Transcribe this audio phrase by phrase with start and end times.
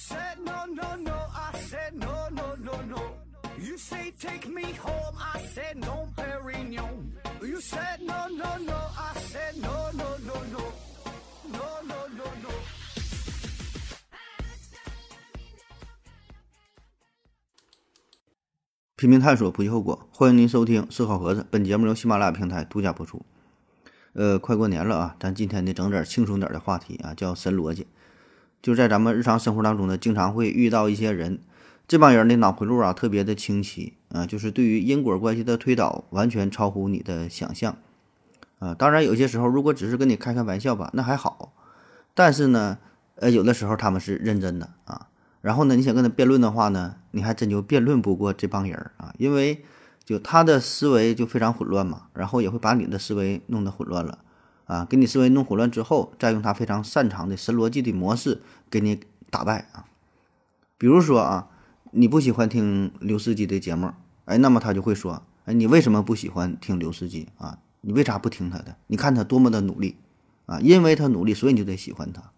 [0.00, 3.02] said no, no, no, I said no, no, no, no.
[3.58, 7.12] You say take me home, I said no, Perignon.
[7.42, 10.72] You said no, no, no, I said no, no, no, no.
[11.52, 12.50] No, no, no, no.
[18.96, 20.08] 拼命探索，不计后果。
[20.10, 23.20] 欢迎您收听《思考盒子》，本节目由喜马拉雅平台独家播出。
[24.14, 27.86] 呃，快过年了啊，咱今天得整点轻松点的话题啊，叫神逻辑。
[28.62, 31.40] 就在咱们日常生活当中呢，经常会遇到一些人，
[31.88, 37.76] 这帮人的脑回路啊特别的清奇啊，就是对于因果关系的推导完全超乎你的想象
[38.58, 38.74] 啊。
[38.74, 41.52] 当然，有些时候如果只是跟你开开玩笑吧，那还好。
[42.14, 42.78] 但是呢，
[43.14, 45.06] 呃，有的时候他们是认真的啊。
[45.40, 49.64] 然后呢，你想跟他辩论的话呢，你还真就辩论不过这帮人啊，因为
[50.04, 54.18] 就他的思维就非常混乱嘛，然后也会把你的思维弄得混乱了
[54.70, 58.40] 啊，给你思维弄混乱之后，再用他非常擅长的神逻辑的模式
[58.70, 59.86] 给你打败啊。
[60.78, 61.48] 比如说啊，
[61.90, 63.90] 你不喜欢听刘司机的节目，
[64.26, 67.58] 哎，那么他就会说，哎，你为什么不喜欢听刘司机啊？
[67.80, 68.76] 你为啥不听他的？
[68.86, 69.96] 你看他多么的努力
[70.46, 72.30] 啊，因为他努力，所以你就得喜欢他。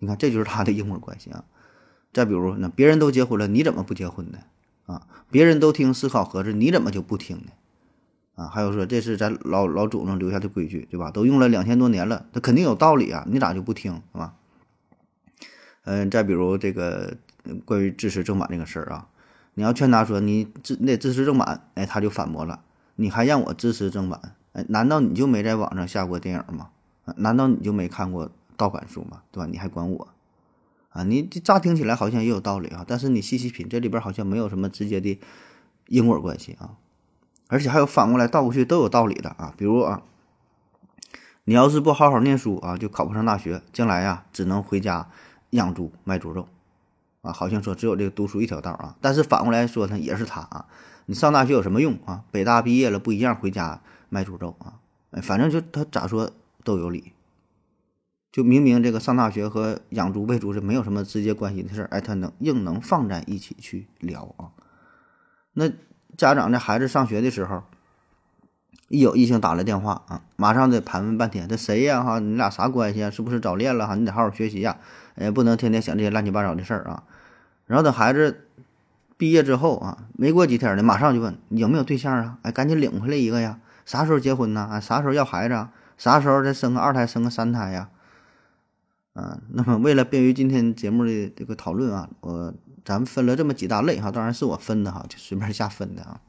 [0.00, 1.44] 你看，这就是他的因果关系啊。
[2.12, 4.38] 再比如，那别人都结婚了，你怎么不结婚呢？
[4.84, 7.52] 啊，别人都听思考盒子，你怎么就不听呢？
[8.40, 11.10] 啊，还有说这是咱老老祖宗留下的规矩，对吧？
[11.10, 14.34] 都用了两千多年了，它肯定有道理啊，你咋就不听，是吧？
[15.84, 17.18] 嗯，再比如这个
[17.66, 19.08] 关于支持正版这个事儿啊，
[19.52, 22.62] 你要劝他说你支那支持正版，哎，他就反驳了，
[22.96, 26.70] 你还让我支持正版，哎，难道你就没在网上下过电影吗？
[27.16, 29.20] 难道你就没看过盗版书吗？
[29.30, 29.46] 对吧？
[29.50, 30.08] 你还管我？
[30.88, 35.20] 啊，你这乍听起来好像也有道理啊，但是你细细品，这里边好像没有什么直接的
[35.88, 36.76] 因果关系啊，
[37.50, 40.02] 而且还有反过来倒过去都有道理的啊，比如啊，
[41.44, 45.10] 你要是不好好念书啊，就考不上大学，将来呀只能回家
[45.50, 46.48] 养猪卖猪肉
[47.22, 50.66] 啊，好像说只有这个读书一条道啊，但是反过来说呢，也是他啊，
[51.06, 52.24] 你上大学有什么用啊？
[52.30, 54.78] 北大毕业了不一样，回家卖猪肉啊，
[55.10, 56.30] 哎，反正就他咋说
[56.62, 57.12] 都有理。
[58.30, 64.54] 就明明这个上大学和养猪喂猪是没有什么直接关系的事儿，哎，他能硬能放在一起去聊啊？
[65.52, 65.68] 那
[66.20, 67.62] 家长在孩子上学的时候，
[68.88, 72.02] 一有异性打来电话啊，马上得盘问半天，这谁呀？
[72.02, 73.08] 哈，你俩啥关系啊？
[73.08, 73.86] 是不是早恋了？
[73.86, 74.76] 哈，你得好好学习呀，
[75.14, 77.04] 哎，不能天天想这些乱七八糟的事儿啊。
[77.64, 78.44] 然后等孩子
[79.16, 82.36] 毕业之后啊，没过几天呢，马上就问你有没有对象啊？
[82.42, 83.58] 哎，赶紧领回来一个呀！
[83.86, 84.68] 啥时候结婚呢？
[84.70, 85.54] 啊，啥时候要孩子？
[85.54, 85.72] 啊？
[85.96, 87.88] 啥时候再生个二胎，生个三胎呀？
[89.14, 92.52] 啊，那么为了便于今天节目的这个讨论啊，我
[92.84, 96.20] 咱们分了这么几大类哈，当然是我分的哈，就随便瞎分的啊。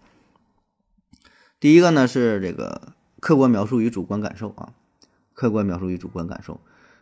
[1.60, 4.74] 第一个呢是这个客观描述与主观感受啊，
[5.34, 6.60] 客观描述与主观感受，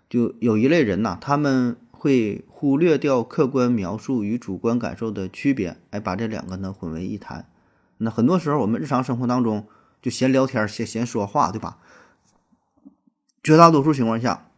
[0.10, 7.50] 就有一类人呐，他们会忽略掉客观描述与主观感受的区别，哎，把这两个呢混为一谈。
[7.98, 9.68] 那很多时候我们日常生活当中
[10.02, 11.78] 就闲聊天、闲闲说话，对吧？
[13.42, 14.49] 绝大多数情况下。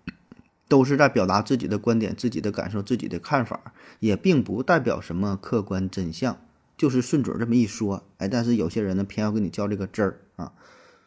[0.71, 6.37] 都是在表达自己的观点、自己的感受、自己的看法，也并不代表什么客观真相，
[6.77, 8.05] 就是顺嘴这么一说。
[8.19, 10.53] 哎，但是有些人呢，偏要跟你较这个真儿啊。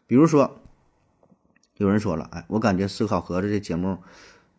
[0.07, 0.61] 比如说，
[1.79, 4.01] 有人说了，哎，我感觉思考盒子这节目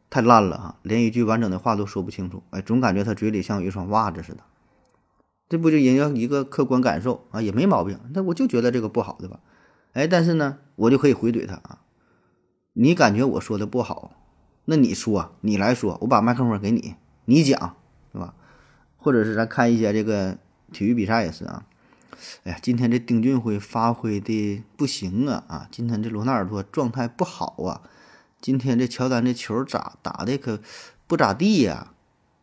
[0.10, 4.40] 太烂了哈，连一句完整的话都说不清楚，哎，总感觉他嘴里像有一双袜子似的。
[5.48, 8.00] 这不就人家一个客观感受啊，也没毛病。
[8.12, 9.40] 那我就觉得这个不好，对吧？
[9.94, 11.82] 哎，但是呢，我就可以回怼他啊，
[12.74, 14.14] 你感觉我说的不好？
[14.66, 16.96] 那你说，你来说，我把麦克风给你，
[17.26, 17.76] 你讲，
[18.12, 18.34] 是吧？
[18.98, 20.38] 或者是咱看一些这个
[20.72, 21.66] 体育比赛也是啊。
[22.44, 25.68] 哎呀，今天这丁俊晖发挥的不行啊啊！
[25.70, 27.82] 今天这罗纳尔多状态不好啊。
[28.42, 30.60] 今天这乔丹这球咋打的可
[31.06, 31.92] 不咋地呀？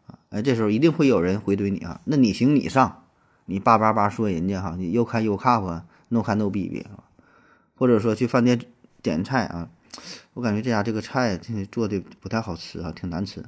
[0.07, 2.01] 啊，哎，这时候一定会有人回怼你啊。
[2.05, 3.05] 那你行你上，
[3.47, 6.87] 你叭叭叭说人家哈，你又看又看吧，no 看 no 逼逼，
[7.75, 8.61] 或者说去饭店
[9.03, 9.69] 点菜啊。
[10.35, 11.37] 我感觉这家这个菜
[11.71, 13.45] 做的不太好吃啊，挺难吃。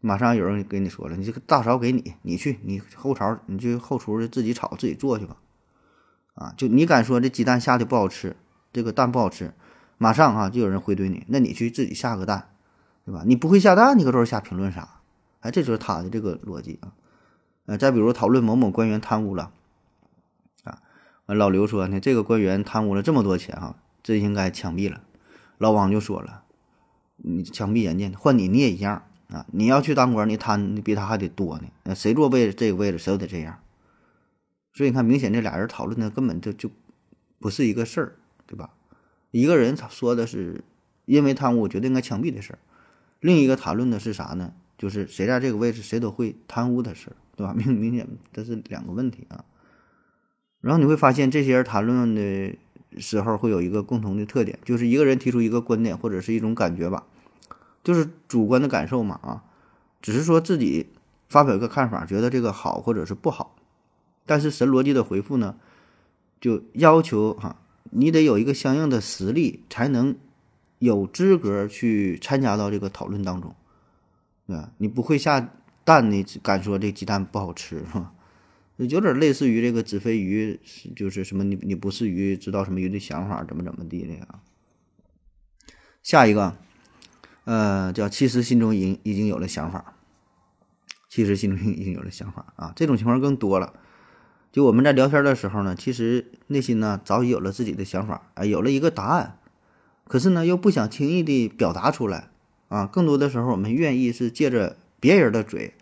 [0.00, 5.36] 马上有人跟你说了，你这个大勺给你，你去，你后槽，你去后厨自己炒自己做去吧。
[6.34, 8.36] 啊，就你敢说这鸡蛋下的不好吃，
[8.72, 9.54] 这个蛋不好吃，
[9.98, 12.50] 马上啊就有人回怼你，那你去自己下个蛋，
[13.04, 13.22] 对吧？
[13.26, 15.00] 你不会下蛋，你搁这儿瞎评论啥？
[15.40, 16.92] 哎，这就是他的这个逻辑啊。
[17.64, 19.50] 呃，再比如讨论某某官员贪污了，
[20.62, 20.78] 啊，
[21.26, 25.00] 完老刘说呢，这个官员贪污了这么多钱哈，这应该枪毙了。
[25.58, 26.44] 老王就说了
[27.16, 29.46] ：“你枪毙人家，换你你也一样啊！
[29.52, 31.64] 你要去当官，你贪你比他还得多呢。
[31.84, 33.58] 那谁坐位这个位置，谁都得这样。
[34.72, 36.70] 所以你看，明显这俩人讨论的根本就就
[37.38, 38.16] 不是一个事儿，
[38.46, 38.70] 对吧？
[39.30, 40.62] 一个人他说的是
[41.06, 42.58] 因为贪污，觉得应该枪毙的事儿；
[43.20, 44.52] 另一个谈论的是啥呢？
[44.76, 47.54] 就是谁在这个位置，谁都会贪污的事儿，对吧？
[47.54, 49.44] 明明显这是两个问题啊。
[50.60, 52.54] 然后你会发现，这些人谈论的
[52.98, 57.04] 时候会有一个共同的特点，就是一个人提出一个观点或者是一种感觉吧，
[57.84, 59.44] 就是主观的感受嘛啊，
[60.02, 60.88] 只是说自己
[61.28, 63.56] 发表一个看法，觉得这个好或者是不好。
[64.24, 65.56] 但是神逻辑的回复呢，
[66.40, 67.56] 就要求哈，
[67.90, 70.16] 你得有一个相应的实力，才能
[70.78, 73.54] 有资格去参加到这个讨论当中，
[74.46, 74.70] 对吧？
[74.78, 75.52] 你不会下
[75.84, 78.12] 蛋，你敢说这鸡蛋不好吃是吧？
[78.76, 80.60] 有点类似于这个子非鱼，
[80.94, 84.40] 就是什么你你不是鱼，知道什么鱼的想法，怎么怎么地的啊？
[86.02, 86.56] 下一个，
[87.44, 89.96] 呃，叫其实心中已经已经有了想法，
[91.08, 93.72] 其实心中已经有了想法啊，这种情况更多了。
[94.52, 99.38] 就我们在聊天的时候呢，其实内心呢早已有了自己的想法，啊，有了一个答案，
[100.06, 102.30] 可是呢又不想轻易的表达出来，
[102.68, 105.74] 啊，更多的时候我们愿意是借着别人的嘴，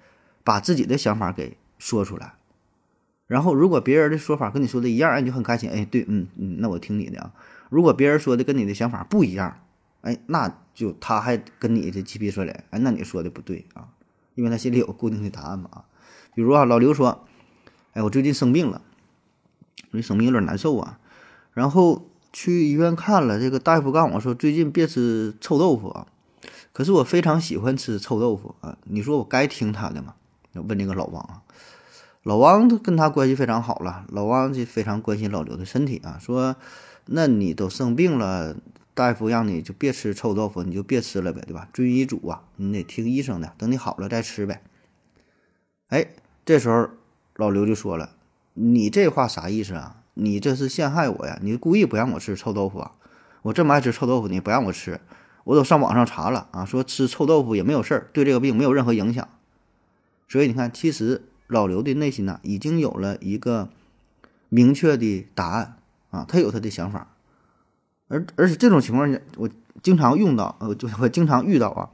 [0.42, 2.34] 把自己的想法给说出来，
[3.34, 7.32] 然后如果别人的说法跟你说的一样，哎，你就很开心，哎，对，嗯嗯，那我听你的啊。
[7.68, 9.58] 如果别人说的跟你的想法不一样，
[10.02, 13.88] 哎，那就他还跟你的鸡皮疙瘩，哎，那你说的不对啊，
[14.36, 15.84] 因为他心里有固定的答案嘛啊。
[16.32, 17.26] 比如啊，老刘说。
[17.94, 18.82] 哎，我最近生病了，
[19.92, 20.98] 我生病有点难受啊，
[21.52, 26.06] 然后去医院看了，这个大夫告诉我说最近别吃臭豆腐啊。
[26.72, 30.14] 可是我非常喜欢吃臭豆腐啊，你说我该听他的吗？
[30.54, 31.42] 问这个老王啊，
[32.24, 36.56] 老王都跟他关系非常好了，老王就非常关心老刘的身体啊，说
[37.06, 38.56] 那你都生病了，
[38.94, 41.68] 大夫让你就别吃臭豆腐，你就别吃了呗，对吧？
[41.72, 44.60] 遵医嘱啊，你得听医生的，等你好了再吃呗。
[45.88, 46.08] 哎，
[46.44, 46.88] 这时候。
[47.36, 48.10] 老刘就说了
[48.54, 49.96] ：“你这话啥意思啊？
[50.14, 51.36] 你这是陷害我呀！
[51.42, 52.92] 你故意不让我吃臭豆腐啊？
[53.42, 55.00] 我这么爱吃臭豆腐，你不让我吃，
[55.42, 59.28] 我都上网上查了啊，说吃臭豆腐也没有事儿，对这个病没有任何影响。
[60.28, 63.68] 所以你看，其实老刘的内心呢，已经有了一个
[64.48, 65.76] 明确的答案
[66.10, 67.14] 啊，他有他的想法。
[68.08, 69.48] 而而且这种情况下，我
[69.82, 71.90] 经常用到，呃，就我经常遇到啊。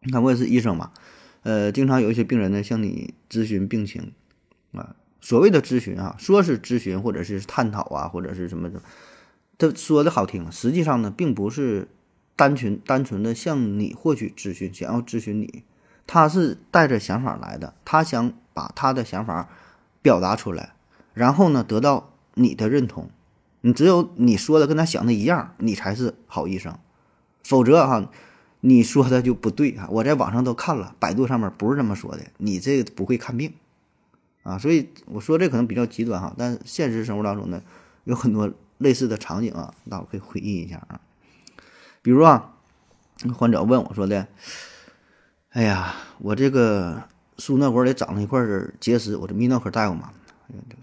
[0.00, 0.92] 你看，我也是医生嘛，
[1.42, 4.12] 呃，经常有一些病人呢向你咨询病情。”
[4.72, 8.82] 啊，所谓的咨询啊，说是咨询或者是探讨啊，或者是什么的，
[9.56, 11.88] 他说的好听，实际上呢，并不是
[12.36, 15.64] 单纯单纯的向你获取咨询，想要咨询你，
[16.08, 19.48] 他是带着想法来的，他想把他的想法
[20.02, 20.72] 表达出来，
[21.12, 23.10] 然后呢，得到你的认同。
[23.60, 26.78] 你只有你说的跟他想的一样，你才是好医生，
[27.44, 28.08] 否则哈，
[28.60, 29.86] 你说的就不对啊。
[29.92, 33.52] 我在网上都看了，百度上面不是这么说的，你这不会看病。
[34.44, 37.60] 啊，所以我说这可能比较极端哈，但现实生活当中呢，
[38.04, 41.00] 有很多类似的场景啊，大伙可以回忆一下啊。
[42.00, 42.54] 比如啊，
[43.36, 44.26] 患者问我说的
[45.58, 47.02] ：“哎呀，我这个
[47.36, 48.40] 输尿管里长了一块
[48.78, 50.12] 结石，我这泌尿科大夫嘛。”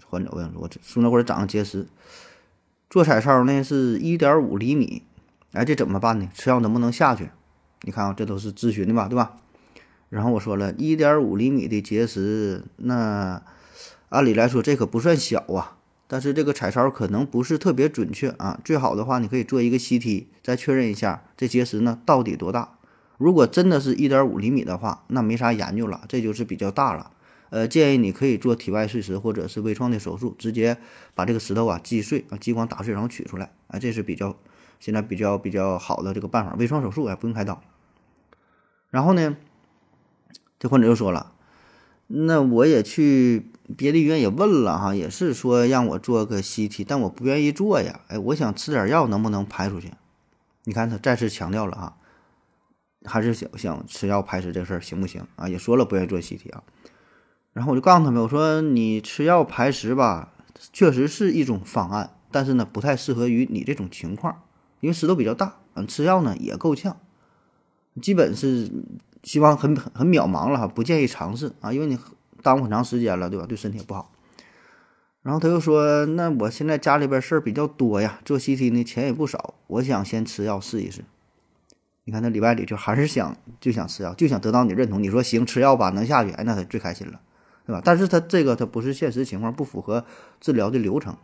[0.06, 1.86] 患者问：“我这输尿管里长了结石，
[2.90, 5.02] 做彩超呢是一点五厘米，
[5.52, 6.28] 哎，这怎么办呢？
[6.34, 7.30] 吃药能不能下去？
[7.84, 9.38] 你看啊，这都是咨询的吧，对吧？”
[10.10, 13.42] 然后我说了一点五厘米的结石，那。
[14.10, 18.60] 按理来说，这可不算小啊，但是这个彩超可能不是特别准确啊。
[18.62, 22.75] 最好的话，你可以做一个 CT，再确认一下这结石呢到底多大。
[23.18, 27.12] 如果真的是一点五厘米的话，那没啥研究了，这就是比较大了。
[27.50, 30.76] 呃，建议你可以做体外碎石或者是微创的手术，直接
[31.14, 34.36] 把这个石头啊击碎啊，激光打碎然后取出来啊，这是比较
[34.80, 36.54] 现在比较比较好的这个办法。
[36.54, 37.62] 微创手术啊，不用开刀。
[38.90, 39.36] 然后呢，
[40.58, 41.32] 这患者又说了，
[42.06, 43.50] 那我也去。
[43.76, 47.98] 别的医院也问了哈，也是说让我做个 CT，但我不愿意做呀。
[48.06, 49.92] 哎，我想吃点药，能不能排出去？
[50.62, 51.96] 你看他再次强调了哈，
[53.06, 55.48] 还是想想吃药排石这事儿行不行啊？
[55.48, 56.62] 也说了不愿意做 CT 啊。
[57.52, 60.32] 然后我就告诉他们，我说你吃药排石吧，
[60.72, 64.42] 确实是一种方案，但是呢不太适合于你这种情况，
[64.80, 66.98] 因为石头比较大，嗯，吃药呢也够呛，
[68.02, 68.70] 基本是
[69.22, 71.98] 希望很很渺茫了哈，不建议尝试啊，因为你。
[72.42, 73.44] 耽误很长时间了，对吧？
[73.44, 74.12] 对身体不好。
[75.22, 81.02] 然后他又说：“那我现在家里边事儿比较多呀，做 CT 呢钱也不少，我想先吃药试一试。”
[82.06, 85.02] 你看他里外里就还是想就想吃药，就想得到你认同。
[85.02, 87.20] 你说行，吃药吧，能下去，哎，那他最开心了，
[87.66, 87.82] 对吧？
[87.84, 90.06] 但是他这个他不是现实情况，不符合
[90.40, 91.16] 治疗的流程。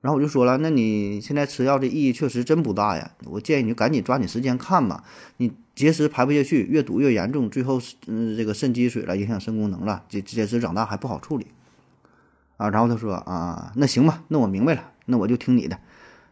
[0.00, 5.04] 然后我就说了：“那你现在吃药的意义确实真不大呀，我建议你赶紧抓紧时间看吧，
[5.36, 11.48] 你。”结石排不下去，越堵越严重，最后嗯这个肾积水了，影响肾功能了，这结石长大还不好处理
[12.56, 12.70] 啊。
[12.70, 15.78] 然后他说啊，那行吧，那我明白了，那我就听你的，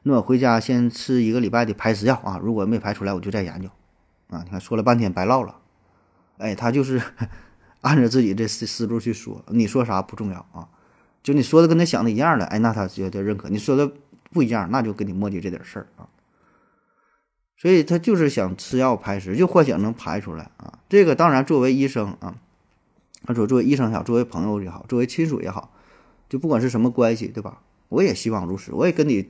[0.07, 3.69] 那我回家先吃一个礼拜的排石药啊，如果没排出来，我就再研究
[4.29, 4.43] 啊。
[4.45, 5.57] 你看说了半天白唠了
[6.37, 7.01] 哎，他就是
[7.81, 10.69] 按照自己这思思路去说，你说啥不重要啊，
[11.23, 13.91] 就你说的跟他想的一样的，哎，那他觉得认可；你说的
[14.31, 16.09] 不一样，那就跟你磨叽这点事儿啊。
[17.57, 20.81] 所以他就是想吃药排石，就幻想能排出来啊。
[20.91, 22.37] 这个当然，作为医生啊，
[23.25, 25.73] 他说作为医生也好，作为朋友也好，作为亲属也好，
[26.29, 27.63] 就不管是什么关系，对吧？
[27.89, 29.27] 我也希望如此，我也跟你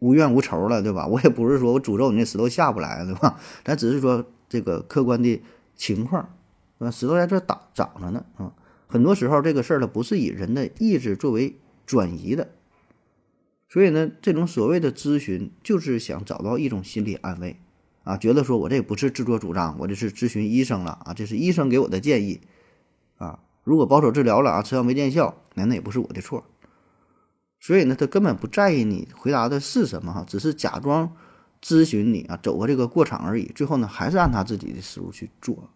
[0.00, 1.06] 无怨无仇了，对吧？
[1.06, 3.38] 我也不是说我诅咒你那石头下不来，对吧？
[3.64, 5.42] 咱只是说这个客观的
[5.76, 6.28] 情况，
[6.78, 6.90] 啊？
[6.90, 8.52] 石头在这打长着呢啊。
[8.86, 12.48] 很多时候这个事儿它不是以人的意志作为转移的。
[13.68, 17.56] 所以呢，这种所谓的咨询，就是想找到一种心理安慰，
[18.04, 22.40] 啊，觉得说我这不是自作主张，我这是咨询医生了啊，这是医生给我的建议，
[23.16, 26.44] 啊，如果保守治疗了啊，吃药没见效，那那也不是我的错。
[27.64, 31.10] 所以呢，他根本不在意你回答的是什么哈，只是假装
[31.62, 33.50] 咨询你啊，走个这个过场而已。
[33.54, 35.70] 最后呢，还是按他自己的思路去做。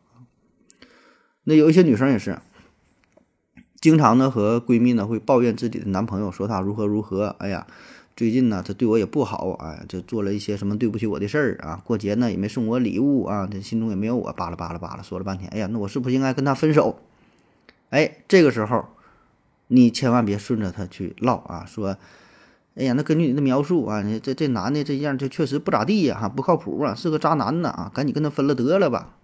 [1.45, 2.39] 那有一些女生也是。
[3.81, 7.29] 经常呢和闺蜜呢会抱怨自己的男朋友，说他如何如何。
[7.39, 7.67] 哎呀，
[8.15, 11.81] 最近呢他对我也不好，哎，就做了一些什么对不起我的事儿啊。
[11.87, 14.31] 过节呢也没送我礼物啊，他心中也没有我。
[14.35, 16.99] 巴拉巴拉巴拉说了半天，哎呀，那我是不是应该跟他分手？
[17.89, 18.85] 哎，这个时候
[19.69, 21.97] 你千万别顺着他去唠啊，说，
[22.75, 29.15] 哎呀，那根据你的描述啊，你这这男的这样就确实不咋地呀，哈，不靠谱啊，是个渣男呢啊，赶紧跟他分了得了吧。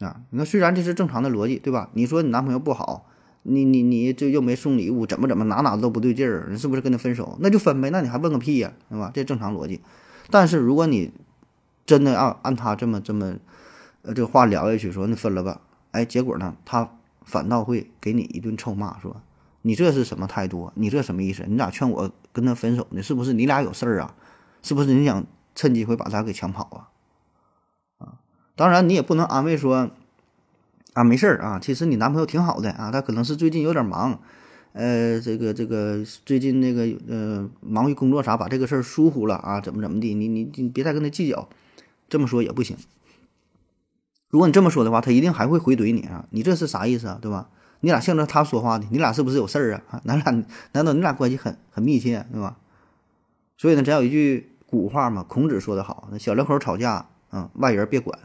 [0.00, 1.90] 啊，你看虽然这是正常的逻辑，对吧？
[1.94, 3.10] 你说你男朋友不好。
[3.46, 7.36] 你你你这又没送礼物，怎么怎么哪哪都不对劲儿，你是不是跟他分手？
[7.40, 9.10] 那就分呗，那你还问个屁呀，对吧？
[9.12, 9.82] 这正常逻辑。
[10.30, 11.12] 但是如果你
[11.84, 13.36] 真的按按他这么这么
[14.00, 19.20] 呃这话聊下去，说那分了吧，哎，结果呢，他反倒会给你一顿臭骂，说
[19.66, 20.70] 你这是什么态度？
[20.74, 21.42] 你这什么意思？
[21.48, 23.02] 你咋劝我跟他分手呢？
[23.02, 24.14] 是不是你俩有事儿啊？
[24.62, 26.78] 是不是你想趁机会把他给抢跑啊？
[27.96, 28.20] 啊，
[28.54, 29.90] 当然你也不能安慰说。
[30.92, 34.20] 啊，没事儿啊，其实你男朋友挺好的啊，他可能是最近有点忙，
[34.74, 41.48] 呃，这个这个最近那个呃忙于工作啥，把这个事儿疏忽了啊，怎么怎么地，你你你别再跟他计较，
[42.08, 42.76] 这么说也不行。
[44.30, 47.48] 如果你这么说的话，他一定还会回怼你啊，你这是啥意思啊，对吧？
[47.84, 49.82] 你俩向着他说话呢，你俩是不是有事儿啊？
[49.90, 52.56] 啊，咱俩难道你俩关系很很密切，对吧？
[53.58, 58.18] 所以呢，咱有一句古话嘛，孔子说的好，那小两口吵架，嗯，外人别管，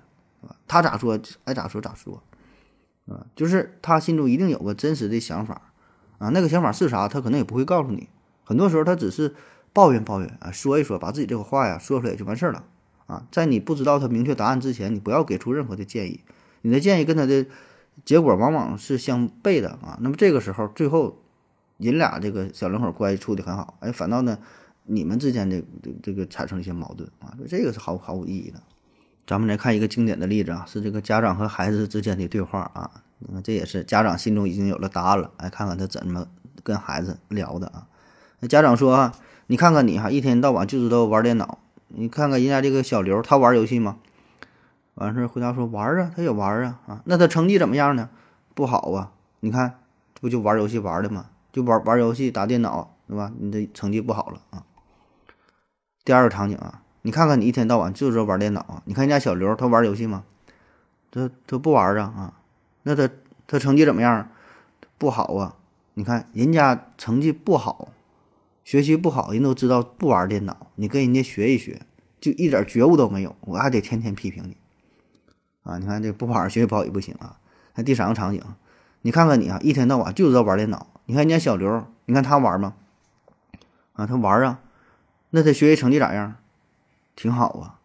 [0.66, 2.24] 他咋说爱咋说咋说。
[3.10, 5.74] 啊，就是他心中一定有个真实的想法，
[6.20, 8.08] 啊，那个想法是啥，他可能也不会告诉你。
[8.46, 9.36] 很多时候他只是
[9.74, 12.64] 抱怨抱怨啊，说一说，把自己这个话呀说出来就完事儿了。
[13.08, 16.22] 啊，在你不知道他明确答案之前，你不要给出任何的建议，
[16.62, 17.46] 你的建议跟他的
[18.06, 19.98] 结果往往是相悖的啊。
[20.02, 21.18] 那么这个时候，最后
[21.78, 24.38] 人俩这个小两口关系处的很好，哎，反倒呢
[24.86, 28.62] 你们之间的这这个产生一些矛盾啊，这个是毫毫无意义的。
[29.28, 32.90] 咱们来看一个经典的例子啊，是这个家长和孩子之间的对话啊。
[33.20, 35.30] 你看，这也是家长心中已经有了答案了。
[35.38, 36.26] 来看看他怎么
[36.64, 37.88] 跟孩子聊的啊。
[38.40, 39.14] 那家长说啊，
[39.48, 41.60] 你看看你哈，一天到晚就知道玩电脑。
[41.90, 43.98] 你看看人家这个小刘，他玩游戏吗？
[45.00, 47.02] 完事回答说玩啊，他也玩啊啊。
[47.06, 48.10] 那他成绩怎么样呢？
[48.54, 49.12] 不好啊。
[49.40, 49.80] 你看，
[50.14, 51.28] 这不就玩游戏玩的吗？
[51.52, 53.32] 就玩玩游戏打电脑，对吧？
[53.40, 54.64] 你的成绩不好了啊。
[56.04, 56.84] 第二个场景啊。
[57.02, 58.84] 你看看，你一天到晚就知道玩电脑啊？
[58.86, 60.26] 你看人家小刘，他玩游戏吗？
[61.10, 62.34] 他他不玩啊啊？
[62.84, 63.10] 那他
[63.48, 64.30] 他成绩怎么样？
[64.98, 65.56] 不好啊！
[65.94, 67.88] 你看人家成绩不好，
[68.66, 70.68] 学习不好，人都知道不玩电脑。
[70.76, 71.82] 你跟人家学一学，
[72.20, 74.58] 就一点觉悟都没有，我还得天天批评你
[75.64, 75.78] 啊！
[75.78, 77.38] 你看这不跑学习不好也不行啊。
[77.76, 78.44] 那第三个场景，
[79.02, 80.88] 你看看你啊，一天到晚就知道玩电脑。
[81.06, 82.76] 你看人家小刘，你看他玩吗？
[83.94, 84.60] 啊，他玩啊。
[85.32, 86.36] 那他学习成绩咋样？
[87.16, 87.80] 挺好啊，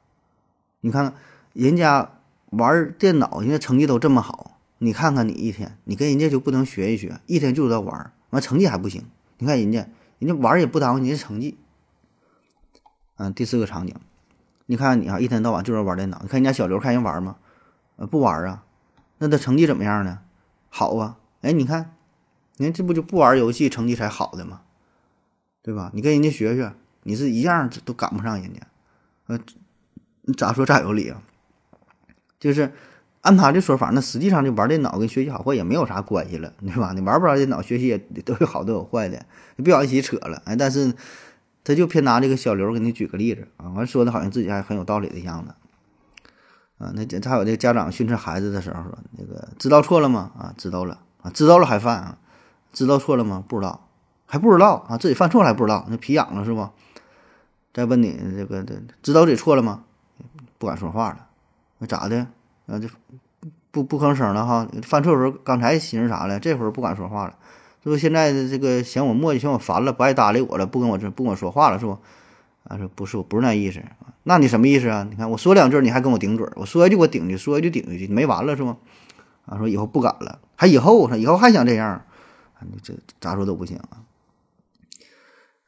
[0.81, 1.15] 你看看
[1.53, 2.13] 人家
[2.51, 7.21] 玩电脑，人家成绩都这么好，你看看你一天，你跟人家就不能学一学？
[7.27, 9.05] 一天就知道玩，完成绩还不行。
[9.39, 9.87] 你看人家，
[10.19, 11.59] 人家玩也不耽误人家成绩。
[13.17, 13.95] 嗯，第四个场景，
[14.67, 16.21] 你看看你啊，一天到晚就知道玩电脑。
[16.23, 17.37] 你看人家小刘，看人玩吗？
[17.97, 18.65] 呃，不玩啊。
[19.19, 20.21] 那他成绩怎么样呢？
[20.69, 21.19] 好啊。
[21.43, 21.95] 哎，你看，
[22.57, 24.63] 你看这不就不玩游戏，成绩才好的吗？
[25.63, 25.91] 对吧？
[25.95, 26.73] 你跟人家学学，
[27.05, 28.61] 你是一样都赶不上人家。
[29.27, 29.39] 呃，
[30.23, 31.23] 你咋说咋有理啊？
[32.39, 32.73] 就是
[33.23, 36.93] 按他的说法，那实际上就玩电脑跟学习好坏也没有啥关系了，对吧？
[36.93, 39.25] 你玩不玩电脑，学习也都有好都有坏的，
[39.57, 40.43] 你不要一起扯了。
[40.45, 40.93] 哎，但是
[41.63, 45.55] 他就偏拿这个小刘给你举个例子啊，完说的好像自己还很有道理的样子
[46.85, 46.93] 啊。
[46.95, 50.31] 那还有这家长训斥孩子的时候说，那个知道错了吗？
[50.39, 52.19] 啊，知道了啊，知道了还犯啊？
[52.73, 53.43] 知道错了吗？
[53.49, 53.89] 不知道，
[54.27, 54.99] 还不知道啊？
[54.99, 56.69] 自己犯错了还不知道，那皮痒了是不？
[57.73, 59.85] 再问你这个，这知道自己错了吗？
[60.59, 61.27] 不敢说话了。
[61.79, 62.27] 那咋的？
[62.67, 62.89] 啊，这
[63.71, 64.69] 不不吭声了哈。
[64.83, 67.35] 犯错时候刚才寻思啥了，这会儿不敢说话了，
[67.83, 67.97] 是不？
[67.97, 71.99] 现在这个嫌我磨叽，嫌我烦了，不爱搭理我了，不跟我这不跟我说话了，是不？
[72.65, 73.83] 啊，说不是，我不是那意思。
[74.25, 75.07] 那你什么意思啊？
[75.09, 78.79] 你看我说两句，你还跟我顶嘴，我说一句我顶一句，说一句顶一句，没完了是吗？
[79.45, 84.01] 啊，说以后不敢了，还以后，说以后还想这样，啊，你这咋说都不行啊。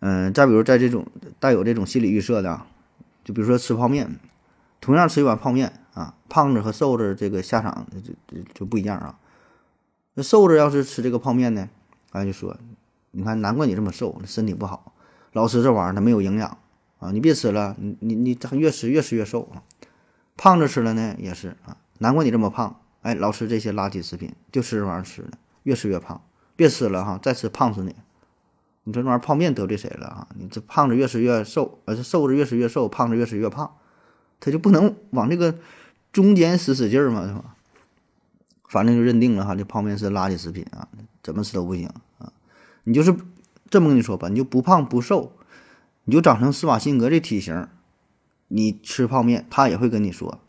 [0.00, 1.06] 嗯，再比如在这种
[1.38, 2.62] 带有这种心理预设的，
[3.24, 4.18] 就比如说吃泡面，
[4.80, 9.18] 同样吃一碗泡面啊，胖子和瘦子这个下场就就就不一样啊。
[10.14, 11.68] 那瘦子要是吃这个泡面呢，
[12.12, 12.56] 啊，就说，
[13.10, 14.94] 你看难怪你这么瘦，身体不好，
[15.32, 16.56] 老吃这玩意儿它没有营养
[17.12, 19.62] 你别吃了，你你你越吃越吃越瘦啊。
[20.36, 26.22] 胖子吃了呢也是啊，难怪你这么胖，哎，老吃这些垃圾食品，就吃这玩意儿吃的，越吃越胖，
[26.54, 27.94] 别吃了哈，再吃胖死你。
[28.84, 30.28] 你说这玩意儿泡面得罪谁了啊？
[30.38, 33.76] 你这胖子越吃越瘦，而且瘦子越吃越瘦，胖子越吃越胖，
[34.38, 35.58] 他就不能往这个
[36.12, 37.26] 中间使使劲儿吗？
[37.26, 37.56] 是吧？
[38.68, 40.86] 反正就认定了哈，这泡面是垃圾食品啊，
[41.22, 42.32] 怎么吃都不行啊。
[42.84, 43.16] 你就是
[43.70, 45.32] 这么跟你说吧，你就不胖不瘦，
[46.06, 47.68] 你就长成施瓦辛格这体型，
[48.48, 50.40] 你吃泡面他也会跟你说，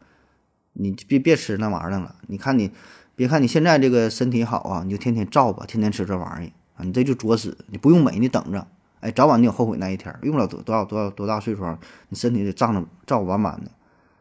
[0.74, 2.16] 你别别吃那玩意儿了。
[2.28, 2.72] 你看你，
[3.16, 6.52] 别看你现在这个身体好啊，你就天天造吧，天天吃这玩意儿。
[6.76, 8.68] 啊，你这就作死，你不用美，你等着，
[9.00, 11.76] 哎，早晚你有后悔那一天，用不了多多少多少多大岁数，
[12.10, 13.72] 你身体得胀着胀完满的，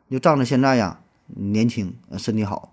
[0.09, 2.73] 你就仗着现在呀年轻，身体好，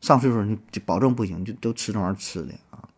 [0.00, 2.88] 上岁数你就保证不行，就都吃这玩意儿吃的啊，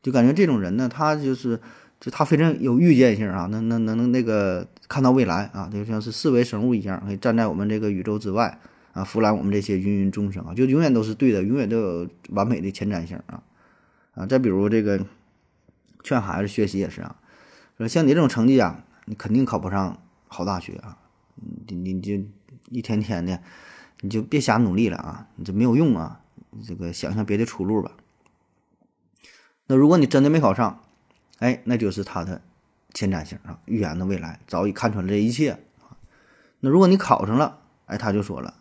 [0.00, 1.60] 就感觉这种人呢，他就是
[2.00, 8.60] 就他非常有预见性啊，能能能能那个看到未来啊，就像是四维生物一样，可以站在我们这个宇宙之外
[8.92, 13.42] 啊，俯览我们这些芸芸众生啊，就永远都是对的，永远都有完美的前瞻性啊
[14.14, 15.04] 啊，再比如这个。
[16.04, 17.16] 劝孩子学习也是啊，
[17.76, 20.96] 说像你这种成绩啊，你肯定考不上好大学啊，
[21.66, 22.14] 你你就
[22.70, 23.42] 一天天的，
[24.00, 26.20] 你就别瞎努力了啊，你这没有用啊，
[26.64, 27.90] 这个想想别的出路吧。
[29.66, 30.80] 那如果你真的没考上，
[31.38, 32.40] 哎，那就是他的
[32.94, 35.58] 前瞻性啊，预言的未来早已看穿了这一切啊。
[36.60, 38.54] 那如果你考上了，哎，他就说了，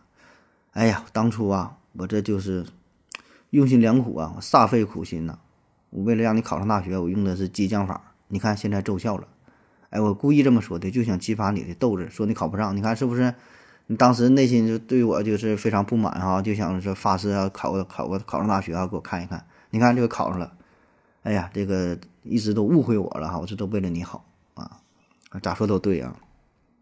[0.74, 2.66] 哎呀，当初啊，我这就是
[3.50, 5.40] 用心良苦啊，我煞费苦心呐。
[5.90, 8.14] 我为了让你考上大学，我用的是激将法。
[8.28, 9.28] 你看现在奏效了，
[9.90, 12.10] 哎，我故意这么说的，就想激发你的斗志。
[12.10, 13.34] 说你考不上，你看是不是？
[13.90, 19.48] 你当时内心就对我就是非常不满哈，就想说发誓要考个考个考上大学啊，给我看一看。
[19.70, 20.52] 你看这个考上了，
[21.24, 21.98] 哎呀，这个
[22.30, 24.80] 一直都误会我了哈，我这都为了你好啊，
[25.42, 26.16] 咋说都对啊。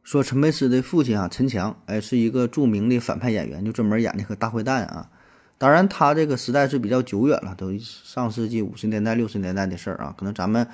[0.04, 5.10] 说陈佩斯的父亲啊，陈强，哎，是一个著名的反派演员，就专门演那个大坏蛋啊。
[5.58, 10.68] 当然，他这个时代是比较久远了，都上世纪五十年代、六十年代的事儿啊，可能咱们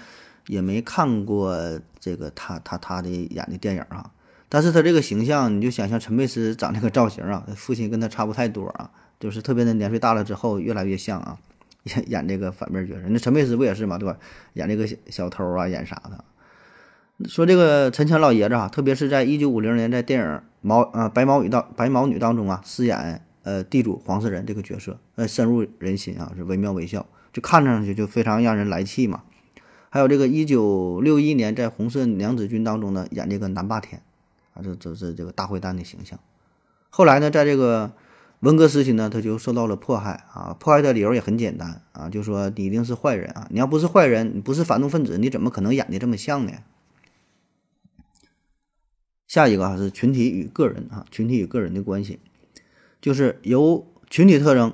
[0.47, 1.55] 也没看过
[1.99, 4.11] 这个他他他的演的电影啊。
[4.49, 11.37] 但是他这个形象，你就想象陈佩斯长那个造型啊，父亲跟他差不太多啊，就是特别的年岁大了之后越来越像啊，
[11.83, 13.01] 演 演这个反面角色。
[13.07, 14.17] 那陈佩斯不也是嘛，对吧？
[14.53, 16.23] 演这个小偷啊，演啥的。
[17.27, 20.27] 说这个陈强老爷子啊，特别是在一九五零年在电影
[20.61, 23.25] 《毛啊白毛女》当白毛女当中啊，饰演。
[23.43, 29.23] 呃，地主黄世仁这个角色，呃，深入人心啊，是惟妙惟肖，就看上去就非常让人来气嘛。
[29.89, 34.03] 还有这个一九六一年在《红色娘子军》当中呢，演这个南霸天，
[34.53, 36.19] 啊，这这是这个大坏蛋的形象。
[36.91, 37.91] 后来呢，在这个
[38.41, 46.51] 文革时期呢，他就受到了迫害啊，迫害的理由也很简单啊，就说你一定是坏人啊，你要不是坏人，你不是反动分子，你怎么可能演的这么像呢？
[49.27, 52.19] 下一个啊是群体与个人啊，群体与个人的关系。
[52.99, 54.73] 就是由群体特征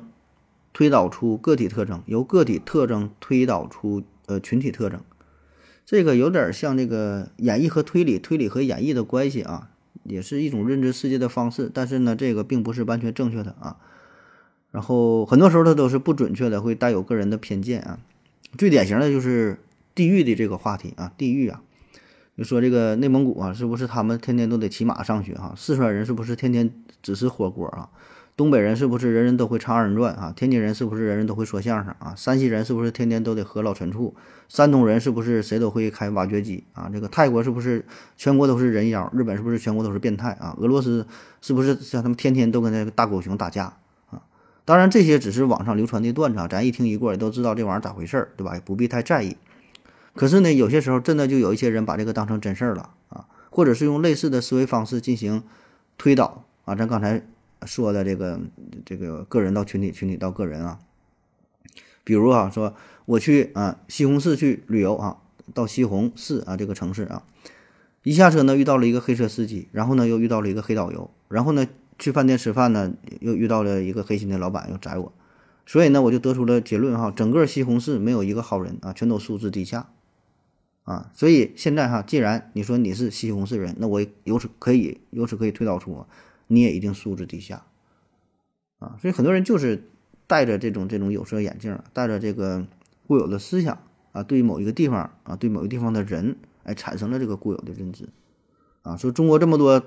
[0.72, 5.02] 推导出个体特征，由个体特征推导出呃群体特征，
[5.86, 9.72] 这个有点像这个演绎和推理，推理和演绎的关系啊，
[10.08, 11.70] 也是一种认知世界的方式。
[11.74, 13.78] 但是呢，这个并不是完全正确的啊。
[14.72, 18.00] 然后很多时候它都是不准确的，会带有个人的偏见啊。
[18.58, 19.60] 最典型的就是
[19.94, 21.62] 地域的这个话题啊，地域啊，
[22.38, 25.54] 就说这个内蒙古啊，是不是他们天天都得骑马上学啊？
[25.56, 27.90] 四川人是不是天天只吃火锅啊？
[28.38, 30.32] 东北人是不是人人都会唱二人转啊？
[30.36, 32.14] 天津人是不是人人都会说相声啊？
[32.16, 34.14] 山西人是不是天天都得喝老陈醋？
[34.48, 36.88] 山东人是不是谁都会开挖掘机啊？
[36.94, 37.84] 这个泰国是不是
[38.16, 39.12] 全国都是人妖？
[39.12, 40.56] 日本是不是全国都是变态啊？
[40.60, 41.08] 俄罗斯
[41.42, 43.74] 是不是像他们天天都跟那个大狗熊打架
[44.12, 44.22] 啊？
[44.66, 48.54] 当然这些只是网上流传的段子啊，咱一听一过也都知道这玩意儿咋回事儿，对吧？
[48.54, 49.36] 也不必太在意。
[50.14, 55.42] 可是呢，有些时候真的就有一些人把这个当成真事儿了啊，或者是用类似的思维方式进行
[55.98, 56.76] 推导啊。
[56.76, 57.24] 咱刚才。
[57.66, 58.40] 说的这个
[58.86, 60.80] 这个个人到群体，群体到个人啊，
[62.04, 65.18] 比如啊，说我去啊西红柿去旅游啊，
[65.54, 67.24] 到西红柿啊这个城市啊，
[68.04, 71.68] 一下车呢遇到了一个黑车司机，然后呢又遇到了一个黑导游，然后呢
[71.98, 75.12] 去饭店吃饭呢又遇到了一个黑心的老板要宰我，
[75.66, 79.90] 所以呢，我就得出了结论哈，整个西红柿没有一个好人啊，全都素质低下
[80.84, 81.10] 啊。
[81.14, 86.06] 所以现在哈，既然你说你是西红柿人，那我由此可以由此可以推导出，
[86.48, 87.66] 你也一定素质低下
[88.80, 88.98] 啊。
[89.02, 89.90] 所以很多人就是
[90.26, 92.66] 戴着这种这种有色眼镜，戴着这个
[93.06, 93.78] 固有的思想
[94.12, 98.10] 啊，对某一个地方啊，对某一个地方的人，哎，产生了这个固有的认知
[98.82, 98.98] 啊。
[98.98, 99.84] 说中国这么多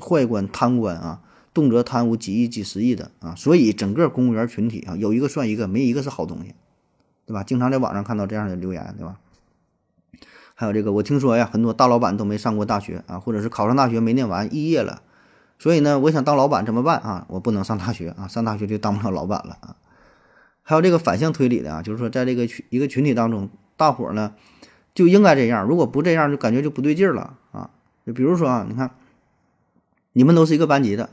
[0.00, 1.22] 坏官贪官啊。
[1.52, 6.54] 动辄贪污几亿、几十亿的啊，所以整个公务员群体啊，有一个算一个，没一个是好东西，
[7.26, 7.42] 对吧？
[7.42, 9.18] 经常在网上看到这样的留言，对吧？
[10.54, 15.02] 还有这个，我听说呀，很多大老板都没上过大学啊，或者是考上大学没念完，肄业了。
[15.60, 17.26] 所以呢，我想当老板怎么办啊？
[17.28, 19.76] 我不能上大学啊，上大学就当不了老板了啊。
[20.62, 24.34] 还有这个反向推理的啊，就是说，在这个群一个群体当中，大伙儿呢
[24.94, 27.70] 就应该这样，如果不这样，就感觉就不对劲儿了啊。
[28.06, 28.90] 就比如说啊，你看，
[30.14, 31.10] 你们都是一个班级的。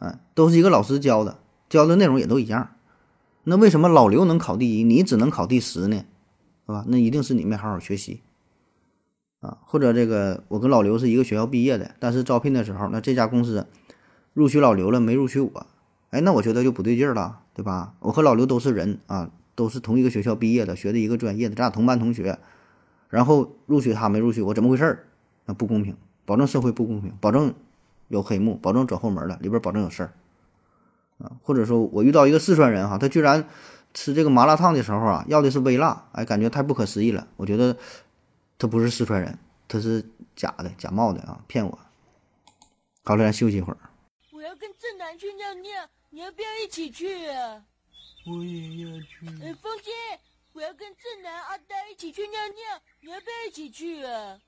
[0.00, 1.36] 嗯，都是一个老师教的，
[1.68, 2.70] 教的内容也都一样。
[3.44, 6.04] 那为什么老刘能考第一，你只能考第十呢？
[6.66, 6.84] 是吧？
[6.88, 8.22] 那一定是你没好好学习
[9.40, 9.58] 啊。
[9.66, 13.66] 或者这个，我跟老刘是一个学校毕业的，但是招聘的时候，那这家公司
[14.34, 15.66] 录取老刘了，没录取我。
[16.10, 17.94] 哎，那我觉得就不对劲儿了，对吧？
[18.00, 22.38] 我和老刘都是人啊，都是同一个学校毕业的，学的一个专业的，咱俩同班同学。
[23.08, 25.06] 然后录取他没录取我，怎么回事儿？
[25.46, 27.54] 那不公平，保证社会不公平，保证。
[28.08, 30.12] 有黑幕，保证走后门了，里边保证有事儿，
[31.24, 33.48] 啊，或者说我遇到一个四川人哈，他居然
[33.94, 37.26] 吃这个麻辣烫的时候啊，要的是微辣，哎，感觉太不可思议了。
[37.38, 37.74] 我觉得
[38.58, 40.04] 他不是四川人，他是
[40.36, 41.78] 假的，假冒的啊，骗我。
[43.02, 43.78] 好了，咱休息一会儿。
[44.52, 47.64] 我要跟正南去尿尿，你要不要一起去啊？
[48.26, 49.26] 我也要去。
[49.42, 49.90] 哎，风姐，
[50.52, 54.40] 我要跟正南、阿呆一起去尿尿，你要不要一起去啊？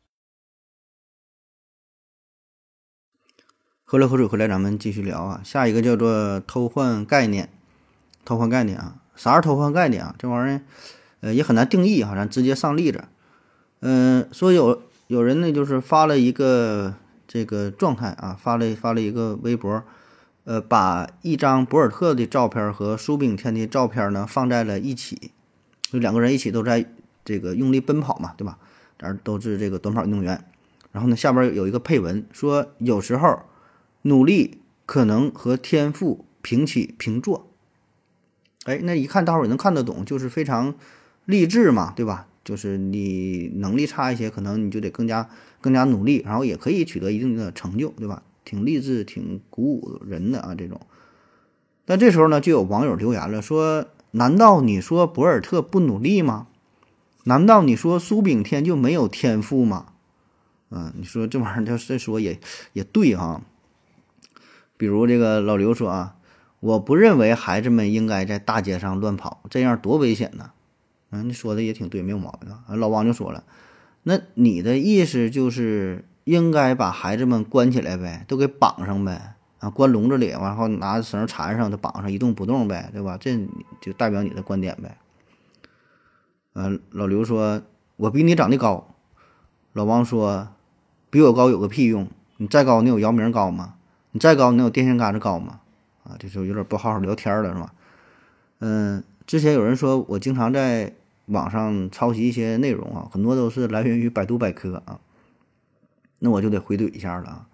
[3.83, 5.41] 喝了口水回来，咱们继续聊啊。
[5.43, 7.49] 下一个叫做偷换概念，
[8.27, 10.15] 偷换概念啊，啥是偷换概念啊？
[10.19, 10.61] 这玩意儿，
[11.21, 12.15] 呃，也很难定义哈。
[12.15, 13.09] 咱直接上例子，
[13.81, 16.95] 嗯，说有有人呢，就是发了一个
[17.35, 19.83] 这个状态啊，发了发了一个微博，
[20.45, 25.33] 呃，把一张博尔特的照片和苏炳添的照片呢放在了一起，
[25.83, 26.87] 就两个人一起都在
[27.25, 28.57] 这个用力奔跑嘛，对吧？
[28.99, 30.45] 咱都是这个短跑运动员。
[30.93, 33.41] 然后呢，下边有一个配文说，有时候。
[34.07, 37.51] 努力可能和天赋平起平坐，
[38.65, 40.75] 哎，那一看大伙儿也能看得懂，就是非常
[41.25, 42.27] 励志嘛，对吧？
[42.45, 45.29] 就是你能力差一些，可能你就得更加
[45.61, 48.23] 更加努力，然后也可以取得一定的成就，对吧？
[48.45, 50.83] 挺励志、挺鼓舞人的啊，这种。
[51.87, 56.47] 但这时候呢，就有网友留言了，说：难道你说博尔特不努力吗？
[57.25, 59.87] 难道你说苏炳添就没有天赋吗？
[60.71, 62.39] 嗯，你说这玩意儿要再说也
[62.75, 63.43] 也对哈。
[64.77, 66.17] 比如这个老刘说啊，
[66.61, 70.51] 我不认为孩子们应该在大街上乱跑，这样多危险呢。
[71.15, 72.65] 嗯，你说的也挺对，没有毛病啊。
[72.75, 73.45] 老王就说了，
[74.03, 83.17] 那你的意思就是应该把孩子们关起来呗，都给绑上呗，啊，关笼子里，然后拿绳缠上，就绑上，一动不动呗，对吧？
[83.21, 83.39] 这
[83.81, 84.99] 就代表你的观点呗。
[86.55, 87.63] 嗯，老刘说，
[87.95, 88.89] 我比你长得高。
[89.73, 90.49] 老王说，
[91.11, 92.09] 比我高有个屁用？
[92.39, 93.75] 你再高，你有姚明高吗？
[94.11, 95.61] 你再高，能有电线杆子高吗？
[96.03, 97.73] 啊，这就有点不好好聊天了，是吧？
[98.59, 100.93] 嗯，之前有人说我经常在
[101.27, 105.01] 网上抄袭一些内容啊，很多都是来源于百度百科啊。
[106.19, 107.47] 那我就得回怼一下了啊！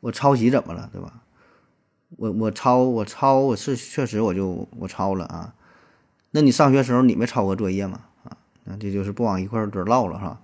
[0.00, 1.22] 我抄袭怎么了，对吧？
[2.16, 5.54] 我我抄我抄我是确实我就我抄了啊。
[6.30, 8.00] 那你上学时候你没抄过作业吗？
[8.24, 10.40] 啊，那这就是不往一块堆唠了哈。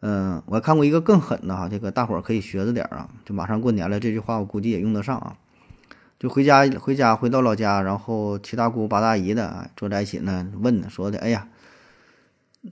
[0.00, 3.10] 嗯，我还看过一个更狠的哈，这个大伙儿可以学着点儿啊。
[3.24, 5.36] 就马上过年了，这句话我估计也用得上啊。
[6.18, 11.48] 就回家回家回到老家，然后七大姑八大姨的啊坐在一起呢，问呢说的，哎呀，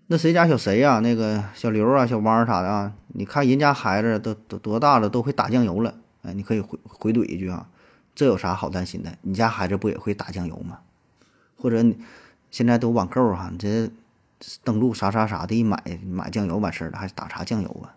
[0.06, 1.00] 那谁家小谁呀？
[1.00, 2.92] 那个小刘啊、小汪啥的啊？
[3.08, 5.94] 你看人家孩子都都多大了，都会打酱油了。
[6.22, 7.68] 哎，你可以回回怼一句啊，
[8.14, 9.12] 这有啥好担心的？
[9.22, 10.80] 你家孩子不也会打酱油吗？
[11.56, 11.98] 或者你
[12.50, 13.90] 现在都网购哈，你这。
[14.64, 17.92] 登录啥啥啥的，一买买酱油完事儿了，还打啥酱油啊？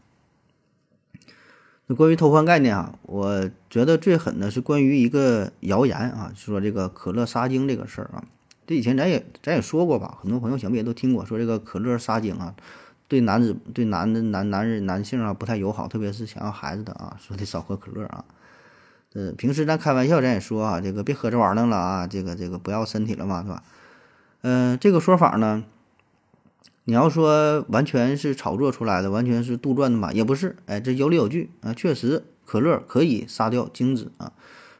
[1.86, 8.26] 那关于偷换概念啊，我觉得最狠的是关于一个谣言啊，说这个可乐杀精这个事儿啊。
[8.66, 12.56] 这以前咱也咱也说过吧，很多朋友想必也都听过，说这个可乐杀精啊，
[13.08, 18.26] 对男子对男的男男人男性啊不太友好，特别是想要孩子的啊，说得少喝可乐啊。
[19.14, 23.64] 呃，平时咱开玩笑咱也说啊，这个别喝这玩意儿了啊，这个这个不要身体了嘛，是吧？
[24.42, 25.64] 嗯，这个说法呢。
[26.86, 30.12] 你要说完全是炒作出来的，完全是杜撰的嘛？
[30.12, 34.34] 也不是，哎，这有理有据啊，确实可乐可以杀掉精子啊。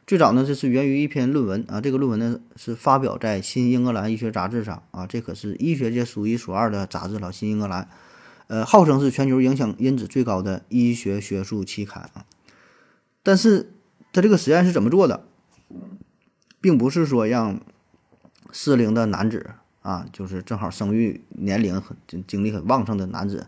[0.06, 7.84] 最早呢，这是源于一篇论文啊，这个论文呢是发表在《新英格兰医学杂志》上啊，这可是医学界数一数二的杂志了，《新英格兰》，
[8.48, 12.26] 呃，号称是全球影响因子最高的医学学术期刊啊。
[13.22, 13.72] 但是
[14.12, 15.24] 他这个实验是怎么做的，
[16.60, 17.58] 并不是说让
[18.52, 23.46] 适龄的男子啊，就是正好生育年龄很精力很旺盛的男子，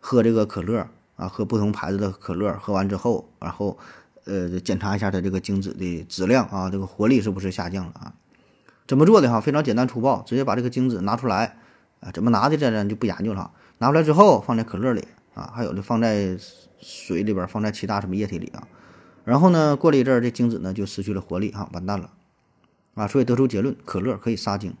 [0.00, 0.86] 喝这个可乐
[1.16, 3.78] 啊，喝不同牌子的可乐，喝完之后，然后。
[4.24, 8.14] 呃，检查一下它这个精子的质量啊，这个活力是不是下降了啊？
[8.86, 9.40] 怎么做的哈？
[9.40, 11.56] 非常简单粗暴，直接把这个精子拿出来
[12.00, 13.50] 啊，怎么拿的这咱就不研究了。
[13.78, 16.38] 拿出来之后放在可乐里啊，还有的放在
[16.80, 18.68] 水里边，放在其他什么液体里啊。
[19.24, 22.10] 然后呢，过了一阵儿，这精子呢就失去了活力哈，完蛋了
[22.94, 23.06] 啊！
[23.08, 24.74] 所以得出结论，可乐可以杀精。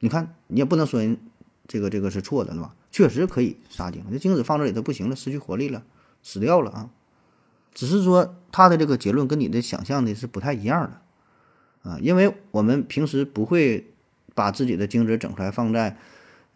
[0.00, 1.18] 你看，你也不能说人
[1.68, 2.74] 这个这个是错的，对吧？
[2.90, 5.82] 确实可以杀精，这精子放这里头不行了，失去活力了，
[6.22, 6.90] 死掉了啊。
[7.74, 13.92] 只是说他的这个结论跟你的想象的是不太一样的，啊，因为我们平时不会
[14.34, 15.96] 把自己的精子整出来放在，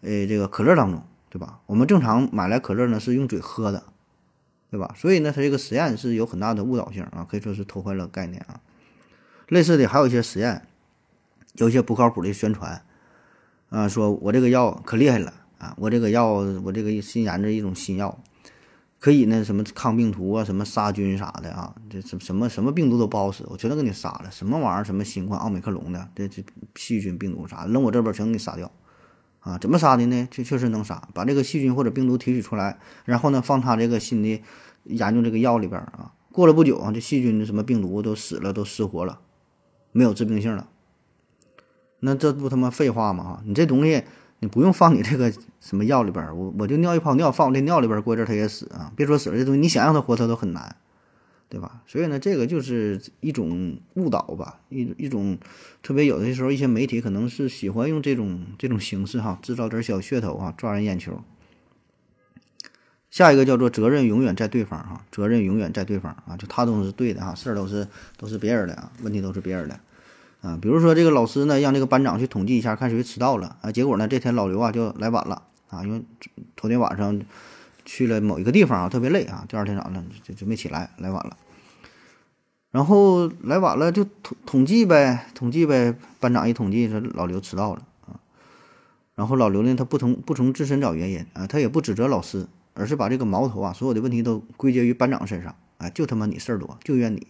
[0.03, 1.61] 呃，这个可乐当中，对吧？
[1.67, 3.83] 我们正常买来可乐呢是用嘴喝的，
[4.71, 4.95] 对吧？
[4.97, 8.61] 所以呢，它这个实验是有很大的误导性啊，可以说是偷换了概念啊。
[9.49, 10.67] 类似的还有一些实验，
[11.55, 12.83] 有一些不靠谱的宣传，
[13.71, 16.27] 啊，说我这个药可厉害了啊，我这个药
[16.63, 18.19] 我这个新研制一种新药。
[18.99, 24.31] 可以呢，什么抗病毒啊，什么杀菌啥的啊，这什什么什么病毒都不好使，我全都给你杀了。
[24.31, 26.43] 什么玩意儿，什么新冠、奥美克隆的，这这
[26.75, 28.73] 细菌、病毒啥，扔我这边全给你杀掉，
[29.41, 30.27] 啊，怎么杀的呢？
[30.31, 34.43] 确确实能杀，把这个细菌或者病毒提取出来，然后呢，放他这个新的
[34.85, 39.21] 研究这个药里边啊，过了不久啊，这细菌的什么病毒都死了，都失活了，
[39.93, 40.69] 没有致病性了。
[42.01, 43.23] 那这不他妈废话吗？
[43.23, 44.05] 哈，你这东西。
[44.39, 48.93] 你不用放你这个什么药里边儿，我我就尿一泡尿放我这尿里边儿，过一阵它也死啊！
[48.95, 50.77] 别说死了，这东西你想让它活，它都很难，
[51.49, 51.83] 对吧？
[51.87, 55.39] 所以呢，这个就是一种误导吧，一一种
[55.83, 61.23] 特别有的时候一些媒体可能是喜欢用这种这种形式哈，制造点小噱头啊，抓人眼球。
[63.09, 69.81] 下一个叫做责任永远在对方哈，责任永远在对方啊，就他都是对的哈，事儿都是都是别人的啊，问题都是别人的。
[70.47, 73.73] 啊，比如说这个老师呢，让这个班长去统计一下，看谁迟到了啊。
[73.73, 76.05] 结果呢，这天老刘啊就来晚了啊，因为
[76.55, 77.21] 头天晚上
[77.85, 79.45] 去了某一个地方啊，特别累啊。
[79.49, 81.37] 第二天早上就就没起来，来晚了。
[82.71, 85.97] 然后来晚了就统统计呗，统计呗。
[86.21, 88.15] 班长一统计说老刘迟到了啊。
[89.17, 95.57] 然后老刘呢，他不从不从自身找原因啊，他也不指责老师，而是把这个矛头啊，所有的问题都归结于班长身上。
[95.79, 97.27] 哎，就他妈你事儿多，就怨你，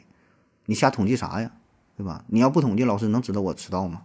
[0.66, 1.52] 你瞎统计啥呀？
[1.96, 2.24] 对吧？
[2.26, 4.02] 你要不统计，老师能知道我迟到吗？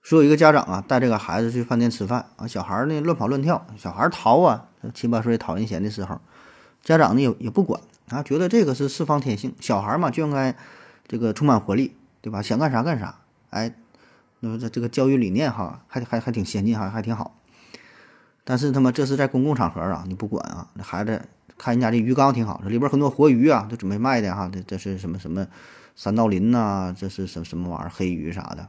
[0.00, 6.20] 说有一个家长啊，带这个孩子去饭店吃饭啊，小孩呢乱跑乱跳，小孩逃啊，七八岁讨人嫌的时候，
[6.82, 10.56] 家长呢也也不管啊，觉得这个是释放天性，小孩嘛就应该
[11.06, 12.40] 这个充满活力，对吧？
[12.40, 13.20] 想干啥干啥，
[13.50, 13.74] 哎，
[14.40, 17.36] 那这这个教育理念哈，还还还挺先进，还还挺好。
[18.42, 21.28] 但是他妈这是在公共场合啊，你不管啊，那孩子。
[21.56, 24.50] 看人家这鱼缸挺好，这里边很多活鱼啊，都准备卖的哈。
[24.52, 25.46] 这这是什么什么
[25.94, 26.94] 三道鳞呐？
[26.98, 27.90] 这是什什么玩意儿？
[27.94, 28.68] 黑鱼啥的，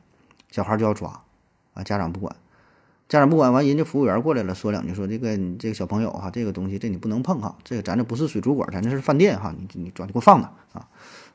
[0.52, 1.22] 小孩就要抓
[1.74, 1.84] 啊！
[1.84, 2.36] 家长不管，
[3.10, 10.48] 家长不管完，人家服务员过来了，说两句，说这个你这个小朋友哈，这个东西这你不能碰哈，这个咱这不是水族馆，咱这是饭店哈，你你抓，你给我放那
[10.80, 10.88] 啊！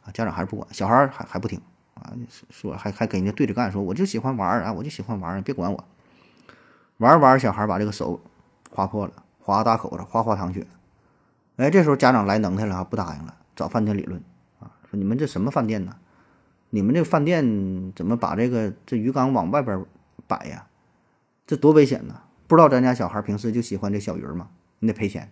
[0.04, 1.60] 啊，家长还是不管，小孩还还不听
[1.94, 2.12] 啊，
[2.50, 5.84] 说还还跟人家对着干，说我就喜欢玩儿啊，我就喜欢玩儿，别管我。
[6.98, 8.20] 玩玩，小孩把这个手
[8.70, 10.66] 划破了，划大口子，哗哗淌血。
[11.60, 14.18] 哎，这时候家长来能耐了，不答应了，找饭店理论
[14.60, 15.94] 啊，说你们这什么饭店呢？
[16.70, 19.84] 你们这饭店怎么把这个这鱼缸往外边
[20.26, 20.68] 摆呀？
[21.46, 22.22] 这多危险呢！
[22.46, 24.48] 不知道咱家小孩平时就喜欢这小鱼吗？
[24.78, 25.30] 你得赔钱。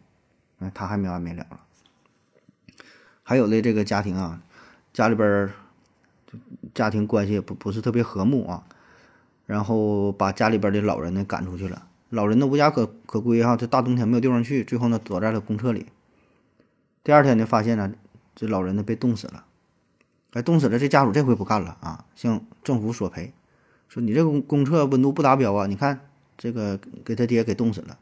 [0.59, 1.61] 哎，他还没完没了了。
[3.23, 4.43] 还有的这个家庭啊，
[4.93, 5.51] 家里边
[6.75, 8.65] 家庭关系也不不是特别和睦啊，
[9.47, 15.87] 然后把家里边的老人呢赶出去了，老人呢无家可可归哈，这大冬天没有地方去，最后呢躲在了公厕里。
[17.09, 17.91] 第二天就，发现呢，
[18.35, 19.47] 这老人呢被冻死了，
[20.35, 23.33] 哎，冻死了，这家属这回不干了啊，向政府索赔，
[23.89, 26.01] 说你这个公厕温度不达标啊，你看
[26.37, 27.99] 这个给他爹给冻死了，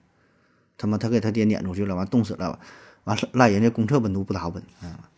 [0.77, 2.59] 他妈他给他爹撵出去了，完冻死了，
[3.05, 5.09] 完了赖人家公厕温度不达温啊。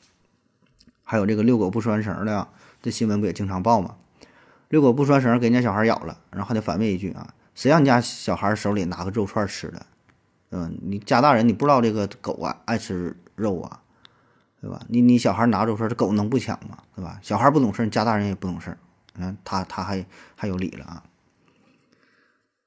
[1.03, 2.47] 还有这个遛狗不拴绳的，
[2.83, 3.97] 这新闻不也经常报吗？
[4.69, 9.87] 遛狗不拴绳给人家小孩咬了，然后还得反问一句啊，谁让你家小孩手里拿个肉串吃的？
[10.51, 13.17] 嗯，你家大人你不知道这个狗啊爱吃。
[13.39, 13.81] 肉啊，
[14.61, 14.81] 对吧？
[14.89, 16.79] 你你小孩拿着说这狗能不抢吗？
[16.95, 17.19] 对吧？
[17.23, 18.77] 小孩不懂事，家大人也不懂事。
[19.17, 20.05] 嗯，他他还
[20.37, 21.03] 还有理了啊。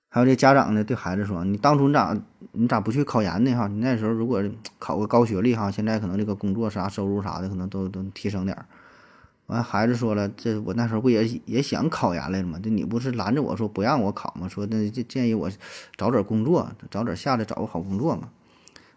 [0.09, 2.17] 还有这家长呢，对孩子说：“你当初你咋
[2.51, 3.55] 你咋不去考研呢？
[3.55, 4.43] 哈，你那时候如果
[4.77, 8.65] 考个高学历哈，现在可能这个工作啥收入啥的可能都都提升点儿。
[9.45, 12.59] 完，孩子说了，这我那时候不也也想考研来了吗？
[12.61, 14.49] 这你不是拦着我说不让我考吗？
[14.49, 15.49] 说那这建议我
[15.97, 18.29] 早点工作，早点下来找个好工作嘛。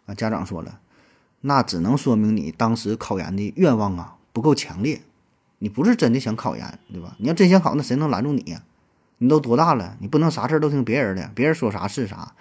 [0.06, 0.80] 啊，家长说了，
[1.46, 5.02] 那只能说明你当时考研的愿望啊不够强烈，
[5.58, 7.14] 你不是真的想考研，对吧？
[7.18, 8.62] 你要真想考，那谁能拦住你呀？
[9.18, 9.98] 你都多大了？
[10.00, 12.32] 你不能啥事儿都听别人的，别人说啥是啥。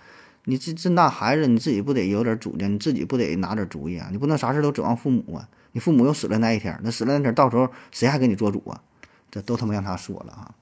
[0.46, 2.74] 你这这那孩子，你自己不得有点主见？
[2.74, 4.08] 你自己不得拿点主意啊？
[4.10, 5.50] 你不能啥事都指望父母啊？
[5.74, 8.82] 你父母又死了那一天，那死了那天，到时候谁还给你做主啊？
[9.30, 10.56] 这都他妈让他说了啊。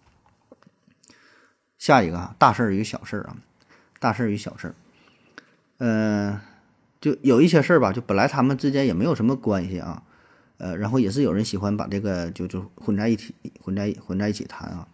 [1.77, 3.37] 下一个大事儿与小事儿啊，
[3.99, 4.75] 大事儿与小事儿，
[5.77, 6.39] 嗯，
[7.01, 10.03] 就有一些事儿吧，就本来他们之间也没有什么关系啊，
[10.57, 14.87] 呃，然后也是有人喜欢把这个就就混在一起，混在混在一起谈啊，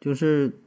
[0.00, 0.58] 就是。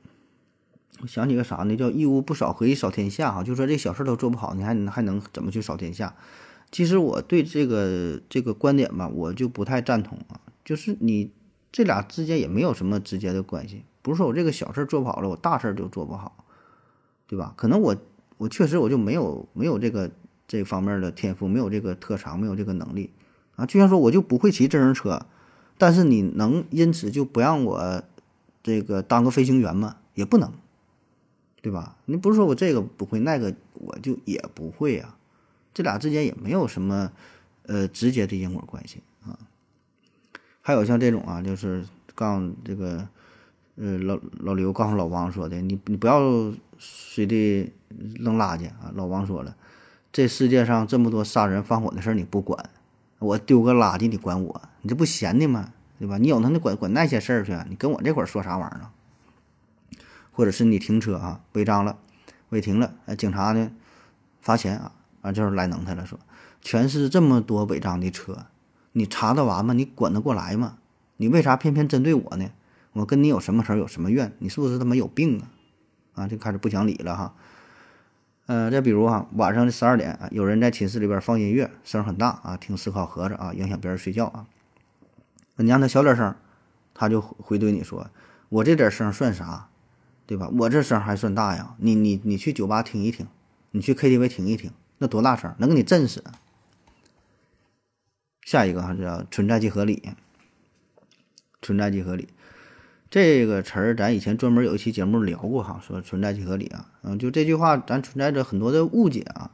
[1.02, 1.76] 我想起个啥呢？
[1.76, 3.30] 叫一屋不扫，何以扫天下？
[3.30, 6.16] 哈，就说这小事都做不好，你还还能怎么去扫天下？
[6.72, 10.40] 其实我对这个这个观点吧，我就不太赞同啊。
[10.64, 11.34] 就是你
[11.70, 16.46] 这俩之间也没有什么直接的关系，不是说我这个小事做不好了，我大事就做不好，
[17.28, 17.54] 对吧？
[17.58, 17.94] 可能我
[18.38, 20.10] 我确实我就没有没有这个
[20.48, 23.12] 这方面的天赋，没有这个特长，没有这个能力
[23.56, 23.66] 啊。
[23.66, 25.26] 就像说我就不会骑自行车，
[25.78, 28.04] 但是你能因此就不让我
[28.64, 29.98] 这个当个飞行员吗？
[30.14, 30.52] 也不能。
[31.62, 31.98] 对吧？
[32.06, 35.18] 你不是说我这个不会，那个我就也不会啊，
[35.74, 37.12] 这俩之间也没有什么
[37.64, 39.40] 呃直接的因果关系啊。
[40.62, 43.08] 还有像这种啊，就是告诉这个
[43.78, 47.74] 呃老老刘告诉老王说的，你你不要随地
[48.20, 48.94] 扔垃圾啊。
[48.94, 49.58] 老王说了，
[50.16, 52.70] 这世界上这么多杀人放火的事儿你不管，
[53.20, 55.74] 我丢个垃圾你管我，你这不闲的吗？
[56.00, 56.18] 对吧？
[56.18, 58.92] 你有能力管管那些事儿去，你跟我这块儿说啥玩意儿呢？
[60.32, 61.98] 或者是你停车啊，违章了，
[62.48, 63.72] 违停了，警察呢
[64.40, 66.18] 罚钱啊，啊，就是来能他了，说
[66.62, 68.46] 全是这么多违章的车，
[68.94, 69.74] 你查得完吗？
[69.74, 70.78] 你管得过来吗？
[71.18, 72.52] 你为啥偏偏针对我呢？
[72.94, 74.32] 我跟你有什么仇，有什么怨？
[74.40, 75.52] 你是不是他妈有病啊？
[76.14, 77.36] 啊，就开始不讲理了哈。
[78.48, 84.46] 呃，再比如哈，晚上的十二点，有人在寝室里边放音乐，声很大啊，听思考盒子啊，影响别人睡觉啊。
[85.56, 86.36] 你让他小点声，
[86.94, 88.10] 他就回怼你说，
[88.50, 89.70] 我这点声算啥？
[90.28, 90.50] 对吧？
[90.60, 93.28] 我这声还算大呀，你你你去酒吧听一听，
[93.72, 96.24] 你去 KTV 听一听，那多大声，能给你震死。
[98.42, 100.14] 下一个哈叫存在即合理，
[101.62, 102.30] 存在即合理
[103.10, 109.52] 这个词儿，咱以前专门有一期节目聊过哈，说存在即合理啊，嗯，就这句话，咱存在着很多的误解啊，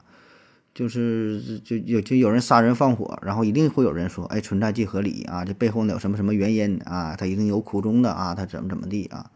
[0.74, 7.16] 就是就有就有人杀人放火，然后一定会有人说，哎，存在即合理啊，这背后呢有什么什么原因啊？
[7.16, 9.30] 他一定有苦衷的啊，他怎么怎么地啊？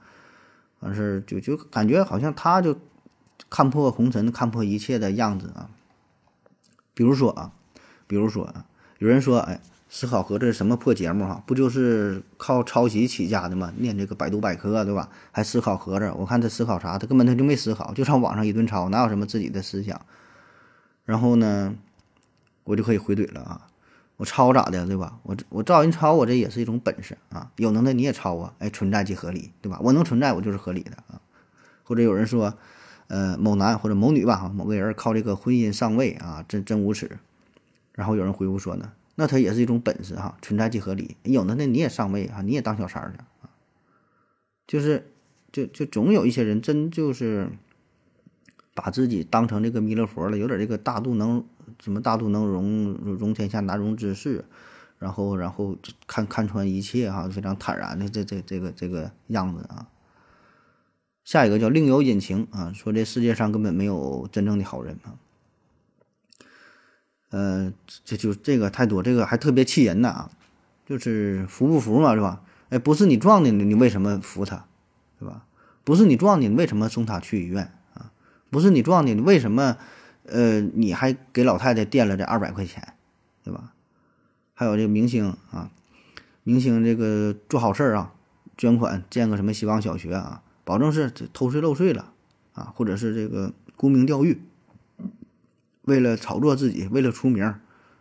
[0.79, 2.77] 完事就就感觉好像他就
[3.49, 5.69] 看破红尘、看破一切的样子啊。
[6.93, 7.51] 比如说啊，
[8.07, 8.65] 比如说啊，
[8.99, 9.59] 有人说，哎，
[9.97, 11.41] 思考盒这是什么破节目哈？
[11.47, 13.71] 不就是靠抄袭起家的吗？
[13.77, 15.09] 念这个百度百科对吧？
[15.31, 16.11] 还思考盒子？
[16.17, 16.97] 我看他思考啥？
[16.97, 20.01] 他根本他就没思考，就上网上一顿抄，哪有什么自己的思想？
[21.05, 21.73] 然后呢，
[22.65, 23.67] 我就可以回怼了啊。
[24.17, 25.17] 我抄咋的，对吧？
[25.23, 27.49] 我我照人抄，我这也是一种本事啊！
[27.55, 28.53] 有能耐你也抄啊！
[28.59, 29.79] 哎，存在即合理，对吧？
[29.81, 31.21] 我能存在，我就是合理的啊！
[31.85, 32.53] 或者有人说，
[33.07, 37.17] 呃，某男或者某女吧，某个人靠这个婚姻上位啊，真真无耻。
[37.93, 41.17] 然后有人回复说呢，那他也是一种本事哈，存在即合理。
[41.23, 43.49] 有能耐你也上位啊，你也当小三儿去啊！
[44.67, 45.11] 就是，
[45.51, 47.49] 就就总有一些人真就是
[48.73, 51.43] 把自己当成这个弥勒佛了，有点这个大度能。
[51.83, 54.45] 什么大度能容容天下难容之事，
[54.99, 55.75] 然后然后
[56.07, 59.87] 看看穿一切哈，非常坦然的这这这个这个样子啊。
[61.25, 65.17] 下一个叫另有隐情啊，说这世界上根本没有真正的好人啊。
[67.29, 70.31] 呃，这就这个太多，这个还特别气人的啊，
[70.85, 72.41] 就是服不服嘛，是吧？
[72.69, 74.65] 哎，不是你撞的，你为什么扶他，
[75.19, 75.45] 对吧？
[75.83, 78.11] 不是你撞的，你为什么送他去医院啊？
[78.49, 79.77] 不是你撞的，你为什么？
[80.27, 82.93] 呃，你还给老太太垫了这二百块钱，
[83.43, 83.73] 对吧？
[84.55, 85.69] 还有这个明星啊，
[86.43, 88.13] 明星这个做好事儿啊，
[88.57, 92.11] 捐款建个什么希望小学啊，保证是偷税漏税了
[92.53, 94.41] 啊，或者是这个沽名钓誉，
[95.85, 97.55] 为了炒作自己，为了出名，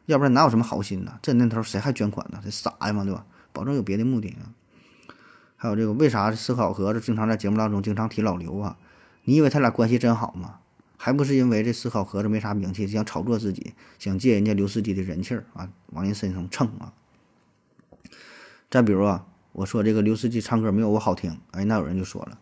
[0.06, 1.18] 要不然哪有什么好心呢？
[1.22, 2.40] 这年头谁还捐款呢？
[2.44, 3.24] 这傻呀嘛，对吧？
[3.52, 4.52] 保证有别的目的啊。
[5.56, 8.76] 还有这个，为啥思考盒子经常在节目当中经常提老刘啊？
[9.24, 10.58] 你以为他俩关系真好吗？
[10.96, 16.92] 还不是因为这思考盒子没啥名气，想炒作自己，想借人家刘司机的人气儿啊，往人身上蹭啊。
[18.70, 22.38] 再比如啊，我说这个刘司机唱歌没有我好听，哎，那有人就说了，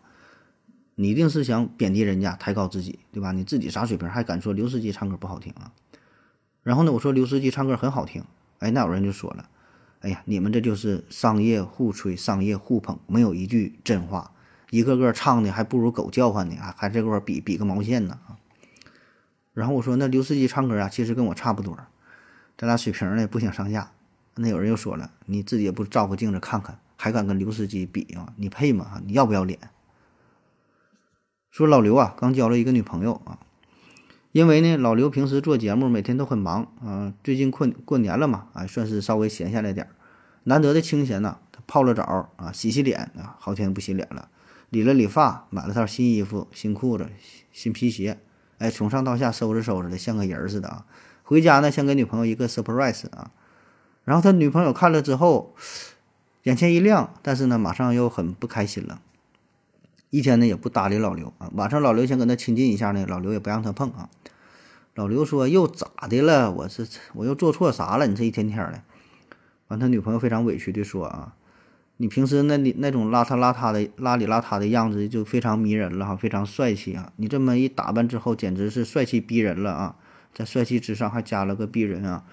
[0.95, 3.31] 你一定是想贬低人家，抬高自己，对吧？
[3.31, 5.71] 你自己啥水平，还敢说刘司机唱歌不好听啊？
[6.61, 8.23] 然后呢，我说刘司机唱歌很好听，
[8.59, 9.49] 哎，那有人就说了，
[10.01, 14.31] 哎呀，你们这就是商业互吹、商业互捧，没有一句真话，
[14.69, 18.37] 一个个唱的还不如狗叫唤呢，还还这块比比个毛线呢啊！
[19.53, 21.77] 然后我说那刘司机唱歌啊，其实跟我差不多，
[22.57, 23.91] 咱俩水平呢不相上下。
[24.35, 28.33] 那有人又说了，你自己也不照个镜子看看，还敢跟刘司机比啊？
[28.37, 29.01] 你配吗？
[29.05, 29.59] 你要不要脸？
[31.53, 33.37] 说老刘啊，刚交了一个女朋友啊，
[34.31, 39.93] 因为呢，老刘平时做节目每天都很忙啊，最近过过年了嘛，啊，算是稍微闲下来点儿，
[40.45, 44.29] 难得的清闲呐，他泡了澡啊，洗洗脸啊，好天不洗脸了，
[44.71, 47.07] 理了理发，买了套新衣服、新裤子、
[47.51, 48.17] 新皮鞋，
[48.57, 50.87] 哎，从上到下收拾收拾的，像个人似的啊。
[51.21, 53.29] 回家呢，先给女朋友一个 surprise 啊，
[54.05, 55.53] 然后他女朋友看了之后，
[56.41, 58.99] 眼前一亮，但是呢，马上又很不开心了。
[60.13, 64.11] 一天呢也不搭理老刘啊，晚上老刘想跟他亲近一下呢，老刘也不让他碰啊。
[64.93, 66.51] 老刘说又咋的了？
[66.51, 68.05] 我是我又做错啥了？
[68.05, 68.83] 你这一天天的。
[69.69, 71.33] 完，他女朋友非常委屈的说啊，
[71.97, 77.11] 你平时那里那种邋遢邋遢的、邋里邋遢的样子就非常迷人了哈，非常帅气啊。
[77.15, 79.95] 你这么一打扮之后，简直是帅气逼人了啊，
[80.31, 82.23] 在帅气之上还加了个逼人啊。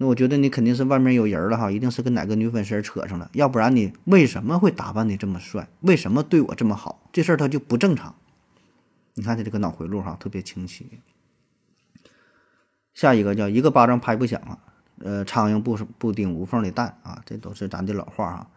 [0.00, 5.68] 那我觉得你肯定是外面有人了哈，一定是跟哪个女粉丝扯上了，要不然你为什么会打扮的这么帅？
[5.80, 7.02] 为什么对我这么好？
[7.12, 8.14] 这事儿他就不正常。
[9.14, 11.00] 你看他这个脑回路哈，特别清晰。
[12.94, 14.58] 下一个叫一个巴掌拍不响啊，
[15.00, 18.50] 呃，苍蝇不不叮无缝的蛋啊，这都是咱的老话哈。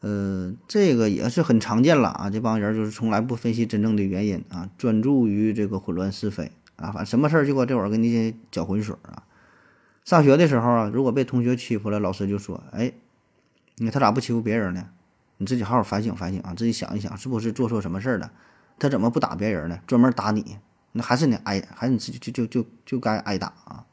[0.00, 9.24] 呃，这个也是很常见了啊，这帮人就是从来不分析真正的原因啊，专注于这个混乱是非啊，反正什么事儿就搁这会儿给你搅浑水啊。
[10.08, 12.90] 上学的时候啊，如果被同学欺负了，老师就说：“哎，
[13.76, 14.88] 你他咋不欺负别人呢？
[15.36, 18.30] 你自己好好反省反省啊，自己想一想，是不是做错什么事儿了？
[18.78, 19.78] 他怎么不打别人呢？
[19.86, 20.56] 专门打你，
[20.92, 23.84] 那还是你挨，还是你自己就就就就该挨打啊？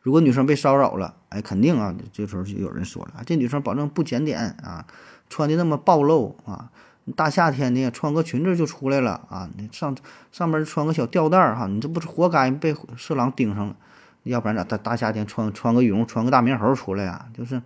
[0.00, 4.86] 如果女生被骚扰了，哎，肯定啊，这时候就有人说了，这女生保证不检点啊，
[5.28, 6.70] 穿的那么暴露啊，
[7.14, 9.94] 大夏天的穿个裙子就出来了啊，你上
[10.32, 13.76] 上面穿个小吊带儿哈，你这不是活该被色狼盯上了。”
[14.24, 17.28] 要不然咋大大夏天穿穿个羽绒穿个大棉猴出来呀？
[17.32, 17.62] 就是，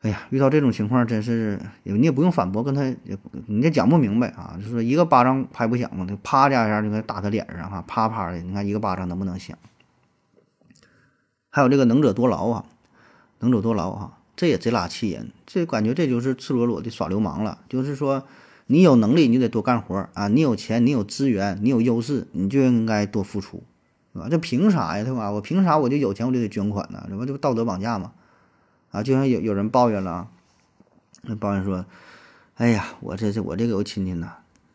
[0.00, 4.56] 哎呀，遇到这种情况真是，你也不用反驳，跟他也你也讲不明白啊。
[4.62, 9.56] 就说一个巴掌拍不响嘛，就啪家一下就给打他脸上哈，啪啪的，你看一个巴掌能不能响？
[11.50, 12.64] 还有这个能者多劳啊，
[13.40, 17.60] 能者多劳哈，这也贼拉气人，这感觉这就是赤裸裸的耍流氓了。
[17.68, 18.24] 就是说，
[18.66, 23.64] 你有能力你得多干活啊，你有钱你有资源你有优势，你就应该多付出。
[24.20, 25.04] 啊，这凭啥呀？
[25.04, 25.30] 对吧？
[25.30, 27.06] 我凭啥我就有钱我就得捐款呢？
[27.08, 28.12] 这不就道德绑架吗？
[28.92, 30.28] 啊，就像有有人抱怨了，
[31.22, 31.84] 那抱怨说
[32.56, 34.32] ：“哎呀，我这这我这个有亲戚呢，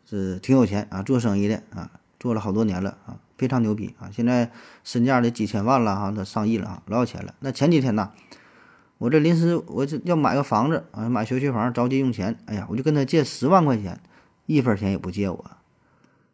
[0.08, 1.90] 是挺有钱啊，做生意的啊，
[2.20, 4.52] 做了好多年了啊，非常牛逼啊，现在
[4.84, 7.34] 身价得几千万了哈，都上亿了啊，老有钱了。
[7.40, 8.12] 那前几天呢，
[8.98, 13.98] 我这临时我这要买个房子啊，买学区房，着急用钱，哎呀，我就跟他借十万块钱，
[14.46, 15.50] 一分钱也不借我。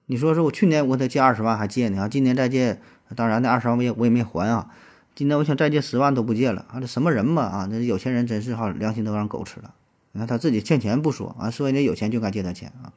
[0.06, 2.82] 你说说我去年我给他借二十万还借呢啊，今年再借。”
[3.14, 4.70] 当然，那二十万我也我也没还啊。
[5.14, 6.78] 今天我想再借十万都不借了啊！
[6.78, 7.68] 这什么人嘛啊！
[7.68, 9.74] 那有钱人真是哈，良心都让狗吃了。
[10.12, 12.92] 你看他自己欠钱不说啊，说人家有钱就该借他钱啊。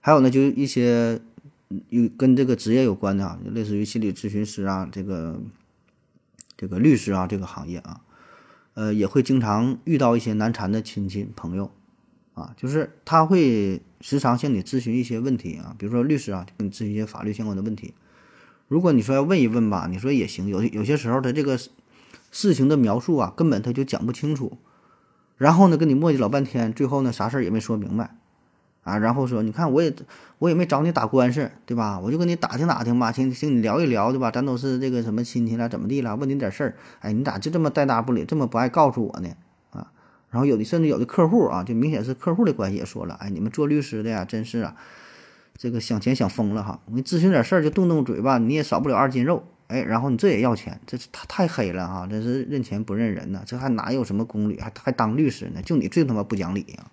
[0.00, 1.20] 还有呢，就一些
[1.90, 5.38] 有跟这个职业有关的啊，类似于心理咨询师啊，这个
[6.56, 8.00] 这个律师啊，这个行业啊，
[8.72, 11.70] 呃，也会经常遇到一些难缠的亲戚朋友
[12.32, 17.92] 啊，就是他会时常向你咨询一些问题啊，比如说律师啊，跟你咨询一些法律相关的问题。
[18.68, 20.48] 如果你说要问一问吧，你说也行。
[20.48, 21.58] 有有些时候他这个
[22.30, 24.58] 事情的描述啊，根本他就讲不清楚。
[25.36, 28.16] 然后呢，跟你磨叽老半天，最后呢，啥事儿也没说明白
[28.84, 28.98] 啊。
[28.98, 29.92] 然后说，你看我也
[30.38, 31.98] 我也没找你打官司，对吧？
[31.98, 34.30] 我就跟你打听打听吧，请请你聊一聊，对吧？
[34.30, 36.14] 咱都是这个什么亲戚了，怎么地了？
[36.16, 39.28] 问你点事儿，哎，你咋就这么带搭不理，这么不爱告诉我呢？
[39.70, 39.90] 啊。
[40.30, 44.76] 然后有的甚至有的客户啊，就明显是客户的关系也说了，哎，你们做律师的呀，真是啊。
[45.56, 46.80] 这个想钱想疯了哈！
[46.86, 52.06] 我给你咨询点事儿就动动嘴巴，你也少不了二斤肉，哎，然后你这也要钱，这是他太黑了哈！
[52.10, 55.62] 这是认钱不认人呐，这还哪有什么公理，还还当律师呢？
[55.62, 56.90] 就你最他妈不讲理呀！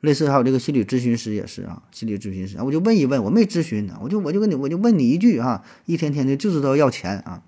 [0.00, 7.42] 类似还有这个心理咨询师也是啊，心理咨询师，我就问一问，我没咨询呢，我就我就跟你我就问你一句哈，一天天的就知道要钱啊！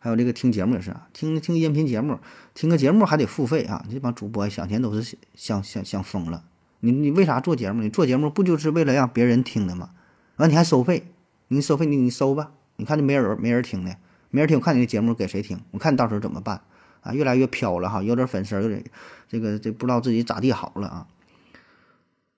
[0.00, 2.18] 还有这个听节目也是啊，听听音频节目，
[2.54, 3.84] 听个节目还得付费啊！
[3.90, 6.44] 这帮主播想钱都是想想想疯了。
[6.80, 7.82] 你你为啥做节目？
[7.82, 9.90] 你做节目不就是为了让别人听的吗？
[10.36, 11.12] 完你还收费？
[11.48, 12.52] 你收费你你收吧。
[12.76, 13.96] 你看这没人没人听的，
[14.30, 15.60] 没人听，我看你的节目给谁听？
[15.72, 16.60] 我看你到时候怎么办
[17.00, 17.12] 啊？
[17.12, 18.84] 越来越飘了哈，有点粉丝，有点
[19.28, 21.06] 这个这不知道自己咋地好了啊。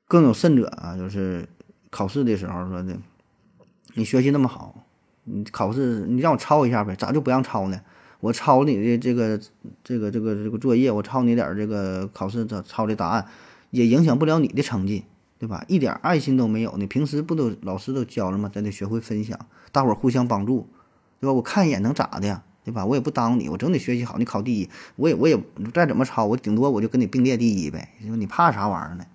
[0.09, 1.47] 更有甚者啊，就是
[1.91, 2.97] 考试的时候说的，
[3.95, 4.87] 你学习那么好，
[5.25, 6.97] 你考试你让我抄一下呗？
[6.97, 7.81] 咋就不让抄呢？
[8.21, 9.39] 我抄你的这个
[9.83, 13.27] 这个这个这个作业，我抄你点这个考试的抄的答案，
[13.71, 15.05] 也影响不了你的成绩，
[15.39, 15.65] 对吧？
[15.69, 16.87] 一点爱心都没有呢。
[16.87, 18.51] 平时不都老师都教了吗？
[18.53, 19.39] 咱得学会分享，
[19.73, 20.69] 大伙儿互相帮助，
[21.21, 21.33] 对吧？
[21.33, 22.43] 我看一眼能咋的呀？
[22.63, 22.85] 对吧？
[22.85, 25.43] 我也不耽误你，我整得学习好，你考第一，我也我也
[25.73, 27.95] 再怎么抄，我顶多我就跟你并列第一呗。
[28.01, 29.07] 你说你怕啥玩意儿呢？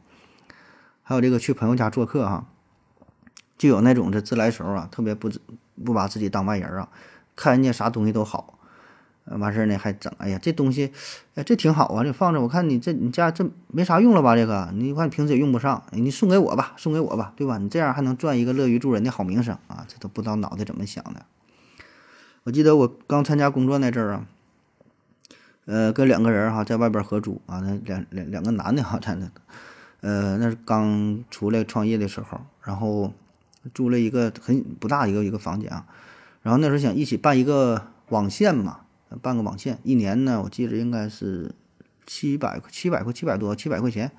[1.03, 2.47] 还有这个去朋友家做客哈，
[3.57, 5.29] 就有那种这自来熟啊，特别不
[5.83, 6.89] 不把自己当外人啊，
[7.35, 8.54] 看人家啥东西都好，
[9.25, 10.91] 完事儿呢还整，哎呀这东西，
[11.33, 14.35] 哎这挺好啊，这放着，我看你这你家这没啥用了吧？
[14.35, 17.57] 这个你看平时也用不上，你送给我吧，送给我吧，对吧？
[17.57, 21.25] 你这样还能赚一个乐于助人的好名声啊，这都不知道脑袋怎么想的。
[22.43, 24.25] 我记得我刚参加工作那阵儿啊，
[25.65, 29.31] 呃，跟两个人哈在外边合租啊，那两两两个男的哈在那，
[30.01, 33.11] 呃，那是刚出来创业的时候，然后
[33.73, 35.87] 租了一个很不大一个一个房间啊，
[36.43, 38.81] 然后那时候想一起办一个网线嘛，
[39.21, 41.53] 办个网线，一年呢我记着应该是
[42.05, 44.11] 七百七百块七百多七百块钱，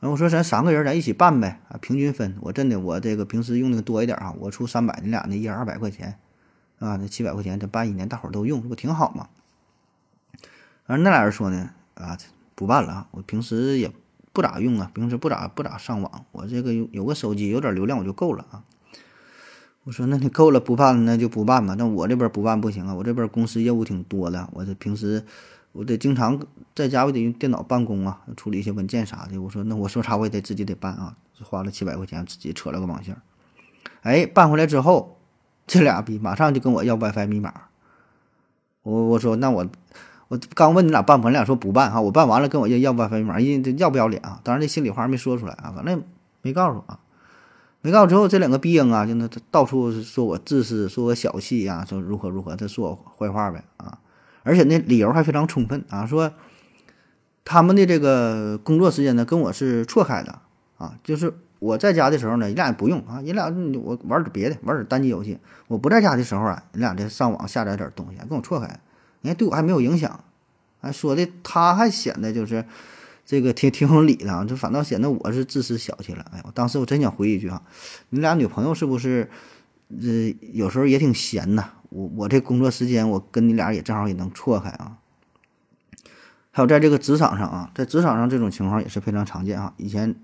[0.00, 6.18] 然后我说咱三个人咱一起办呗啊，平均分，我真的我这个平时用的多一点啊，我出三百，你俩那一人二百块钱。
[6.78, 9.28] 啊，那七百块钱，这办一年，大伙儿都用，这不挺好吗？
[10.86, 12.18] 而那俩人说呢，啊，
[12.56, 13.92] 不办了，我平时也
[14.32, 18.64] 不咋用啊，平时不咋不咋上网，我这个有有个手机，有点流量我就够了啊。
[19.84, 25.24] 我说那你够了不办那就不办吧，但我这边不办不行啊，我这边公司业务挺多的，我这平时
[25.72, 26.40] 我得经常
[26.74, 29.40] 在家，我得用电脑办公啊，处理一些文件啥的。
[29.40, 33.16] 我说那我说啥我也得自己得办啊，花了七百块钱自己扯了个网线，
[34.02, 35.18] 哎，办回来之后。
[35.64, 37.54] 这俩逼马上就跟我要 WiFi 密码，
[38.82, 39.64] 我我说那我
[40.26, 41.28] 我刚问你俩办不？
[41.28, 44.40] 你俩说不办哈，我办完了跟我要要 WiFi 密码，人要不要脸啊？
[44.42, 46.02] 当然这心里话没说出来啊，反正
[46.42, 46.98] 没告诉啊，
[47.82, 53.98] 没告诉之后这两个逼应啊，就那到处说我自私，说我小气呀，说如何如何，他说我坏话呗啊，
[54.42, 56.32] 而且那理由还非常充分啊，说
[57.44, 60.38] 他们的这个工作时间呢跟我是错开的
[60.78, 61.34] 啊，就是。
[61.62, 63.44] 我在家的时候呢，你俩也不用啊，你俩
[63.84, 65.38] 我玩点别的，玩点单机游戏。
[65.68, 68.80] 我不在家的时候啊，你俩这上网下载点东西，跟我错开，
[69.20, 70.24] 你看对我还没有影响，
[70.80, 72.64] 还说的他还显得就是
[73.24, 76.24] 这个挺挺有理的，就反倒显得我是自私小气了。
[76.32, 77.62] 哎，我当时我真想回一句啊，
[78.10, 79.30] 你俩女朋友是不是
[79.88, 81.70] 呃有时候也挺闲呐？
[81.90, 84.98] 我我这工作时间我跟你俩也正好也能错开啊。
[86.50, 90.14] 还有在这个职场上啊，在职场上这种情况也是非常常见啊，以前。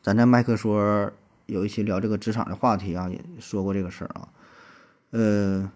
[0.00, 1.10] 咱在麦克说
[1.46, 4.28] 有一期聊这个职场的话题啊，也说过这个事儿啊。
[5.10, 5.70] 呃，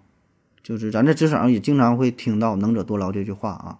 [0.62, 3.78] 就是咱在职场上也经常会听到“能者多劳”这句话啊。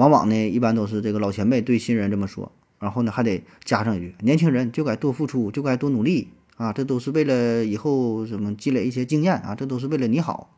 [0.00, 10.56] 往往呢，一般都是这个老前辈对新人这么说，然后呢还得加上一句：“年轻人就该多付出，就该多努力啊，这都是为了以后什么积累一些经验啊，这都是为了你好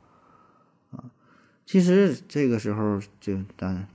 [0.92, 1.10] 啊。”
[1.66, 3.88] 其实这个时候就咱。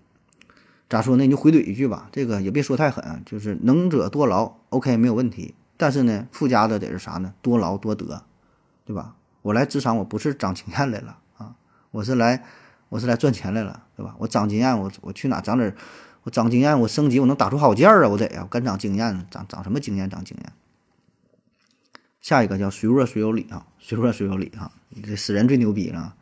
[0.89, 1.23] 咋说呢？
[1.25, 5.53] 你就回怼一句吧，这个也别说太狠，就是能者多劳，OK 没有问题。
[5.75, 7.33] 但是呢，附加的得是啥呢？
[7.41, 8.23] 多劳多得，
[8.85, 9.15] 对吧？
[9.41, 11.55] 我来职场，我不是长经验来了啊，
[11.91, 12.45] 我是来，
[12.89, 14.15] 我是来赚钱来了，对吧？
[14.19, 15.75] 我长经验，我我去哪长点？
[16.23, 18.09] 我长经验，我升级，我能打出好件儿啊！
[18.09, 20.09] 我得呀，干长经验，长长什么经验？
[20.09, 20.51] 长经验。
[22.19, 23.65] 下一个叫谁弱谁有理啊？
[23.79, 24.71] 谁弱谁有理啊？
[25.03, 26.15] 这死人最牛逼了。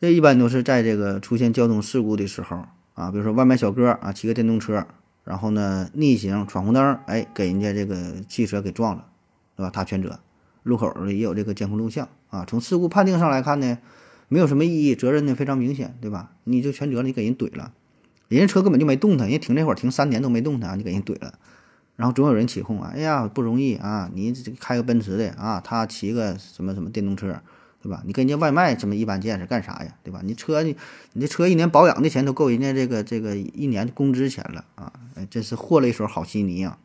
[0.00, 2.66] 这一般都是在这个出现交通事故的时候。
[2.94, 4.86] 啊，比如说外卖小哥啊，骑个电动车，
[5.22, 9.04] 然后呢逆行闯红灯，哎，给人家这个汽车给撞了，
[9.54, 9.70] 对吧？
[9.70, 10.18] 他全责。
[10.62, 12.44] 路口也有这个监控录像啊。
[12.46, 13.78] 从事故判定上来看呢，
[14.28, 16.32] 没有什么意义，责任呢非常明显，对吧？
[16.44, 17.72] 你就全责，你给人怼了，
[18.28, 21.38] 人家车根本就没动弹，人家停那会儿停三年都没动弹，你给人怼了，
[21.96, 27.40] 然后总有人起哄啊，哎呀不容易啊，你开个奔驰的啊，他骑个什么什么电动车。
[27.82, 28.02] 对吧？
[28.04, 29.94] 你跟人家外卖这么一般见识干啥呀？
[30.02, 30.20] 对吧？
[30.24, 30.76] 你车你
[31.12, 34.92] 你这车一年保养的钱都够人家这个这个一年工资钱了啊！
[35.14, 36.78] 哎，真是和了一手好稀泥啊！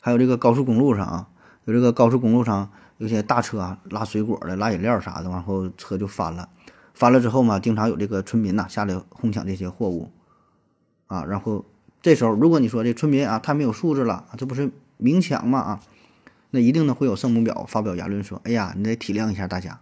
[0.00, 1.28] 还有这个高速公路上啊，
[1.66, 6.48] 有这个高速公路上有些大车啊拉水果的、拉饮料啥的，然后车就翻了。
[6.92, 10.10] 翻了之后嘛，经常有这个村民呐下来哄抢这些货物
[11.06, 11.24] 啊。
[11.24, 11.64] 然后
[12.02, 15.58] 这时候，如果你说这村民啊太没有素质了，这不是明抢嘛？
[15.60, 15.80] 啊！
[16.50, 19.80] 那一定呢会有圣母婊发表言论说：“哎呀，你得体谅一下大家，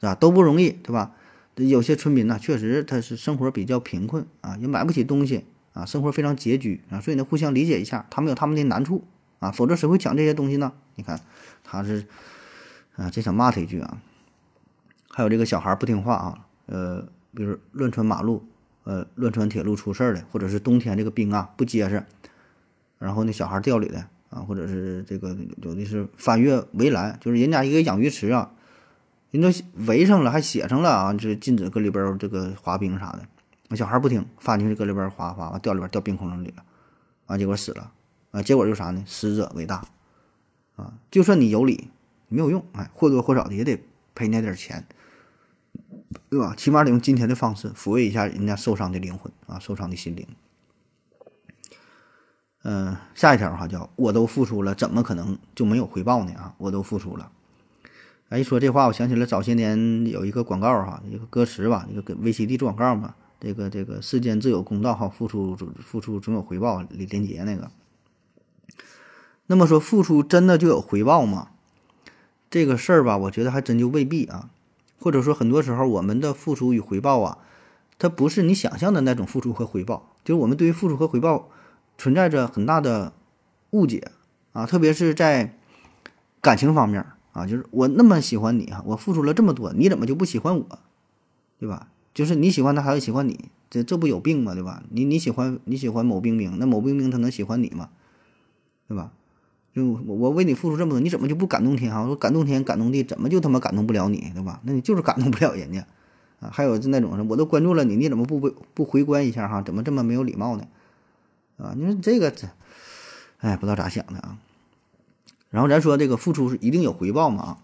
[0.00, 0.14] 是吧？
[0.14, 1.12] 都不容易，对吧？
[1.56, 9.02] 有些村民呢，确实他是生活比较贫困啊，也买不起东西啊，生活非常拮据啊，所以呢，互相理解一下，他们有他们的难处
[9.38, 10.72] 啊，否则谁会抢这些东西呢？
[10.96, 11.20] 你看，
[11.64, 12.06] 他是
[12.96, 14.00] 啊，真想骂他一句啊。
[15.10, 18.46] 还有这个小孩不听话啊，呃，比如乱穿马路，
[18.84, 22.04] 呃，乱穿铁路出事儿了，或者是冬天这个冰啊不结实，
[22.98, 28.50] 然后那小孩掉里了。”啊，或者是这个有的是翻越围栏，就是人家一个养鱼池啊，
[29.30, 29.48] 人都
[29.86, 33.20] 围上了，还写上了啊，这禁止搁里边这个滑冰啥的。
[33.68, 36.64] 那小孩不听，放进去搁里边滑滑，完掉里边掉冰窟窿里了，
[37.26, 37.92] 啊，结果死了，
[38.32, 39.04] 啊，结果就啥呢？
[39.06, 39.84] 死者为大，
[40.74, 41.88] 啊，就算你有理，
[42.34, 43.80] 没有用，哎，或多或少的也得
[44.14, 44.84] 赔那点钱，
[46.28, 46.54] 对吧？
[46.56, 50.26] 起码得用今天的方式抚慰一下人家受伤的灵魂啊，受伤的心灵。
[52.66, 56.32] 嗯、下一条哈叫我都付出了，怎么可能就没有回报呢？
[56.32, 57.30] 啊，我都付出了。
[58.30, 67.70] 哎，一说这话，我想起了早些年有一个广告哈，一个歌词吧，一个跟 VCD 做广告嘛，这个这个世间自有公道哈，付出付出总有回报，李连杰那个。
[69.46, 71.50] 那么说，付出真的就有回报吗？
[72.54, 74.48] 这个事儿吧，我觉得还真就未必啊。
[75.00, 77.38] 或者说，很多时候我们的付出与回报啊，
[77.98, 81.50] 它不是你想象的那种付出和回报，就是我们对于付出和回报
[81.98, 83.12] 存在着很大的
[83.70, 84.12] 误解
[84.52, 85.58] 啊，特别是在
[86.40, 90.78] 感情方面啊，就是我那么喜欢你啊，我付出了这么多，你怎么就不喜欢我，
[91.58, 91.88] 对吧？
[92.14, 94.54] 就是你喜欢他，他就喜欢你，这这不有病吗？
[94.54, 94.84] 对吧？
[94.90, 97.90] 你你喜欢你喜欢某冰冰，那某冰冰他能喜欢你吗？
[98.86, 99.10] 对吧？
[99.74, 102.00] 就我我为你付出这么多，你怎么就不感动天啊？
[102.02, 104.60] 我说感动天感动地，怎么就他妈感动不了你，对吧？
[104.62, 105.84] 那你就是感动不了人家
[106.38, 106.48] 啊！
[106.52, 109.62] 还有就那种我都关注了你，你怎么不不不回关一下哈？
[109.62, 110.68] 怎么这么没有礼貌呢？
[111.56, 112.48] 啊，你说这个这，
[113.38, 114.38] 哎，不知道咋想的啊。
[115.50, 117.58] 然后咱说这个付出是一定有回报嘛啊？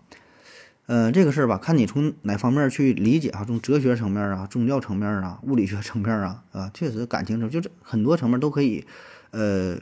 [0.86, 8.84] 呃，这个事儿吧，看你从哪方面去理解啊，从哲学层面啊、宗教层面啊、物理学层面啊，啊，确实感情层就是很多层面都可以，
[9.30, 9.78] 呃，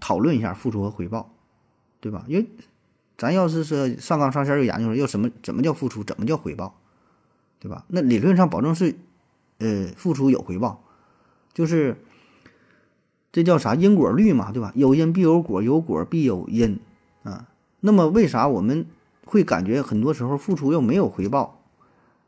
[0.00, 1.32] 讨论一下付出和回报，
[2.00, 2.24] 对吧？
[2.26, 2.48] 因为
[3.18, 6.80] 咱要是说上纲上线又研究说要什么怎么叫付出，怎么叫回报，
[7.58, 7.84] 对吧？
[7.88, 8.96] 那理论上保证是，
[9.58, 10.82] 呃，付出有回报，
[11.52, 11.98] 就是
[13.30, 14.72] 这叫啥因果律嘛，对吧？
[14.74, 16.80] 有因必有果，有果必有因
[17.22, 17.48] 啊。
[17.80, 18.86] 那么为啥我们
[19.24, 21.62] 会感觉很多时候付出又没有回报？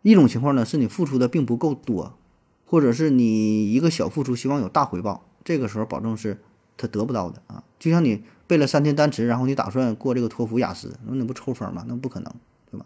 [0.02, 2.18] 一种情况呢，是你付出的并不够多，
[2.66, 6.42] 或者是你一个小付出希望有大回报，这个时候保证是
[6.76, 7.64] 他得不到的啊。
[7.78, 8.22] 就像你
[8.52, 11.86] 背了三天单词，然后你打算过这个托福、雅思，那你不抽风吗？
[11.88, 12.30] 那不可能，
[12.70, 12.84] 对吧？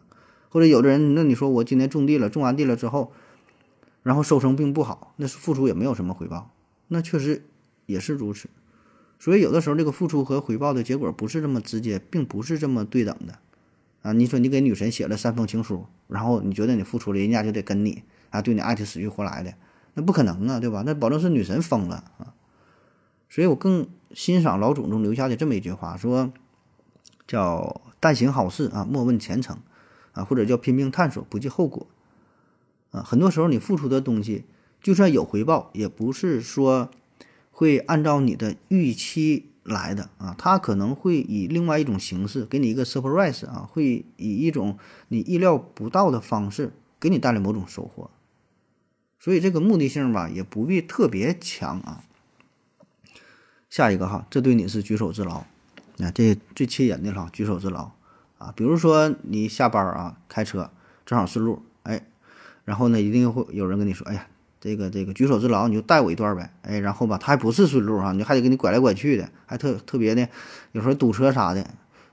[0.48, 3.10] 或者有的人，那你说我今年种地了，种完地了之后，
[4.04, 6.52] 然后收成并不好，那是付出也没有什么回报，
[6.86, 7.42] 那确实
[7.86, 8.48] 也是如此。
[9.18, 13.40] 所以有的时候这个付出和回报的结果不是这么直接，并不是这么对等的。
[14.02, 19.54] 啊，你说你给女神写了三封情书，然后你觉得你付出了，人家就得跟你啊，对你爱的死去活来的，
[19.94, 20.84] 那不可能啊，对吧？
[20.86, 22.34] 那保证是女神疯了啊。
[23.28, 26.32] 所以我更欣赏老祖宗留下的这么一句话，说
[27.26, 29.58] 叫“但行好事啊，莫问前程”，
[30.12, 31.86] 啊，或者叫“拼命探索，不计后果”。
[32.92, 34.44] 啊，很多时候你付出的东西，
[34.80, 36.90] 就算有回报，也不是说
[37.50, 39.50] 会按照你的预期。
[39.68, 44.78] 来的啊，他可能会以另外一种形式给你一个 surprise 啊，会以一种
[45.08, 48.08] 你意料不到的方式给你带来某种收获，
[49.18, 52.04] 所以这个目的性吧也不必特别强啊。
[53.68, 55.44] 下一个哈，这对你是举手之劳，
[55.98, 57.90] 啊，这最气人的了，举手之劳
[58.38, 58.52] 啊。
[58.56, 60.70] 比如说你下班啊，开车
[61.04, 62.06] 正好顺路，哎，
[62.64, 64.26] 然后呢，一定会有人跟你说，哎呀。
[64.58, 70.28] 这个这个举手之劳，你就带我一段呗，哎，然后吧，他还不是顺路哈，你还得给你拐来拐去的，还特特别的，
[70.72, 71.64] 有时候堵车啥的。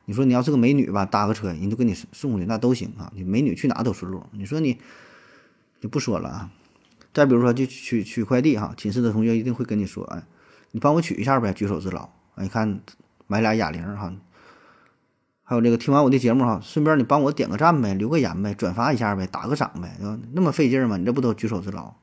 [0.05, 3.11] 你说你要是个美女吧，搭个车，人都给你送过去，那都行啊。
[3.15, 4.23] 你美女去哪都顺路。
[4.31, 4.77] 你说你
[5.81, 6.51] 就不说了啊。
[7.11, 10.23] 再比如说，就取取快递哈，寝室的同学一定会跟你说，哎，
[10.73, 12.09] 你帮我取一下呗，举手之劳。
[12.33, 12.81] 哎，你看
[13.27, 14.11] 买俩哑铃哈，
[15.43, 19.95] 还有这个听完我的节目哈，顺便你帮我点个赞呗，留个言呗，转发一下呗，打个赏呗，
[20.33, 20.97] 那么费劲吗？
[20.97, 21.93] 你这不都举手之劳？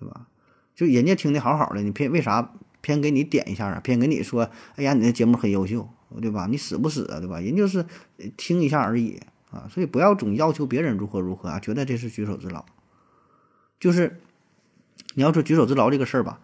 [0.00, 0.26] 对吧？
[0.74, 3.80] 就人家听的好好的，你偏为啥偏给你点一下啊？
[3.80, 5.88] 偏给你说，哎呀，你的节目很优秀，
[6.20, 6.46] 对吧？
[6.50, 7.20] 你死不死啊？
[7.20, 7.38] 对吧？
[7.38, 7.86] 人就是
[8.36, 9.20] 听一下而已
[9.52, 12.64] 啊，所以不要总要求别人如何如何啊，觉得这是举手之劳。
[13.78, 14.20] 就是
[15.14, 16.40] 你要说举手之劳这个事儿吧，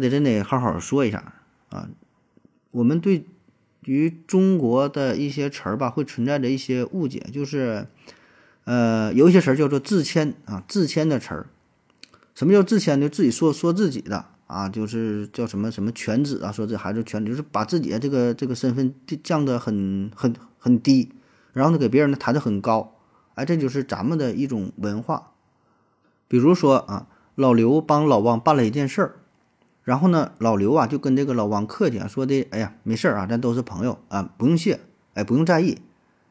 [0.00, 1.34] 这得真得好好说一下
[1.70, 1.88] 啊。
[2.70, 3.26] 我们对
[3.84, 7.86] 于中国的一些词儿吧，会存在着一些误解，就是
[8.64, 11.46] 呃，有一些词儿叫做自谦啊，自谦的词儿。
[12.34, 13.08] 什么叫自谦呢？
[13.08, 18.92] 自己说说自己的啊，就是叫什么什么犬子啊，说这孩子犬子，就是把自己的这个这个身份
[19.22, 21.12] 降得很很很低，
[21.52, 22.96] 然后呢给别人呢抬得很高，
[23.34, 25.30] 哎，这就是咱们的一种文化。
[26.26, 29.16] 比如说啊，老刘帮老王办了一件事儿，
[29.84, 34.80] 然后呢老刘啊就跟这个老王客气啊，说的，哎呀没事儿啊，咱都是朋友啊，不用谢，
[35.12, 35.78] 哎不用在意，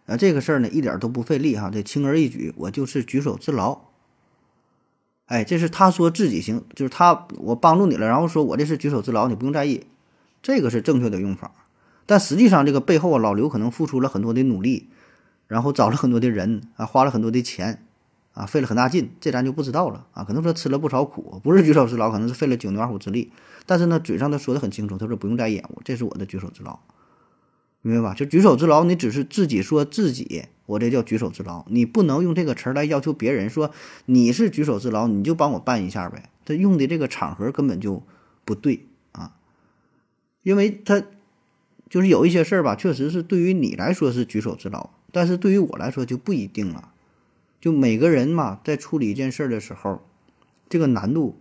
[0.08, 3.80] 啊这个事儿呢一点都不费力哈，这轻而易举，我就是举手之劳。
[5.28, 9.86] 哎，这是他说自己行，就是他我帮助你了，然后说我这是举手之劳，你不用在意，
[10.42, 11.52] 这个是正确的用法。
[12.06, 14.90] 但实际上这个背后啊，老刘可能付出了很多的努力，
[15.48, 17.86] 然后找了很多的人啊，花了很多的钱
[18.34, 20.24] 啊，费了很大劲，这咱就不知道了啊。
[20.24, 23.32] 可能说吃了不少苦，不是举手之劳，可能是费了九牛二虎之力。
[23.66, 26.80] 但是呢，嘴上他说的很清楚，他说不用再演我，这是我的举手之劳，
[27.82, 28.16] 明白吧？
[28.16, 33.72] 就举手之劳，你只是自己说自己，我这叫举手之劳，你不能用这个词儿来要求别人说
[34.06, 36.30] 你是举手之劳，你就帮我办一下呗。
[36.46, 38.02] 他用的这个场合根本就
[38.44, 39.36] 不对啊，
[40.42, 41.04] 因为他
[41.88, 46.90] 就是有一些事儿吧，确实是对于你来说是举手之劳，但是对于我来说就不一定了。
[47.64, 50.06] 就每个人嘛，在处理一件事儿的时候，
[50.68, 51.40] 这个难度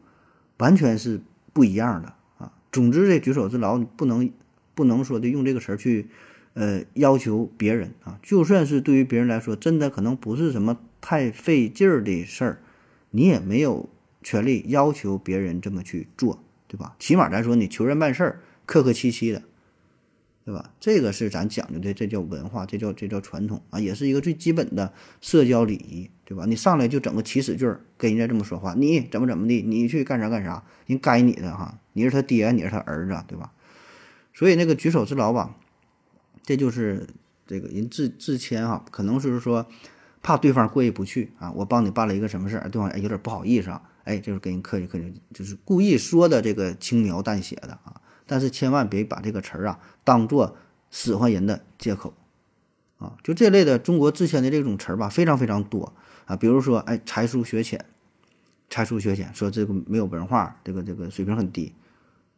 [0.58, 1.20] 完全是
[1.52, 2.52] 不一样的啊。
[2.70, 4.30] 总之，这举手之劳，你不能
[4.72, 6.06] 不能说的用这个词儿去
[6.54, 8.20] 呃要求别人啊。
[8.22, 12.60] 就算是对于别人来说，真的可能不是什么太费劲儿的事儿，
[13.10, 13.88] 你也没有
[14.22, 16.94] 权利要求别人这么去做，对吧？
[17.00, 19.42] 起码来说，你求人办事儿，客客气气的。
[20.44, 20.72] 对吧？
[20.80, 26.44] 这个是咱讲究的，这叫文化，这叫这叫传统啊，也是一个最基本的社交礼仪，对吧？
[26.46, 33.52] 你上来就整个起始句儿跟人家这么说话，你怎么怎么的，你去干啥干啥，人该你的哈，你是他爹，你是他儿子，对吧？
[34.34, 35.54] 所以那个举手之劳吧，
[36.42, 37.06] 这就是
[37.46, 39.64] 这个人自自谦哈，可能是说
[40.22, 48.00] 怕对方过意不去啊，我帮你办了一个什么事儿，对方有点不好意思啊，哎，就是跟人客气客气，就是故意说的这个轻描淡写的啊。
[48.32, 50.56] 但是千万别把这个词儿啊当做
[50.90, 52.14] 使唤人的借口，
[52.96, 55.92] 啊，就这类的中国自谦的这种词儿吧，非常非常多
[56.24, 56.34] 啊。
[56.34, 57.84] 比如说，哎，才疏学浅，
[58.70, 61.74] 才疏学浅，说这个没有文化，这个这个水平很低。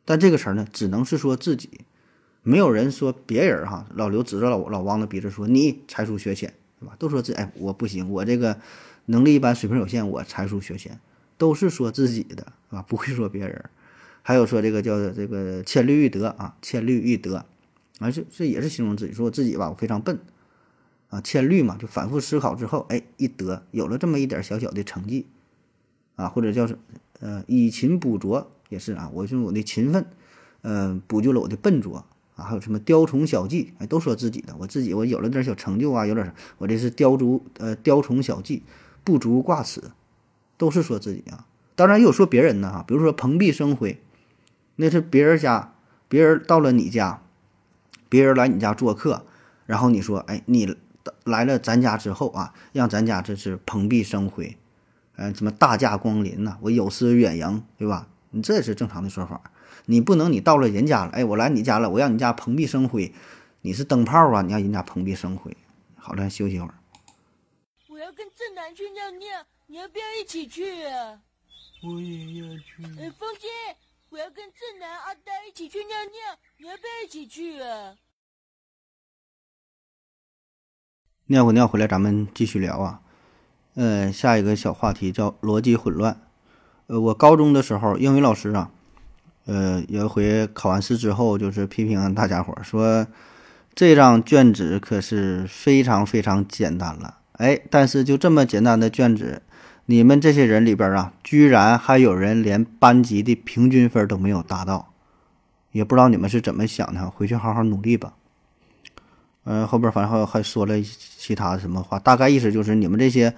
[0.04, 1.82] 但这个词儿呢，只能是说自己，
[2.42, 3.86] 没有人说别人哈。
[3.94, 8.58] 老刘指着老老王的鼻子说：“你才疏学浅，对吧？”都说这哎，我不行，我这个
[9.06, 10.98] 能力一般，水平有限，我才疏学浅，
[11.38, 13.70] 都是说自己的，啊，不会说别人。
[14.26, 17.44] 还有说这个叫这个千虑一得啊，千虑一得，
[17.98, 20.18] 啊这这也是形容自己，说我自己吧，我非常笨，
[21.10, 25.26] 啊千虑嘛，就反复思考之后，哎一得有了这么一点小小的成绩，
[26.16, 26.78] 啊或者叫是
[27.20, 30.06] 呃以勤补拙也是啊，我用我的勤奋，
[30.62, 38.62] 呃补救了我的笨拙啊，还有什么雕虫小技，哎都说自己的，我自己我有了点小成就啊，有点我这是雕足呃雕虫小技，
[39.04, 39.82] 不足挂齿，
[40.56, 44.00] 都是说自己啊，当然也有说别人的哈，比如说蓬荜生辉。
[44.76, 45.74] 那是别人家，
[46.08, 47.22] 别人到了你家，
[48.08, 49.24] 别人来你家做客，
[49.66, 50.76] 然后你说，哎，你
[51.24, 54.56] 来了咱家之后啊，让咱家这是蓬荜生辉，
[55.16, 58.08] 嗯，什么大驾光临呐，我有失远迎，对吧？
[58.30, 59.40] 你这是正常的说法，
[59.86, 63.12] 你不能你到了人家了，哎，我来你家了，我让你家蓬荜生辉，
[63.62, 65.56] 你是灯泡啊，你让人家蓬荜生辉。
[65.96, 66.74] 好了，休息会儿。
[67.88, 71.20] 我要跟正南去尿尿，你要不要一起去啊？
[71.82, 72.82] 我也要去。
[73.00, 73.48] 哎，风心。
[74.14, 77.96] 我要跟正南、阿呆一起去尿尿，你要不要一起去啊？
[81.26, 83.00] 尿过尿回来，咱们继续聊啊。
[83.74, 86.20] 呃，下一个小话题叫逻辑混乱。
[86.86, 88.70] 呃，我高中的时候，英语老师啊，
[89.46, 93.08] 呃，有一回考完试之后，就是批评大家伙说，
[93.74, 97.18] 这张卷子可是非常非常简单了。
[97.32, 99.42] 哎，但是就这么简单的卷子。
[99.86, 104.92] 你们这些人里边啊，居然还有人连班级的平均分都没有达到，
[105.72, 107.10] 也不知道你们是怎么想的。
[107.10, 108.14] 回去好好努力吧。
[109.44, 113.34] 嗯，后边反正还还说了其他什么话，大概意思就是你们这些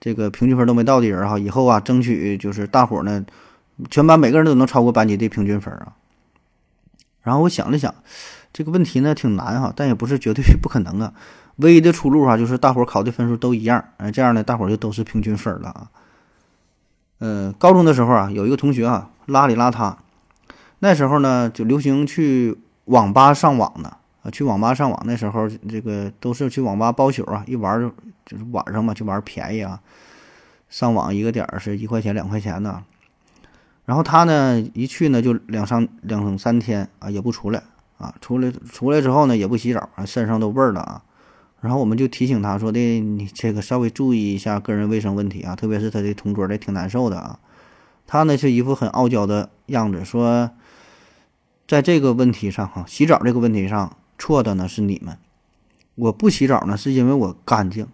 [0.00, 3.24] 这个平均分都没到的人哈，以后啊，争取就是大伙呢，
[3.88, 5.92] 全班每个人都能超过班级的平均分啊。
[7.26, 7.92] 然后我想了想，
[8.52, 11.12] 这个问题呢挺难哈，但也不是绝对不可能啊。
[11.56, 15.90] 唯一的出路哈，就是大伙考的分数都一样，哎，这样呢，大伙就都是平均分了啊。
[17.18, 19.96] 嗯，高中的时候啊，有一个同学啊，邋里邋遢，
[20.78, 27.88] 那时候呢，就流行去网吧上网呢，啊，去网吧上网，那时候这个都是去网吧包宿啊，一玩就
[28.24, 29.80] 就是晚上嘛，就玩便宜啊，
[30.68, 32.84] 上网一个点儿是一块钱两块钱呢。
[33.86, 37.62] 然后他呢，一去呢就两三两三天啊，也不出来
[37.96, 41.02] 啊，出来出来之后呢，也不洗澡啊，身上都味儿了啊。
[41.60, 47.38] 然后我们就提醒他说的，你这个稍微注意一下个人卫生问题啊，特别是他的同桌的挺难受的啊。
[48.06, 50.50] 他呢是一副很傲娇的样子，说
[51.66, 55.16] 在这个问题上哈，洗澡这个问题上错的呢是你们，
[55.94, 57.86] 我不洗澡呢是因为我干净，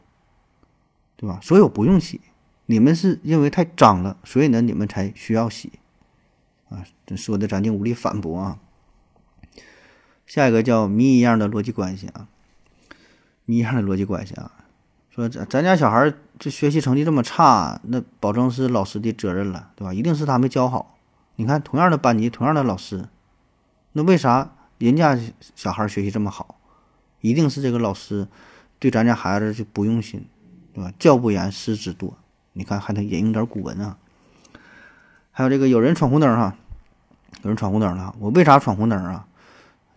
[1.17, 1.39] 对吧？
[1.43, 2.21] 所以我不用洗，
[2.67, 5.71] 你们是因为太脏了，所以呢你们才需要洗
[6.73, 6.85] 啊。
[7.07, 8.59] 这说的咱就无力反驳啊。
[10.27, 12.29] 下一个叫谜一样的逻辑关系啊。
[13.45, 14.53] 谜一样的逻辑关系啊，
[15.11, 19.93] 说咱咱家小孩这学习成绩这么差，那保证是老师的责任了，对吧？
[19.93, 20.97] 一定是他没教好。
[21.35, 23.09] 你看，同样的班级，同样的老师，
[23.93, 25.19] 那为啥人家
[25.57, 26.57] 小孩学习这么好？
[27.21, 28.29] 一定是这个老师
[28.79, 30.25] 对咱家孩子就不用心，
[30.73, 30.93] 对吧？
[31.01, 32.13] 教不严，师之惰
[32.53, 33.99] 你看还能引用点古文啊。
[35.33, 36.57] 还有这个有人闯红灯哈，
[37.43, 39.27] 有人闯红灯了，我为啥闯红灯啊？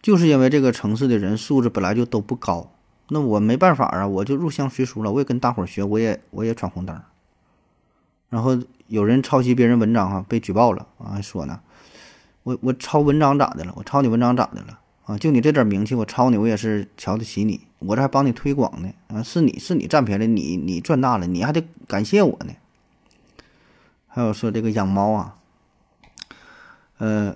[0.02, 2.72] 就是因为这个城市的人素质本来就都不高，
[3.10, 7.00] 那我没办法啊，我就入乡随俗了，我也跟大伙儿学，我也我也闯红灯。
[8.30, 8.58] 然后
[8.88, 11.60] 有人抄袭别人文章哈，被举报了啊，还说呢，
[12.44, 13.74] 我我抄文章咋的了？
[13.76, 14.80] 我抄你文章咋的了？
[15.06, 22.54] 啊，就你这点名气，我抄你，我也是瞧得起你，我这还帮你推广呢啊，是你是你占便宜，你你赚大了，你还得感谢我呢。
[24.08, 25.35] 还有说这个养猫啊，
[26.98, 27.36] 呃。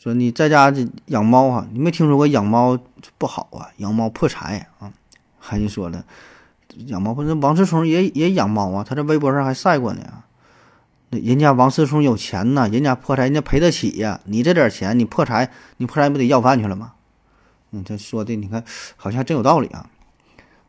[0.00, 0.72] 说你在家
[1.06, 2.78] 养猫哈，你没听说过养猫
[3.18, 3.66] 不好啊？
[3.78, 4.92] 养猫破财啊！
[5.40, 6.04] 还你说了，
[6.86, 8.84] 养猫不是王思聪也也养猫啊？
[8.88, 10.00] 他在微博上还晒过呢。
[11.10, 14.20] 那人家王思聪有钱呐，人家破财人家赔得起呀。
[14.26, 16.92] 你这点钱你破财，你破财不得要饭去了吗？
[17.72, 18.62] 嗯，他说的你看
[18.96, 19.90] 好像真有道理啊。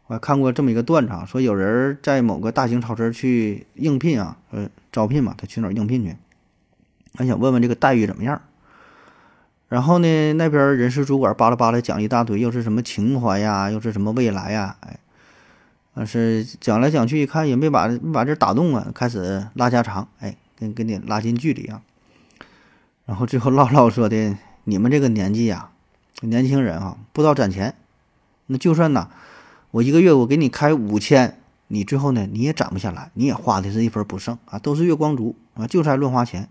[0.08, 6.18] 我还看过这么一个段子啊，说有人在某个大型超市去应聘啊，呃，招聘嘛，他去哪儿应聘去？
[7.16, 8.41] 还想问问这个待遇怎么样。
[9.68, 14.97] 然后呢，那边人事主管巴拉巴拉讲一大堆，又是什么情怀呀，又是什么未来呀，哎，
[15.93, 21.84] 但是讲来讲去，一看也没把没把这打动啊，开始拉家常，哎，跟跟你拉近距离啊。
[23.05, 25.70] 然后最后唠唠说的，你们这个年纪呀，
[26.22, 27.76] 年轻人啊，不知道攒钱，
[28.47, 29.10] 那就算呐，
[29.70, 31.38] 我一个月我给你开五千，
[31.68, 36.49] 你最后呢你也攒不下来，你也花的是一分不剩啊，都是月光族啊，就在乱花钱。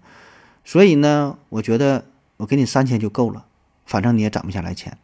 [0.69, 2.05] 所以呢，我觉得。
[2.39, 3.47] 我给你三千就够了，
[3.85, 4.97] 反正你也攒不下来钱。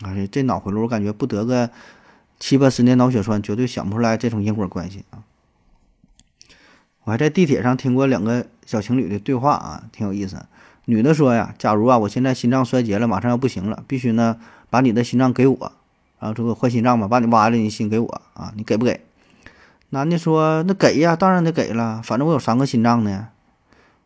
[0.00, 1.70] 啊，这脑回路我感觉不得个
[2.40, 5.22] 七八十年脑血栓，绝对想不出来这种因果关系啊！
[7.04, 10.44] 我还在地铁上听过两个小情侣的对话啊，挺有意思。
[10.86, 15.72] 女的说呀：“假如啊，我现在心脏衰竭了，马上要不行了，必须呢把你的心脏给我，
[16.18, 19.00] 然后这个换心脏吧，把你挖了，你心给我啊，你给不给？”
[19.90, 23.28] 男的说：“那给呀，当然得给了，反正我有三个心脏呢。”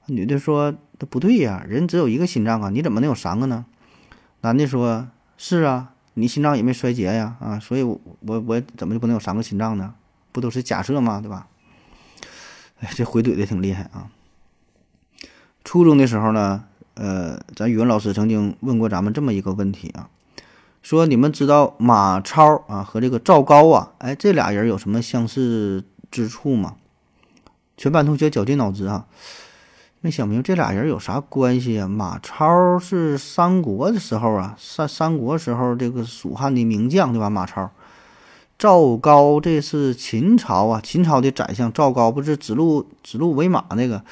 [0.07, 0.75] 女的说。
[0.99, 3.67] 那不对呀，人只有一个心脏啊，你怎么能有三个呢？
[4.41, 9.93] 男的说：“是啊，你心脏也没衰竭呀，啊，所以我我我怎么就不能有三个心脏呢？
[10.33, 11.21] 不都是假设吗？
[11.21, 11.49] 对吧？”
[12.81, 14.09] 哎，这回怼的挺厉害啊。
[15.65, 20.09] 初中的时候呢，呃，咱语文老师曾经问过咱们这么一个问题啊，
[20.81, 26.77] 说你们知道马超啊和这个赵高啊，哎，这俩人有什么相似之处吗？
[27.77, 29.07] 全班同学绞尽脑汁啊。
[30.01, 31.89] 没想明白这俩人有啥关系啊？
[31.89, 37.29] 马超是三国的时候啊，三三国时候这个蜀汉的名将，对吧？
[37.29, 37.71] 马超，
[38.57, 44.05] 赵高这是秦朝啊，秦朝的宰相赵高不是指鹿指鹿为马那个？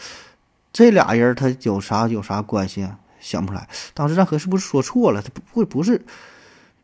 [0.73, 2.99] 这俩人他有啥有啥关系啊？
[3.21, 3.69] 想不出来。
[3.93, 5.23] 当时咱和是不是说错了？
[5.23, 6.05] 他不会不是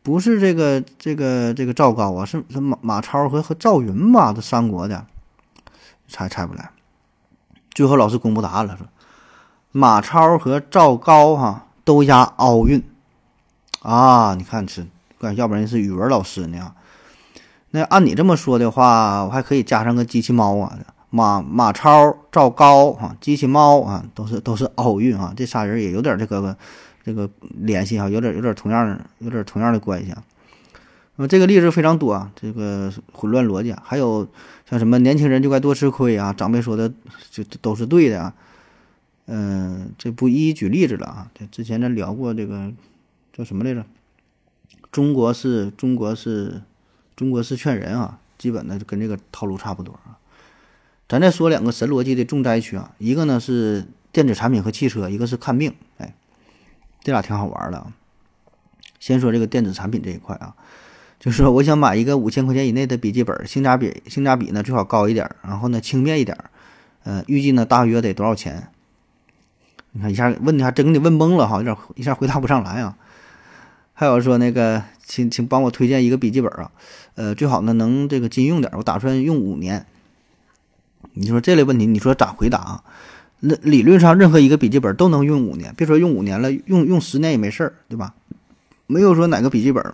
[0.05, 2.25] 不是这个这个这个赵高啊？
[2.25, 4.33] 是是马马超和和赵云吧？
[4.33, 5.05] 这三国的，
[6.07, 6.71] 猜猜不来。
[7.73, 8.87] 最后老师公布答案了，说。
[9.73, 12.83] 马超和赵高哈都押奥运
[13.83, 14.35] 啊！
[14.35, 14.85] 你看是，
[15.37, 16.73] 要不然是语文老师呢。
[17.71, 20.77] 那按你这么说的话，我还可以加上个机器猫啊。
[21.11, 25.33] 马马超、赵高哈，机器猫啊，都是都是奥运啊。
[25.37, 26.57] 这仨人也有点这个
[27.05, 30.23] 这个联系哈，有点有点同样有点同样的关系啊。
[31.17, 34.27] 那么这个例子非常多啊，这个混乱逻辑，还有
[34.71, 36.93] 像什么年轻人就该多吃亏啊，长辈说的
[37.29, 38.35] 就都是对的啊。
[39.27, 41.31] 嗯，这不一一举例子了啊。
[41.35, 42.73] 这之前咱聊过这个
[43.33, 43.85] 叫什么来着？
[44.93, 46.63] 中国是中国是
[47.17, 50.19] 中国是劝人啊，基本的跟这个套路差不多啊。
[51.09, 55.75] 咱再说两个神逻辑的重灾区啊，一个呢是电子产品和汽车，一个是看病。
[55.99, 56.15] 哎，
[57.03, 57.93] 这俩挺好玩的啊。
[59.01, 60.55] 先说这个电子产品这一块啊，
[61.21, 66.37] 就是说我想买一个五千块钱以内的笔记本，性价比性价比呢最好高一点，然后呢轻便一点，
[67.05, 68.69] 呃，预计呢大约得多少钱？
[69.93, 72.97] 你看一下问题还真给你问懵了哈，有点一下回答不上来啊。
[73.93, 76.71] 还有说那个，请请帮我推荐一个笔记本啊，
[77.17, 79.85] 呃，最好呢能这个经用点，我打算用五年。
[81.13, 82.85] 你说这类问题，你说咋回答啊？
[83.41, 88.15] 那理论上任何一个笔记本都能用五年，别说用五年了，用用十年也没事儿，对吧？
[88.87, 89.85] 没有说哪个笔记本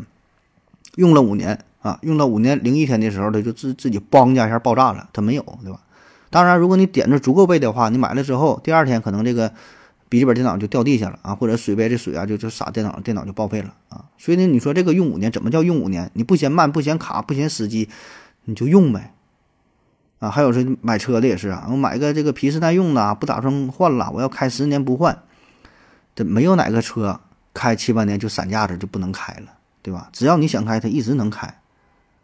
[0.97, 5.81] 用了五年啊，用到五年零一天的时候，它就自自己邦一下爆炸了，它没有，对吧？
[6.29, 9.53] 当然，如果你点子足够背的话，你买了之后，第二天可能这个。
[10.09, 14.05] 笔记本电脑就掉地下了啊，或者水杯这水啊就就洒电脑，电脑就报废了啊。
[14.17, 16.09] 所以呢，你说这个用五年，怎么叫用五年？
[16.15, 17.89] 你不嫌慢，不嫌卡，不嫌死机，
[18.45, 19.13] 你就用呗。
[20.21, 25.25] 啊，还有说买车的也是啊，我买个这个皮实耐用的，不打算换了，我要开十年不换。
[26.15, 27.19] 这没有哪个车
[27.53, 29.55] 开七八年就散架子就不能开了，
[29.87, 30.11] 对吧？
[30.13, 31.61] 只要你想开，它一直能开。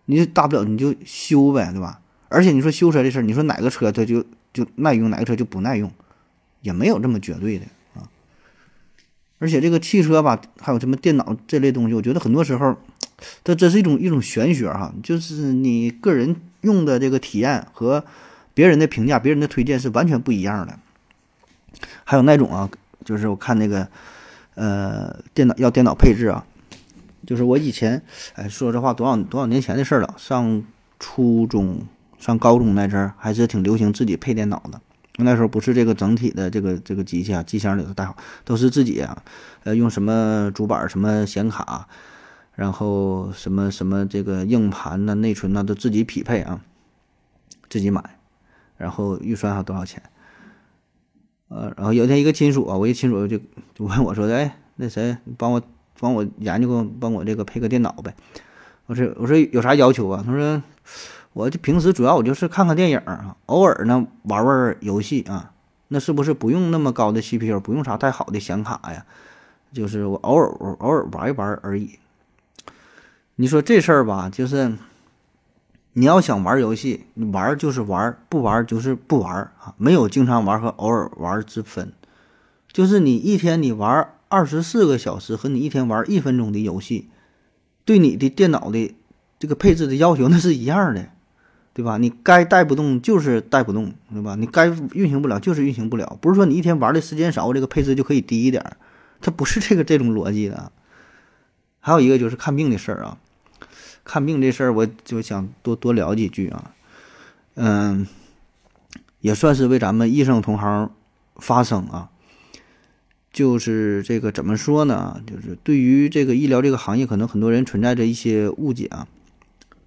[0.07, 2.01] 你大不了你就修呗，对吧？
[2.29, 5.89] 而且你说修车这事儿，你说哪个车它就就耐用，哪个车就不耐用，
[6.61, 8.11] 也没有这么绝对的啊。
[9.39, 12.77] 而且这个汽车吧，还有什么电脑这类东西，我觉得很多时候，
[13.45, 18.05] 它这是一种一种玄学哈，就是你个人用的这个体验和
[18.55, 20.77] 别人的评价、别人的推荐是完全不一样的。
[22.03, 22.69] 还有那种啊，
[23.05, 23.87] 就是我看那个
[24.57, 26.45] 呃电脑要电脑配置啊，
[27.27, 28.03] 就是我以前
[28.35, 30.64] 哎说这话多少多少年前的事了，上
[30.99, 31.81] 初中。
[32.18, 34.81] 上高中那阵儿还是挺流行自己配电脑的，
[35.16, 39.25] 那时候不是这个整体的这个这个机器啊，机箱里头带好，都是自己啊，
[39.64, 41.89] 呃，用什么主板、什么显卡，
[42.55, 46.61] 然后什么什么这个硬盘呐、内存呐，都自己匹配啊，
[47.68, 48.01] 自己买，
[48.77, 50.01] 然后预算还多少钱？
[51.49, 53.37] 呃，然后有一天一个亲属啊，我一亲属就
[53.75, 55.61] 就问我说：“哎，那谁帮我
[56.03, 58.13] 帮我研究帮我这个配个电脑呗？”
[58.85, 60.63] 我说：“我说有啥要求啊？”他说。
[61.35, 65.51] 我就平时主要我就是看看电影啊，偶尔呢玩玩游戏啊，
[65.89, 69.07] 那是不是不用那么高的 CPU，不用啥太好的显卡呀？
[69.73, 70.47] 就是我偶尔
[70.81, 71.99] 偶尔玩一玩而已。
[73.37, 74.75] 你说这事儿吧，就是
[75.95, 81.95] 你要想玩游戏，你玩就是玩，不玩就是不玩啊，没有经常玩和偶尔玩之分。
[82.71, 87.11] 就是你一天你玩二十四个小时和你一天玩一分钟的游戏，
[87.85, 88.95] 对你的电脑的
[89.39, 91.11] 这个配置的要求那是一样的。
[91.74, 91.97] 对吧？
[91.97, 94.35] 你该带不动就是带不动，对吧？
[94.35, 98.76] 你该运行不了就是运行不了，不是说你一天玩的时间少，这个配置就可以低一点儿，
[99.22, 100.70] 它不是这个这种逻辑的。
[101.80, 103.16] 还有一个就是看病的事儿啊，
[104.05, 106.74] 看病这事儿我就想多多聊几句啊，
[107.55, 108.07] 嗯，
[109.20, 110.91] 也算是为咱们医生同行
[111.37, 112.11] 发声啊。
[113.33, 115.20] 就是这个怎么说呢？
[115.26, 119.09] 就是对于这个医疗这个行业，可能很多人存在着一些误解啊，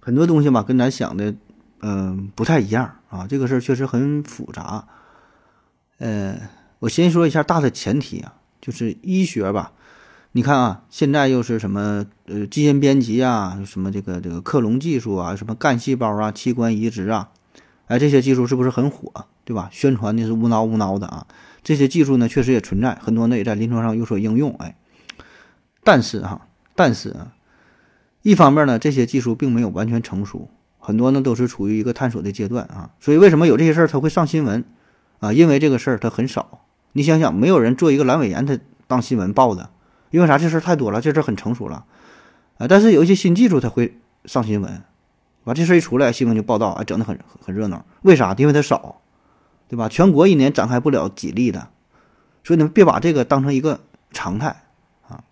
[0.00, 1.34] 很多东西吧跟咱想的。
[1.82, 4.88] 嗯，不太一样啊，这个事儿确实很复杂。
[5.98, 6.40] 呃，
[6.78, 8.32] 我先说一下大的前提啊，
[8.62, 9.72] 就是医学吧。
[10.32, 17.28] 你看啊，现在又是什么呃基因编辑啊，什么这个这个克隆技术啊，什么干细胞啊，器官移植啊，
[17.86, 19.68] 哎，这些技术是不是很火，对吧？
[19.72, 21.26] 宣传的是无脑无脑的啊。
[21.62, 24.54] 这些技术呢，确实也存在，很多呢也在临床上有所应用。
[24.58, 24.76] 哎，
[25.82, 27.32] 但是哈，但是啊，
[28.22, 30.48] 一方面呢，这些技术并没有完全成熟。
[30.78, 34.64] 很多呢都是处于一个探索的阶段啊，所以为什么有这些事儿它会上新闻
[35.18, 35.32] 啊？
[35.32, 36.60] 因为这个事儿它很少。
[36.92, 39.70] 你想想，没有人做一个阑尾炎它当新闻报的，
[40.10, 40.38] 因为啥？
[40.38, 41.84] 这事儿太多了，这事儿很成熟了
[42.58, 42.66] 啊。
[42.68, 44.82] 但是有一些新技术它会上新闻，
[45.46, 47.84] 完这事一出来，新闻就报道啊，整的很很热闹。
[48.02, 48.34] 为啥？
[48.38, 49.00] 因为它少，
[49.66, 49.88] 对吧？
[49.88, 51.70] 全国一年展开不了几例的，
[52.44, 53.80] 所以你们别把这个当成一个
[54.12, 54.64] 常态
[55.08, 55.24] 啊。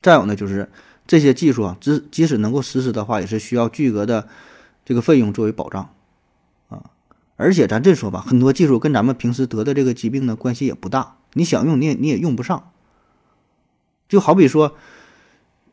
[0.00, 0.70] 再有呢，就是。
[1.06, 4.26] 这些技术啊，即即使能够实施的话，也是需要巨额的
[4.86, 5.90] 这个费用作为保障
[6.70, 6.88] 啊。
[7.36, 12.70] 而且咱这说吧，很多技术跟咱们平时得的这个疾病呢关系也不大，你想用你也你也用不上。
[14.08, 14.78] 就好比说，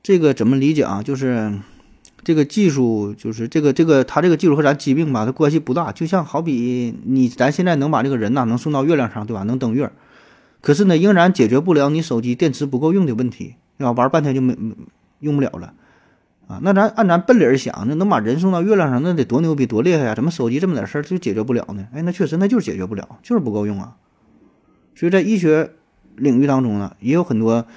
[0.03, 1.01] 这个怎么理解啊？
[1.01, 1.61] 就是
[2.23, 5.91] 这个技术，就是这个这个它这个技术和咱疾病吧，它关系不大。
[5.91, 9.43] 就像好比你咱现在能把这个人呐能送到月亮上，对吧？
[9.43, 9.91] 能登月，
[10.61, 13.91] 可是呢，仍然解决不了你手机电池不够用的问题，对吧？
[13.91, 14.55] 玩半天就没。
[15.21, 15.75] 用不了了，
[16.47, 20.15] 啊，那咱按咱本理儿想，那能把人送到月亮上，那得多牛逼多厉害呀！
[20.15, 21.85] 怎么手机这么点事儿就解决不了呢？
[21.93, 23.97] 哎，那确实那就是解决不了，就是不够用啊。
[24.95, 25.73] 所以在医学
[26.15, 27.67] 领域当中呢，也有很多，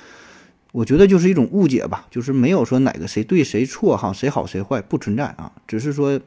[0.75, 6.21] 我觉得就是一种误解吧，就是没有说哪个谁对谁错哈，谁好谁坏不存在啊，只是说，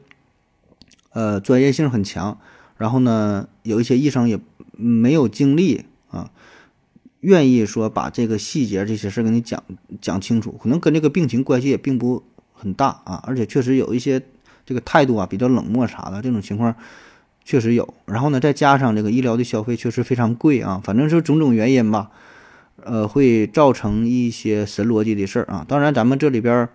[1.12, 2.38] 呃，专业性很强，
[2.78, 4.40] 然后呢，有一些医生也
[4.72, 6.30] 没有精力啊。
[7.20, 9.62] 愿意说把这个细节这些事给你讲
[10.00, 12.22] 讲清楚，可能跟这个病情关系也并不
[12.54, 14.22] 很大啊，而且确实有一些
[14.64, 16.74] 这个态度啊比较冷漠啥的这种情况
[17.44, 17.92] 确实有。
[18.06, 22.10] 然后呢，再加上这个医疗的消费确实非常贵啊，反正是种种原因吧，
[22.88, 25.64] 呃，会造成一些神逻辑的事儿啊。
[25.68, 26.68] 当然，咱们这里边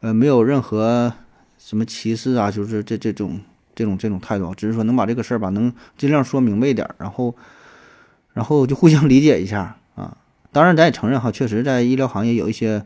[0.00, 1.12] 呃没有任何
[1.58, 3.40] 什么歧视啊，就是这这种
[3.74, 7.34] 这种这种态度，只是说能把这个事儿吧能尽量说明白一点，然后。
[8.36, 10.14] 然后就互相 理解一下啊，
[10.52, 12.84] 当然咱也承认哈，确实在医疗行业有一些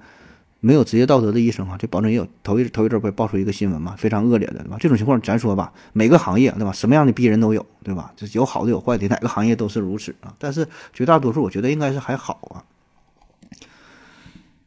[0.61, 2.29] 没有职业道德的医生啊，这保证也有。
[2.43, 4.77] 头一头一阵被爆出一个新闻嘛，非常恶劣的，对吧？
[4.79, 8.13] 这种情况咱说吧，每个行业对吧，什么样的逼人都有，对吧？
[8.15, 10.35] 就有好的有坏的，哪个行业都是如此啊。
[10.39, 12.63] 但是绝大多数我觉得应该是还好啊。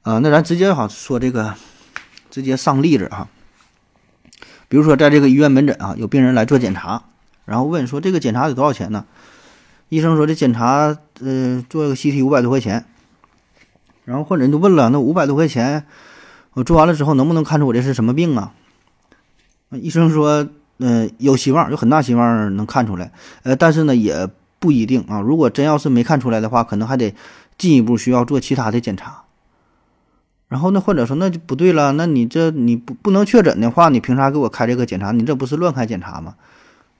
[0.02, 1.54] 啊，那咱直接哈说这个，
[2.32, 3.28] 直接上例子哈。
[4.68, 7.04] 比如说在这个医院门诊啊，有病人来做检查，
[7.46, 9.06] 然后问说这个检查得多少钱呢？
[9.90, 12.84] 医生说：“这检查，呃，做个 CT 五百多块钱。”
[14.06, 15.86] 然后患者就问了：“那五百多块钱，
[16.54, 18.54] 我做完了之后能不能看出我这是什么病啊？”
[19.72, 20.48] 医生说
[20.80, 23.12] ：“嗯、有希望，有很大希望能看出来。
[23.44, 24.28] 呃，但是呢，也
[24.60, 25.20] 不一定啊。
[25.22, 27.16] 如果真要是没看出来的话，可能还得
[27.58, 29.24] 进一步需要做其他的检查。
[30.50, 35.12] 然后那患者说那就不对了，那你这你不不能确诊的话，你凭啥给我开这个检查？
[35.12, 36.36] 你这不是乱开检查吗？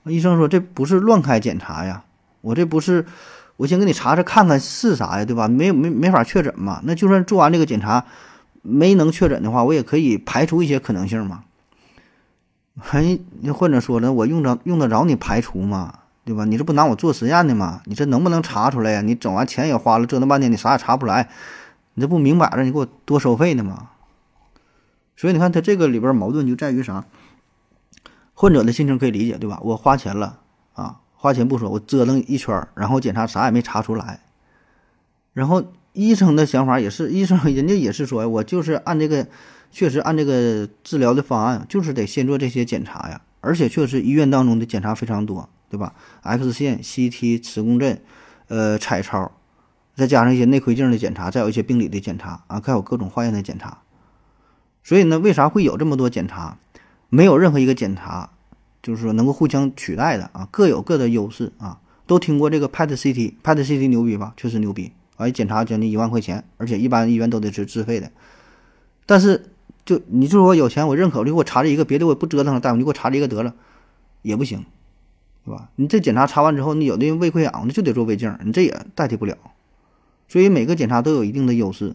[0.06, 2.02] 医生说这不是乱开检查呀，
[2.40, 3.06] 我这不是，
[3.56, 5.46] 我先给你查查看看是啥呀，对吧？
[5.48, 6.80] 没没没法确诊嘛。
[6.84, 8.04] 那就算做完这个检查
[8.62, 11.44] 没能确诊的话，我也可以排除一些可能性嘛。
[12.80, 16.00] 还那患者说了，我用着用得着你排除吗？
[16.24, 16.44] 对吧？
[16.44, 17.82] 你这不拿我做实验的吗？
[17.84, 19.00] 你这能不能查出来呀？
[19.02, 21.28] 你整完钱也花了，折腾半天你啥也查不出来，
[21.94, 23.90] 你这不明摆着你给我多收费呢吗？
[25.16, 27.04] 所以你看他这个里边矛盾就在于啥？
[28.32, 29.60] 患者的心情可以理解，对吧？
[29.62, 30.40] 我花钱了，
[31.24, 34.20] 花钱不说，我折腾一圈儿，然后检查啥也没查出来。
[35.32, 35.64] 然后
[35.94, 39.26] 医生的想法也是，医生 人家也是说，我就是按这个，
[39.70, 43.22] 确实按这个治疗的方案，就是得先做这些检查呀。
[43.40, 48.02] 而且确实医院当中的检查非常多，对吧？X 线、CT、磁共振，
[48.48, 49.32] 呃，彩超，
[49.94, 53.78] 再加上一些内窥镜的检查，再有一些病理的检查啊，还有各种化验的检查。
[54.82, 56.58] 所以呢，为啥会有这么多检查？
[57.08, 58.28] 没有任何一个检查
[58.84, 61.80] 就是说能够互相取代的啊，各有各的优势啊。
[62.06, 64.34] 都听过这个 PET CT，PET CT 牛逼吧？
[64.36, 68.12] 确实牛逼，啊，一检查将近一万块钱，而且一般医院都得是自费的。
[69.06, 69.46] 但是
[69.86, 73.54] 就你就说有钱，我认可，你给我查这一个，别的我不折腾了，大夫你给我查这一个得了，
[74.20, 74.66] 也不行，
[75.46, 75.70] 对吧？
[75.76, 79.34] 你这检查查完之后，你有的人胃溃疡，那就得做胃镜，你这也代替不了。
[80.28, 81.94] 所以每个检查都有一定的优势。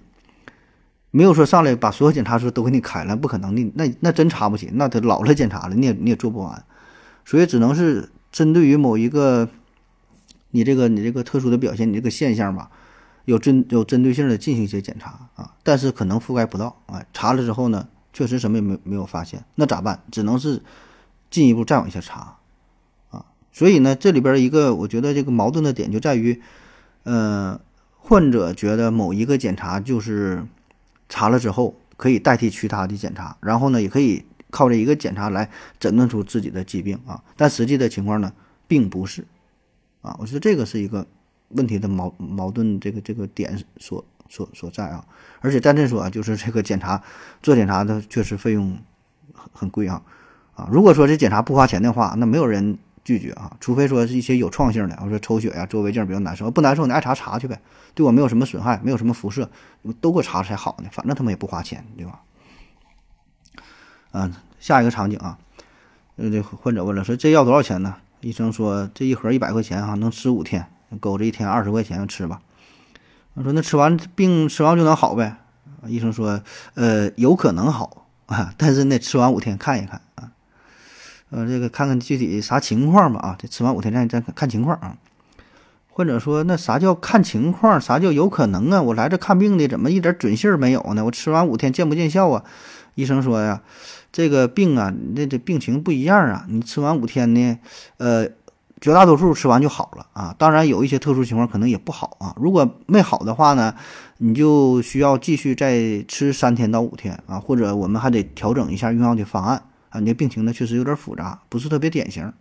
[1.12, 6.64] 没有说上来把所有检查书都给你开了，不可能的，那那真查不起，那他老了检查了，你也你也做不完，
[7.30, 9.48] 所以只能是针对于某一个
[10.50, 12.72] 你这个你这个特殊的表现，你这个现象吧，
[13.26, 20.02] 有针有针对性的进行一些检查啊，但是可能覆盖不到啊，查了之后呢，确实什么也没没有发现，那咋办？
[20.12, 20.64] 只能是
[21.30, 22.38] 进一步再往下查
[23.12, 26.42] 啊，所以呢，这里边一个我觉得这个矛盾的点就在于，
[27.04, 27.62] 呃，
[27.98, 30.46] 患者觉得某一个检查就是。
[31.12, 37.24] 查了之后可以代替其他的检查，然后呢，也可以靠这一个检查来诊断出自己的疾病啊。
[37.36, 38.32] 但实际的情况呢，
[38.68, 39.26] 并不是
[40.02, 40.16] 啊。
[40.20, 41.06] 我觉得这个是一个
[41.50, 45.06] 问题的矛矛盾这个这个点所所所在啊。
[45.41, 47.02] 而且再者说啊，就是这个检查
[47.41, 48.78] 做检查的确实费用
[49.34, 50.02] 很很贵啊
[50.54, 50.68] 啊。
[50.72, 57.60] 如果说这检查不花钱的话，那没有人拒绝啊，除非说是一些有创性的，我说抽血呀、做胃镜比较难受，不难受你爱查查去呗。
[57.95, 59.50] 对我没有什么损害，没有什么辐射，
[60.00, 60.89] 都给我查才好呢。
[60.91, 62.22] 反正他们也不花钱，对吧？
[64.12, 65.38] 嗯，下一个场景啊，
[66.16, 67.95] 呃，这患者问了，说这药多少钱呢？
[68.22, 70.66] 医生说这一盒一百块钱哈，能吃五天，
[70.99, 72.41] 够这一天二十块钱吃吧。
[73.36, 75.38] 我说那吃完病吃完就能好呗？
[75.86, 76.41] 医生说，
[76.74, 80.32] 呃，有可能好啊，但是那吃完五天看一看啊，
[81.30, 84.97] 呃，这个看看具体啥情况吧啊，这吃完五天再再看情况啊。
[85.88, 87.82] 患者说：“那啥叫看情况？
[87.82, 88.82] 啥叫有可能啊？
[88.82, 91.03] 我来这看病的，怎么一点准信儿没有呢？
[91.03, 92.45] 我吃完五天见不见效啊？”
[92.95, 93.62] 医生说：“呀，
[94.12, 96.45] 这个病啊，那这病情不一样啊。
[96.49, 97.60] 你吃完五天呢，
[97.97, 98.28] 呃，
[98.82, 100.36] 绝大多数吃完就好了啊。
[100.38, 102.34] 当然有一些特殊情况可能也不好啊。
[102.38, 103.75] 如果没好的话呢，
[104.17, 110.00] 你就需要继续再吃三天到五天啊，或者我们还得调整一下用药的方案啊。
[110.00, 112.34] 你这病情呢确实有点复杂，不是特别典型。”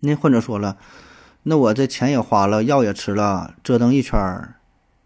[0.00, 0.76] 那患者说了。
[1.48, 4.56] 那我这钱也花了，药也吃了，折腾一圈儿，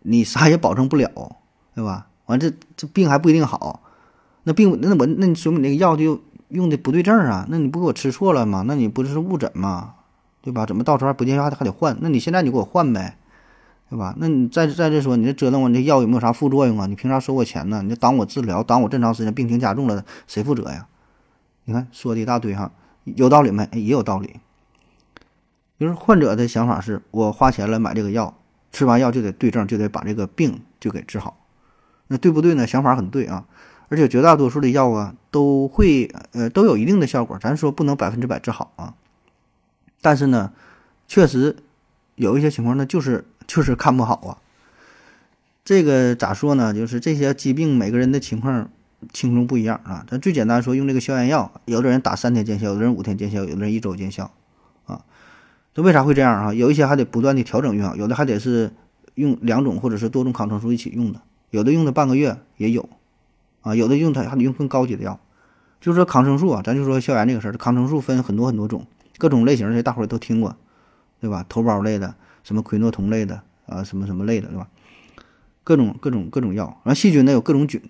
[0.00, 1.36] 你啥也保证不了，
[1.74, 2.06] 对吧？
[2.24, 3.82] 完这这病还不一定好，
[4.50, 7.46] 那病那我那你说明你那个药就用的不对症啊？
[7.48, 8.64] 那你不给我吃错了吗？
[8.66, 9.94] 那你不是误诊吗？
[10.42, 10.66] 对吧？
[10.66, 11.96] 怎么到时候还不见效还得换？
[12.00, 13.16] 那你现在你给我换呗，
[13.88, 14.12] 对吧？
[14.18, 16.86] 那你再再这说，你这折腾我这药有没有啥副作用啊？
[16.86, 17.80] 你凭啥收我钱呢？
[17.82, 20.88] 你这耽误我治疗，耽误我这么长时间，病情加重了，谁负责呀？
[21.66, 22.72] 你看说的一大堆哈，
[23.04, 23.68] 有道理没？
[23.74, 24.40] 也有道理。
[25.78, 28.34] 就是患者的想法是，我花钱了买这个药，
[28.72, 31.38] 吃完药就得对症，就得把这个病就给治好，
[32.08, 32.66] 那对不对呢？
[32.66, 33.44] 想法很对啊，
[33.90, 38.94] 而且绝大多数的药啊都会呃都有一定的效果，咱说不能百分之百治好啊，
[40.00, 40.52] 但是呢，
[41.06, 41.56] 确实
[42.14, 44.38] 有一些情况呢就是就是看不好啊。
[45.62, 46.72] 这个咋说呢？
[46.72, 48.70] 就是这些疾病每个人的情况
[49.12, 50.04] 轻重不一样啊。
[50.08, 54.32] 咱最简单说，用这个消炎药，有的人打三天见效，有的人五天见效，有的人一周见效
[54.86, 55.04] 啊。
[55.74, 56.54] 这为啥会这样啊？
[56.54, 58.72] 有一些还得不断的调整用药，有的还得是
[59.14, 62.88] 用两种或者是多种抗生素一起用的，有的用的半个月也有，
[63.62, 65.18] 啊，有的用它还得用更高级的药。
[65.80, 70.54] 就是说抗生素啊，咱就说消炎这个事儿，抗生素分很多很多种，各种类型的大伙儿都听过，
[71.20, 71.44] 对吧？
[71.48, 72.14] 头孢类的，
[72.44, 74.68] 什么喹诺酮类的，啊，什么什么类的，对吧？
[75.64, 77.80] 各种各种各种药，然后细菌呢有各种菌，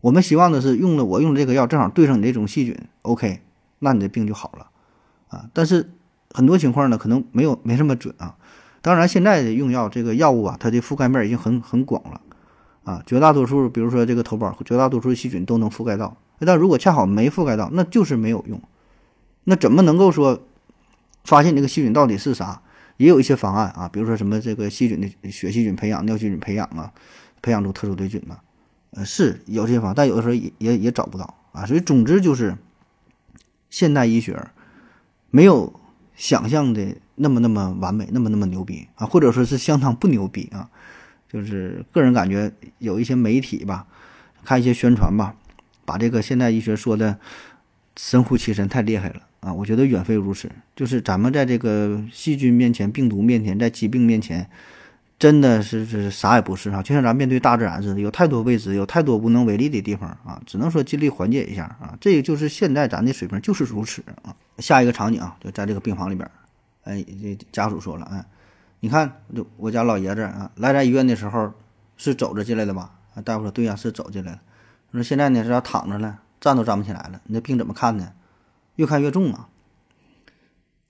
[0.00, 3.40] 我们希望的是用了我用的这个药正好对上你这种细菌，OK，
[3.78, 4.66] 那你的病就好了
[5.28, 5.48] 啊。
[5.54, 5.90] 但是
[6.32, 8.36] 很多情况呢，可能没有没这么准啊。
[8.82, 12.20] 当然，现在的用药这个药物啊，它的覆盖面已经很很广了
[12.84, 16.16] 啊，绝大多数，比如说这个头孢，绝大多数细菌都能覆盖到。
[16.40, 18.60] 但如果恰好没覆盖到，那就是没有用。
[19.44, 20.46] 那怎么能够说
[21.24, 22.60] 发现这个细菌到底是啥？
[22.96, 26.92] 也有一些方案啊，比如说什么这个细菌的血细菌培养、尿细菌培养啊，
[27.42, 28.36] 培养出特殊的菌呢？
[28.90, 31.66] 呃，是有这些方，但有的时候也也也找不到啊。
[31.66, 32.56] 所以总之就是，
[33.70, 34.40] 现代医学
[35.30, 35.72] 没有
[36.14, 40.70] 想象的那么那么完美，那么那么牛逼啊，或者说是相当不牛逼啊。
[41.34, 43.84] 就是个人感觉有一些媒体吧，
[44.44, 45.34] 看一些宣传吧，
[45.84, 47.18] 把这个现代医学说的
[47.96, 49.16] 神乎其神，太厉害了。
[49.40, 50.48] 啊，我觉得远非如此。
[50.76, 54.48] 就是咱们在这个细菌面前、病毒面前、在疾病面前，
[55.18, 56.80] 真的是是啥也不是啊！
[56.80, 60.40] 就像咱面对大自然似的，有太多未知，有太多无能为力的地方啊！
[60.46, 61.98] 只能说尽力缓解一下啊！
[62.00, 64.34] 这个就是现在咱的水平就是如此啊！
[64.58, 66.30] 下一个场景啊，就在这个病房里边，
[66.84, 68.24] 哎，这家属说了，哎，
[68.84, 71.54] 你看，就我家老爷子啊，来咱医院的时候
[71.96, 72.90] 是走着进来的吧？
[73.14, 74.42] 啊，大夫说对呀，是走进来了。
[74.92, 78.12] 说现在呢是要躺着了，站都站不起来了，你这病怎么看呢？
[78.76, 79.48] 越看越重啊！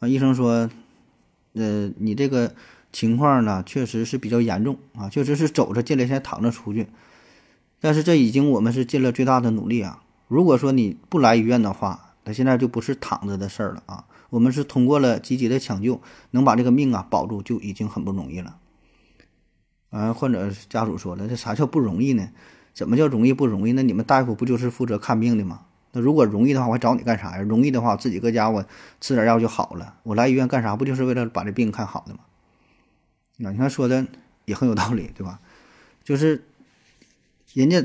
[0.01, 0.69] 啊，医生说，
[1.53, 2.53] 呃，你这个
[2.93, 6.89] 情况呢，确实是比较严重啊，确实是走着进来，现在躺着出去。
[7.79, 10.03] 但是这已经我们是尽了最大的努力啊。
[10.27, 14.05] 如果说你不来医院的话，那现在就不是躺着的事儿了啊。
[14.35, 16.01] 我们是通过了积极的抢救，
[16.33, 18.59] 能把这个命啊保住，就已经很不容易了。
[19.91, 22.31] 啊，患者家属说了，这啥叫不容易呢？
[22.73, 23.73] 怎么叫容易不容易？
[23.75, 25.67] 那你们大夫不就是负责看病的吗？
[25.93, 27.43] 那如果容易的话，我还找你干啥呀？
[27.43, 28.67] 容易的话，我自己搁家我
[29.01, 29.99] 吃点药就好了。
[30.03, 30.75] 我来医院干啥？
[30.75, 32.21] 不就是为了把这病看好的吗？
[33.49, 34.05] 啊，你看说的
[34.47, 35.39] 也很有道理，对吧？
[36.03, 36.45] 就是
[37.53, 37.85] 人家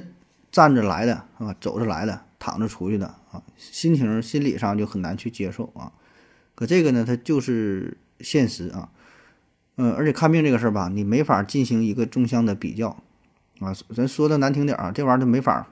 [0.51, 5.91] 站着来的啊，走着来的，躺着出去的啊，心情心理上就很难去接受啊。
[6.59, 8.89] 可这个呢，它就是现实啊。
[9.77, 13.01] 嗯，而且看病这个事儿吧，你没法进行一个纵向的比较
[13.61, 13.73] 啊。
[13.95, 15.69] 咱说的难听点儿啊，这玩意儿就没法。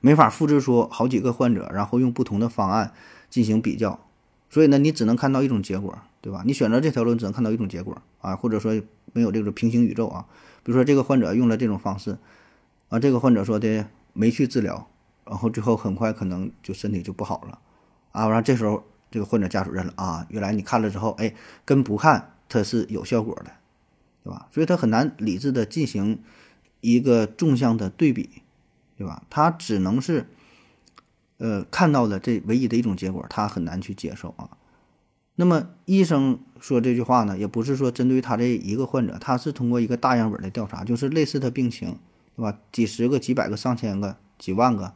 [0.00, 2.92] 没法复制出好几个患者，然后用不同的方案
[3.30, 3.98] 进行比较，
[4.50, 6.42] 所以呢，你只能看到一种结果，对吧？
[6.44, 8.78] 你选择这条路，只能看到一种结果啊，或者说
[9.14, 10.26] 没有这个平行宇宙啊。
[10.62, 12.18] 比如说这个患者用了这种方式，
[12.90, 14.86] 啊，这个患者说的没去治疗，
[15.24, 17.58] 然后最后很快可能就身体就不好了，
[18.12, 23.52] 啊，完了这时候这个患者家属认了啊，原来你看了之后，哎，跟不看它是有效果的，
[24.24, 24.48] 对吧？
[24.50, 26.20] 所以他很难理智的进行
[26.80, 28.42] 一个纵向的对比。
[28.98, 29.22] 对吧？
[29.30, 30.26] 他只能是，
[31.36, 34.50] 呃，看到的这唯一的一种结果，他很难去接受啊。
[35.36, 41.96] 那么医生说这句话呢，也不是说针对他这一个患者，他是通过一个大样本的调查，就是类似的病情，
[42.34, 42.58] 对吧？
[42.72, 44.92] 几十个、几百个、上千个、几万个，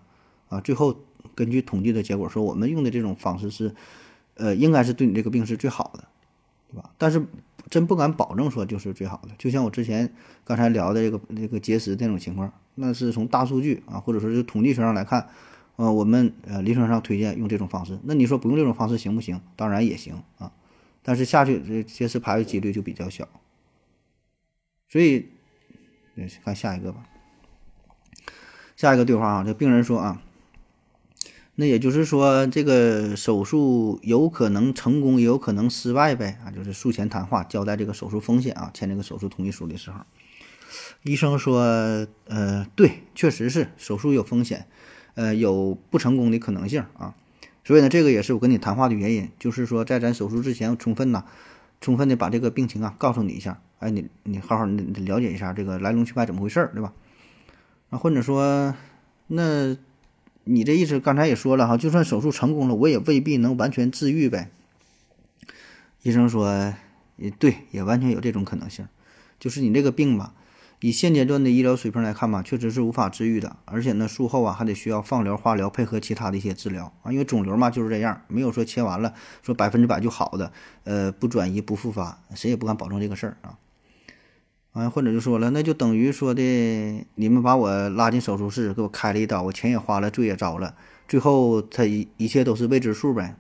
[0.49, 0.97] 啊，最后
[1.37, 3.73] 根据统计的结果说，我们用的这种方式是，
[4.43, 6.09] 呃，应该是对你这个病是最好的，
[6.71, 6.91] 对吧？
[6.99, 7.25] 但是
[7.71, 9.31] 真不敢保证说就是最好的。
[9.39, 10.13] 就像我之前
[10.45, 12.53] 刚才聊的这个这个结石这种情况。
[12.75, 15.29] 那是从大数据啊，或者说是统计学上来看，
[15.77, 17.99] 呃，我们呃临床上推荐用这种方式。
[18.05, 19.39] 那你说不用这种方式行不行？
[19.57, 20.51] 当然也行啊，
[21.03, 23.29] 但是下去这结石排的几率就比较小。
[24.89, 25.29] 所以，
[26.43, 27.05] 看下一个吧。
[28.75, 30.23] 下一个对话啊，这病人说啊，
[31.63, 40.01] 那也就是说这个手术有可能成功，也有可能失败呗啊，就是术前谈话交代这个手术风险啊，签这个手术同意书的时候。
[41.05, 41.61] 医生说
[42.27, 44.67] ：“呃，对，确实是手术有风险，
[45.15, 47.15] 呃，有不成功的可能性啊。
[47.63, 51.23] 所以呢，这个也是我跟你谈话的原因，就是说在咱手术之前，充分呐，
[51.81, 53.63] 充分的把这个病情啊告诉你一下。
[53.79, 56.93] 哎，你你好好你了解一下这个来龙去脉怎么回事儿，对吧？
[57.91, 58.75] 啊，或者说，
[59.29, 59.77] 那
[60.45, 64.51] 你这意思刚才也说了哈，就算手术成功了，我也未必能完全治愈呗。
[66.03, 66.75] 医生说：
[67.17, 68.87] 也对，也完全有这种可能性，
[69.39, 70.35] 就是你这个病吧。”
[70.85, 77.13] 以现阶段的医疗水平来看吧，确实是无法治愈的，而且呢，术后啊还得需要放疗、化疗，配合其他的一些治疗啊。
[77.13, 79.15] 因为肿瘤嘛就是这样，没有说切完了
[79.45, 80.53] 说百分之百就好的，
[80.83, 83.57] 呃，不转移、不复发，谁也不敢保证这个事儿啊。
[84.73, 86.43] 完，患者就说了，那就等于说的，
[87.15, 90.75] 你们把我拉进手术室，给我开了一刀，我钱也花了，罪也遭了，
[91.07, 93.37] 最后他一一切都是未知数呗。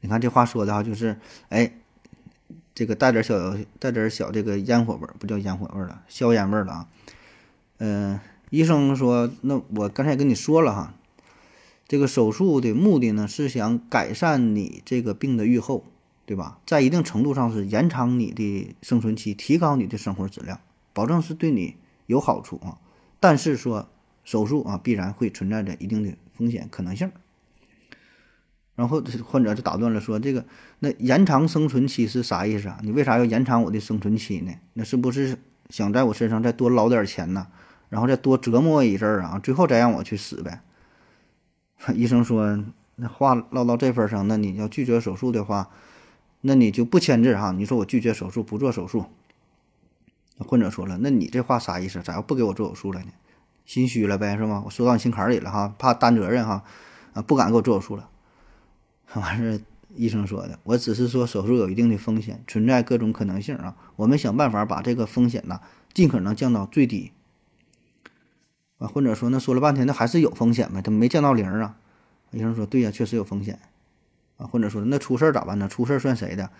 [0.00, 1.18] 你看这话说的哈，就是，
[1.48, 1.72] 哎。
[2.76, 6.88] 这个带点小带点小这个烟火味儿，不叫烟火味儿了，硝烟味儿了啊。
[7.78, 8.18] 嗯，
[8.50, 10.94] 医生说，那我刚才也跟你说了哈，
[11.86, 15.84] 这个手术的目的呢是想改善你这个病的预后，
[16.26, 16.58] 对吧？
[16.66, 20.60] 在一定程度上是延长你的生存期，提高你的生活质量，
[20.92, 21.76] 保证是对你
[22.06, 22.78] 有好处啊。
[23.20, 23.88] 但是说
[24.24, 27.10] 手术啊，必然会存在着一定的风险可能性。
[28.74, 30.44] 然后患者就打断了，说：“这个
[30.80, 32.80] 那延长生存期是啥意思啊？
[32.82, 34.52] 你为啥要延长我的生存期呢？
[34.72, 35.38] 那是不是
[35.70, 37.46] 想在我身上再多捞点钱呢？
[37.88, 39.38] 然后再多折磨我一阵儿啊？
[39.38, 40.60] 最后再让我去死呗？”
[41.94, 42.64] 医生说
[42.96, 45.70] ：“那话唠到这份上，那你要拒绝手术的话，
[46.46, 47.52] 那你就不签字哈。
[47.52, 49.06] 你说我拒绝手术，不做手术。”
[50.38, 52.02] 患者说了：“那你这话啥意思？
[52.02, 53.06] 咋要不给我做手术了呢？
[53.64, 54.62] 心虚了呗，是吗？
[54.66, 56.64] 我说到你心坎里了哈，怕担责任哈，
[57.14, 58.10] 啊，不敢给我做手术了。
[59.14, 59.62] 完事，
[59.94, 65.60] 医生说的，我只是说手术有一定的风险，存在各种可能性啊，我们想办法把这个风险呐
[65.94, 67.12] 尽可能降到最低。
[68.78, 70.82] 啊，患者说，那说了半天，那还是有风险呗？
[70.82, 71.76] 他没降到零啊？
[72.32, 73.60] 医生说，对呀，确实有风险。
[74.36, 75.68] 啊，患者说，那出事儿咋办呢？
[75.68, 76.50] 出事儿算谁的？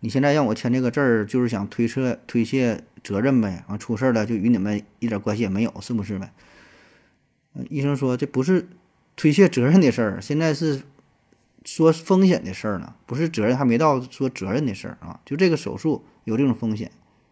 [0.00, 3.64] 你现在让我签这个字儿，就是想推测推卸责任呗？
[3.68, 6.32] 啊，出事儿了就与你们一点关系也没有，是不是呗？
[7.70, 8.68] 医生说，这不是
[9.14, 10.82] 推卸责任的事儿，现在是
[11.64, 15.20] 说风险的事儿呢，不是责任还没到说责任的事儿啊。
[15.24, 16.90] 就这个手术有这种风险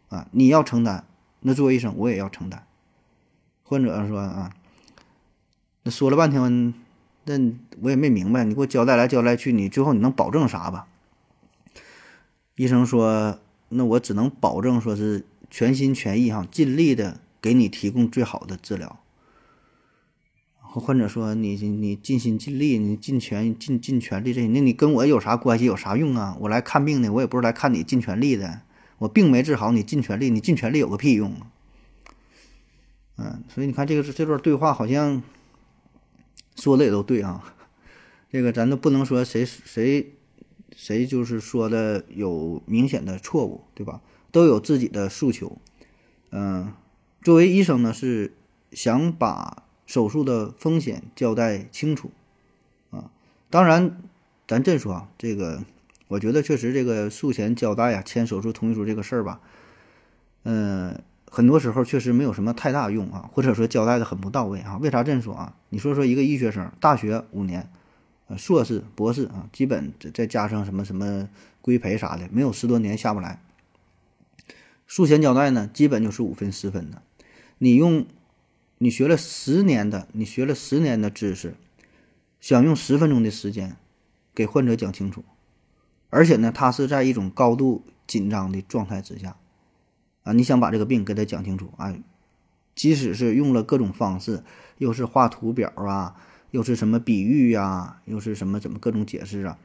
[0.09, 1.05] 啊，你要承担，
[1.41, 2.65] 那作为医生我也要承担。
[3.63, 4.53] 患者说啊，
[5.83, 6.75] 那说了半天，
[7.25, 7.35] 那
[7.81, 10.87] 我也没明白，你给我交代来交代去，你最后你能保证啥吧？
[12.57, 13.39] 医生说，
[13.69, 18.99] 那我只能保证说是全心全意哈，尽力的给你提供最好的治疗。
[20.59, 26.37] 患者说，你你尽心尽力，你尽全尽尽全力这些，那你跟我有啥关系，有啥用啊？
[26.41, 28.61] 我来看病的，我也不是来看你尽全力的，
[28.99, 31.51] 我病没治好，你尽全力，你尽全力有个屁用啊！
[33.17, 35.21] 嗯，所以你看这个这段对话好像
[36.61, 37.43] 说的也都对啊，
[38.31, 40.13] 这个咱都不能说谁谁
[40.77, 44.03] 谁就是说的有明显的错误，对吧？
[44.31, 45.57] 都有自己的诉求。
[46.31, 46.75] 嗯，
[47.23, 48.35] 作为医生呢，是
[48.73, 52.11] 想把手术的风险交代清楚
[52.91, 53.11] 啊。
[53.49, 54.01] 当然，
[54.47, 55.65] 咱这说啊，这个
[56.09, 59.41] 我觉得确实这个术前交代呀、签手术同意书这个事儿吧，
[60.45, 61.03] 嗯。
[61.33, 64.77] 很多时候确实没有什么太大用啊，或者说交代的很不到位啊。
[64.79, 65.55] 为啥这么说啊？
[65.69, 67.71] 你说说一个医学生，大学五年，
[68.27, 71.29] 呃，硕士、博士啊，基本再加上什么什么
[71.63, 73.41] 规培啥的，没有十多年下不来。
[74.89, 77.01] 术前交代呢，基本就是五分十分的。
[77.59, 78.07] 你用
[78.79, 81.55] 你学了十年的，你学了十年的知识，
[82.41, 83.77] 想用十分钟的时间
[84.35, 85.23] 给患者讲清楚，
[86.09, 89.37] 而且呢，他是在一种高度紧张的状态之下。
[90.33, 91.95] 你想把这个病给他讲清楚啊？
[92.75, 94.43] 即使是用了各种方式，
[94.79, 96.17] 又是画图表啊，
[96.51, 99.59] 又是什么比喻呀，又是什么怎么各种解释啊？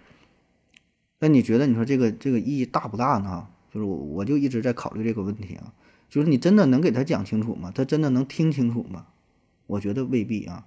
[1.19, 3.47] 那你觉得，你说这个这个意义大不大呢？
[3.71, 5.73] 就是我我就一直在考虑这个问题啊，
[6.09, 7.71] 就是你真的能给他讲清楚吗？
[7.73, 9.05] 他真的能听清楚吗？
[9.67, 10.65] 我觉得未必啊。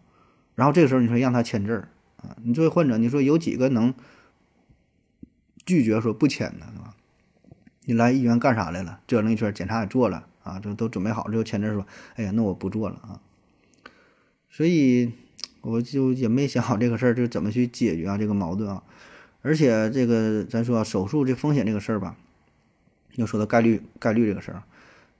[0.54, 3.94] 然后这个时候你说让他签字儿啊，你作为患者，你说有几个能
[5.66, 6.88] 拒绝说不签的，是吧？
[7.89, 9.01] 你来医院干啥来了？
[9.06, 11.86] 折腾一圈，检查也做了啊，这都准备好了，就签字说
[12.16, 13.19] ：“哎呀，那我不做了啊。”
[14.52, 15.10] 所以
[15.62, 18.82] 我就也没想好这个事儿，就怎么去解决啊这个矛盾啊。
[19.40, 22.15] 而且这个咱说手术这风险这个事儿吧，
[23.15, 24.65] 要说到概率概率这个事儿，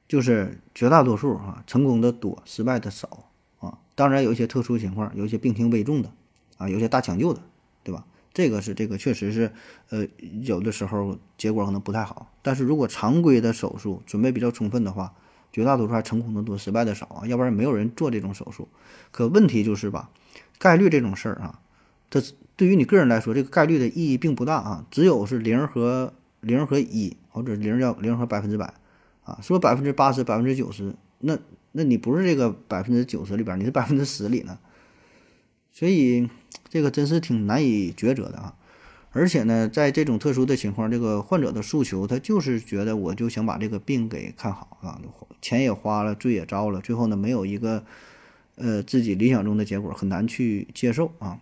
[0.07, 3.31] 就是绝大多数啊成功的多，失败的少
[3.61, 3.79] 啊。
[3.95, 6.13] 当然有一些特殊情况，有一些病情危重的
[6.59, 7.41] 啊，有些大抢救的，
[8.35, 9.51] 这个是这个确实是，
[9.89, 10.07] 呃，
[10.43, 12.31] 有的时候结果可能不太好。
[12.43, 15.15] 但是如果常规的手术准备比较充分的话，
[15.51, 17.27] 绝大多数还成功的多，失败的少啊。
[17.27, 18.69] 要不然没有人做这种手术。
[19.11, 20.11] 可问题就是吧，
[20.59, 21.61] 概率这种事儿啊，
[22.11, 22.23] 它
[22.55, 24.87] 对于你个人来说，这个概率的意义并不大啊。
[24.91, 28.73] 只有是零和零和一，或者零要零和百分之百
[29.25, 29.41] 啊。
[29.43, 31.37] 说百分之八十、百分之九十，那
[31.73, 34.59] 那你不是这个百分之九十里边，你是百分之十里呢。
[35.73, 36.29] 所以。
[36.69, 38.55] 这个真是挺难以抉择的啊！
[39.11, 45.01] 而且呢，在这种特殊的情况，这个患者的诉求，他就是觉得我就想把这个病给看好啊，
[45.41, 47.85] 钱也花了，罪也遭了，最后呢，没有一个
[48.57, 51.41] 呃自己理想中的结果，很难去接受啊。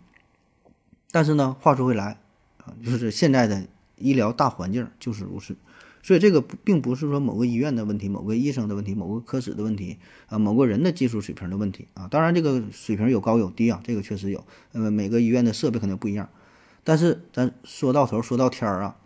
[1.10, 2.18] 但是呢，话说回来
[2.58, 3.66] 啊，就是现在的
[3.98, 5.56] 医疗大环境就是如此。
[6.06, 12.06] 所以这个并不是说某个医院的问题、某个医生的问题、某个科室的问题啊、某个人的技术水平的问题啊。
[12.06, 14.44] 当然，这个水平有高有低啊，这个确实有。
[14.70, 16.28] 呃，每个医院的设备可能不一样。
[16.84, 18.96] 但是咱说到头说到天儿啊，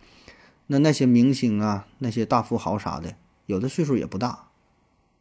[0.67, 3.15] 那那些明星啊、那些大富豪啥的，
[3.47, 4.49] 有的岁数也不大，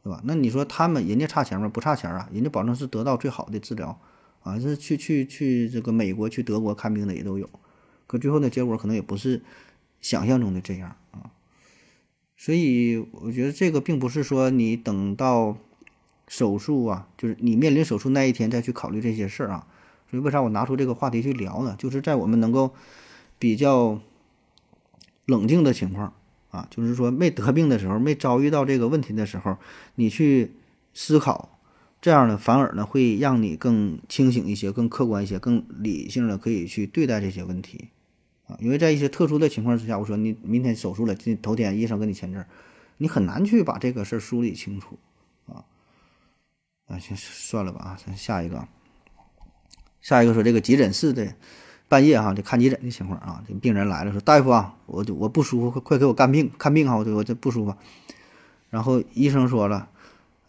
[0.03, 0.19] 对吧？
[0.25, 1.69] 那你说他们人家差钱吗？
[1.69, 3.97] 不差钱啊，人家保证是得到最好的治疗
[4.43, 7.49] 啊，是去去去这个美国、去德国看病的也都有。
[8.05, 9.41] 可最后的结果可能也不是
[10.01, 10.93] 想象中的这样。
[12.41, 15.57] 所以我觉得这个并不是说你等到
[16.25, 19.67] 手术啊，就是你面临手术那一天再去考虑这些事儿啊。
[20.09, 21.75] 所以为啥我拿出这个话题去聊呢？
[21.77, 22.73] 就是在我们能够
[23.37, 23.99] 比较
[25.25, 26.13] 冷静的情况
[26.49, 29.57] 啊，就是说没得病的时候，没遭遇到这个问题的时候，
[29.95, 30.53] 你去
[30.93, 31.59] 思考，
[32.01, 37.89] 这样呢，反而呢会让你更清醒一些、更客观一些、更理性的可以去对待这些问题
[38.59, 42.45] 因为在一些特殊的情况之下，我说你明天手术了，这头天医生给你签字，
[42.97, 44.97] 你很难去把这个事儿梳理清楚
[45.47, 45.63] 啊。
[46.87, 48.67] 啊，行，算了吧啊，咱下一个，
[50.01, 51.35] 下一个说这个急诊室的。
[51.87, 57.73] 半夜哈，就看急诊的情况啊，这病人来了，说大夫啊，我就我不舒服，快快给我看病看病哈，我我这不舒服。
[58.69, 59.89] 然后医生说了，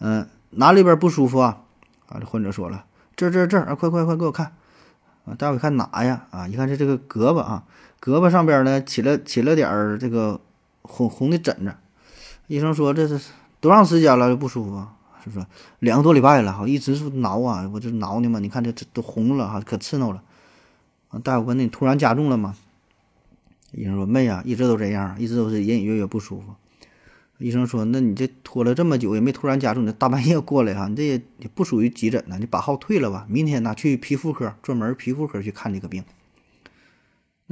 [0.01, 1.63] 嗯，哪里边不舒服啊？
[2.09, 2.85] 啊，这患者说了，
[3.17, 4.53] 这这这啊，快快快给我看。
[5.25, 6.27] 啊，大夫一看哪呀？
[6.29, 7.65] 啊，一看是这个胳膊啊，
[8.03, 10.41] 胳膊上边呢起了起了点儿这个
[10.83, 11.75] 红红的疹子。
[12.47, 13.21] 医生说这是
[13.61, 14.75] 多长时间了不舒服？
[14.77, 14.97] 啊？
[15.23, 15.47] 是说
[15.81, 20.23] 两个多礼拜了，哈，一直是挠啊，我这挠呢嘛，你看这这都红了哈，可刺挠了。
[21.11, 22.57] 啊，大夫问你突然加重了吗？
[23.73, 26.55] 医生说没呀，一直都这样，一直都是隐隐约约不舒服。
[27.37, 31.21] 医生说，那你这拖了这么久也没突然加重，你大半夜过来哈，你这也
[31.55, 36.03] 不属于急诊呢，你把号退了吧，明天呢去皮肤科专门皮肤科去看这个病。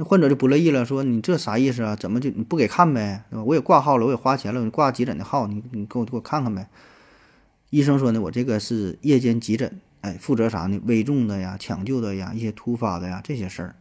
[0.01, 1.93] 那患者就不乐意了，说你这啥意思啊？
[1.93, 3.25] 怎么就你不给看呗？
[3.29, 3.43] 对吧？
[3.43, 6.69] 我也挂号了，我也花钱了，你挂急诊的号，你你给我给我看看呗。
[7.69, 9.77] 医生说呢，我这个是夜间急诊。
[9.99, 10.79] 哎，负责啥呢？
[10.85, 13.75] 危重的呀，抢救的呀，一些突发的呀，这些事儿。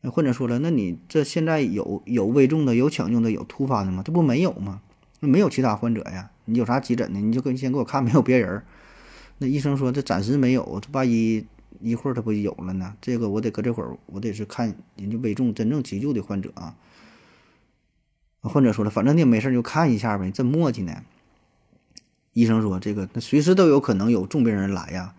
[0.00, 4.02] 那患者说了，那你这现在有有危重的，有抢救的，有突发的吗？
[4.02, 4.80] 这不没有吗？
[5.20, 6.30] 那没有其他患者呀？
[6.46, 8.62] 你有啥急诊的，你就跟先给我看，没有别人。
[9.36, 11.44] 那医生说这暂时没有，这万一
[11.82, 12.94] 一会儿他不就有了呢？
[13.00, 16.74] 这个我得搁这会儿，我得是看人家危重、真正急救的患者啊。
[18.40, 21.02] 患者说了，反正你也没事就看一下呗，这磨叽呢。
[22.32, 25.14] 医生说：“这个那随时都有可能有重病人来呀。”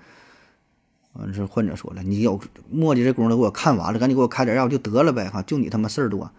[1.14, 2.42] 完这患者说了：“你有
[2.72, 5.30] 磨叽这功夫给我看完了，赶紧给我开点药就得了呗！
[5.30, 6.32] 哈，就你他妈事儿多，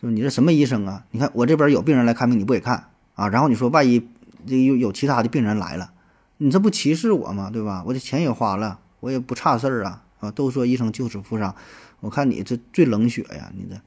[0.00, 1.04] 说你这什么医生啊？
[1.12, 3.28] 你看我这边有病人来看病，你不给看啊？
[3.28, 4.04] 然后你说万一
[4.46, 5.92] 这有有其他的病人来了，
[6.38, 7.50] 你这不歧视我吗？
[7.52, 7.84] 对吧？
[7.86, 10.04] 我这钱也花了，我也不差事儿啊！
[10.20, 11.54] 啊，都说医生救死扶伤，
[12.00, 13.50] 我看你这最冷血呀！
[13.56, 13.80] 你这。”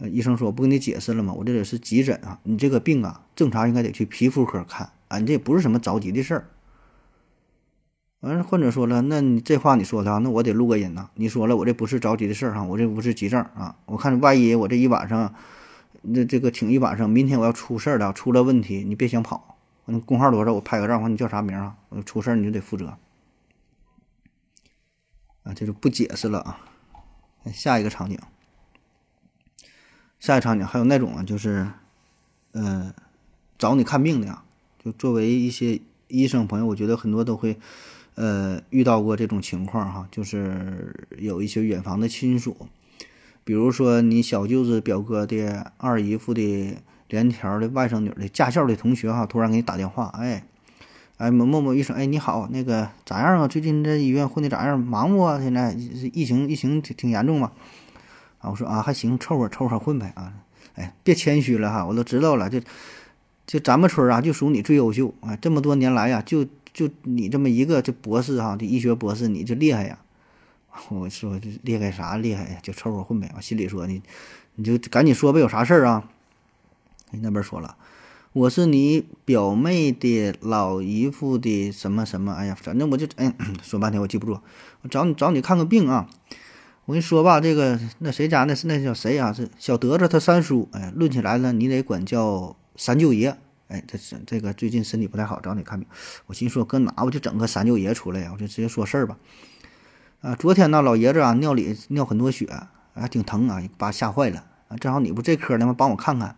[0.00, 1.32] 呃，医生说不跟你解释了吗？
[1.32, 6.44] 我这里是急诊啊，你这个病啊，正常应该得去皮肤科看啊，你这也不是什么着急的事儿。
[8.20, 11.10] 完了，患者说了，那你这话你说的啊，那我得录个音呐。
[11.14, 13.74] 你说了，我这不是着急的事儿哈，我这不是急症啊。
[13.86, 15.34] 我看万一我这一晚上，
[16.02, 19.56] 那这个挺一晚上，明天我要出事儿了，出了问题，你别想跑。
[19.86, 20.52] 那工号多少？
[20.52, 21.74] 我拍个照，问你叫啥名啊？
[21.88, 22.96] 我出事儿你就得负责。
[25.48, 26.60] 啊，这就不解释了啊。
[27.50, 28.18] 下一个场景。
[30.20, 31.70] 下一场景还有那种啊，就是，
[32.52, 32.92] 呃，
[33.56, 34.42] 找你看病的呀。
[34.84, 37.58] 就作为一些医生朋友，我觉得很多都会，
[38.16, 40.06] 呃，遇到过这种情况哈。
[40.10, 42.68] 就是有一些远房的亲属，
[43.42, 46.76] 比如说你小舅子、表哥的二姨夫的
[47.08, 50.46] 连条的外甥女的驾校的同学哈，突然给你打电话，哎，
[51.18, 53.48] 哎，某某某医生，哎，你好，那个咋样啊？
[53.48, 54.78] 最近这医院混的咋样？
[54.78, 55.40] 忙不啊？
[55.40, 57.50] 现在疫情疫情挺挺严重嘛？
[58.38, 60.32] 啊，我说啊，还行，凑合凑合混呗啊！
[60.76, 62.60] 哎，别谦虚了哈，我都知道了，就
[63.48, 65.34] 就咱们村啊，就属你最优秀啊！
[65.34, 69.98] 这么多年来呀，就就你这么一个这博士哈，这医学博士，你就厉害呀！
[70.88, 72.58] 我说这厉害啥厉害呀？
[72.62, 73.28] 就凑合混呗。
[73.34, 74.00] 我心里说你，
[74.54, 76.08] 你就赶紧说呗，有啥事儿啊？
[77.10, 77.74] 那边说了，
[78.38, 82.32] 我是你表妹的老姨夫的什么什么？
[82.32, 83.34] 哎呀，反正我就哎
[83.64, 84.38] 说半天我记不住，
[84.82, 86.08] 我找你找你看个病啊！
[86.84, 89.32] 我跟你说吧，这个那谁家那是那叫谁啊？
[89.32, 90.68] 是小德子他三叔。
[90.70, 93.36] 哎，论起来呢，你得管叫三舅爷。
[93.66, 95.88] 哎，这是这个最近身体不太好，找你看病。
[96.26, 98.30] 我心说搁哪我就整个三舅爷出来呀？
[98.32, 99.18] 我就直接说事儿吧。
[100.20, 102.48] 啊，昨天呢，老爷子啊尿里尿很多血，
[102.94, 104.76] 还挺疼啊，把吓坏了啊。
[104.76, 105.74] 正好你不这科的吗？
[105.76, 106.36] 帮我看看。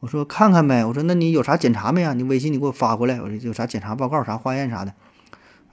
[0.00, 0.84] 我说看看呗。
[0.84, 2.12] 我说那你有啥检查没啊？
[2.14, 3.20] 你微信你给我发过来。
[3.20, 4.92] 我说有啥检查报告、啥化验啥的。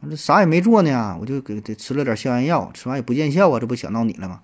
[0.08, 4.41] 这啥也没做呢，我就给给吃了点消炎药，吃完也不见效啊，这不想到你了吗？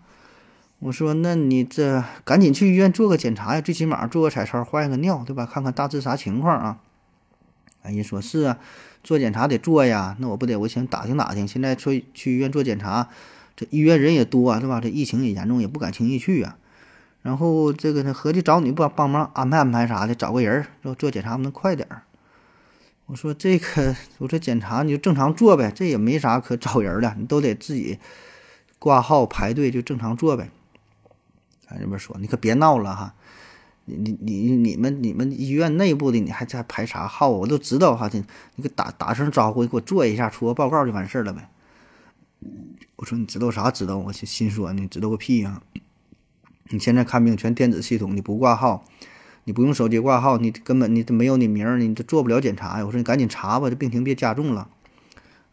[0.79, 5.45] 我说，那你这赶紧去医院做个检查呀，最起码做个彩超，化验个尿，对吧？
[5.45, 6.79] 看看大致啥情况啊？
[7.83, 8.57] 哎，人说是啊，
[9.03, 11.47] 做检查得做呀，那我不得我先打听打听。
[11.47, 13.09] 现在去去医院做检查，
[13.55, 14.81] 这医院人也多啊，对吧？
[14.81, 16.57] 这疫情也严重，也不敢轻易去啊。
[17.23, 22.03] 然后这个呢，合计找你不帮忙安排安排啥的，找个人做做检查能快点儿。
[23.05, 27.97] 我说这个，我说检查你就正常做呗，这也没啥可找人的，你都得自己
[28.77, 30.51] 挂号排队就正常做呗。
[31.65, 33.15] 他这边说你可别闹了哈，
[33.85, 37.29] 你你你你们你们医院内部的你还在排啥号？
[37.29, 38.23] 我都知道哈，你
[38.55, 41.49] 你给打打声招呼，给我做一下，出个报告就完事儿了呗。
[42.97, 43.71] 我说你知道啥？
[43.71, 43.97] 知道？
[43.97, 45.61] 我心心说你，知道个屁呀！
[46.69, 48.85] 你现在看病全电子系统，你不挂号，
[49.43, 52.85] 你不用手机挂号，你根本你都没有你名儿，你都做不了检查呀！
[52.85, 54.69] 我说你赶紧查吧，这病情别加重了。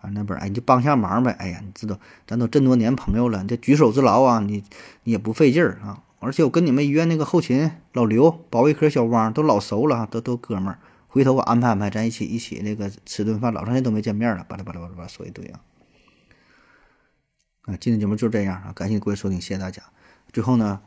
[0.01, 1.33] 啊，那边哎，你就帮下忙呗。
[1.33, 4.65] 哎呀，你知道，咱都这么多年朋友了，这举手之劳啊，你
[5.05, 6.03] 你也不费劲儿啊。
[6.21, 10.79] 而且我跟你们医院那个后勤老刘、保卫科小汪都老熟了，都都哥们儿。
[11.09, 15.61] 回头我安排安排，咱一起一起那个吃顿饭，老长时间都没见面了，巴拉巴拉巴拉巴拉说一堆啊。
[17.63, 19.83] 啊，今天节目就这样啊，感谢各位收听，谢谢大家。
[20.33, 20.81] 最后呢，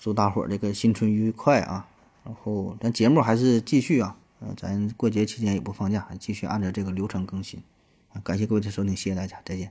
[0.00, 1.86] 祝大伙儿这个新春愉快啊！
[2.24, 7.62] 然后咱节目还是继续啊，呃，咱过节期间也不放假，继续按照这个流程更新。
[8.14, 9.70] 啊，感谢各位的收听，谢谢大家，再见。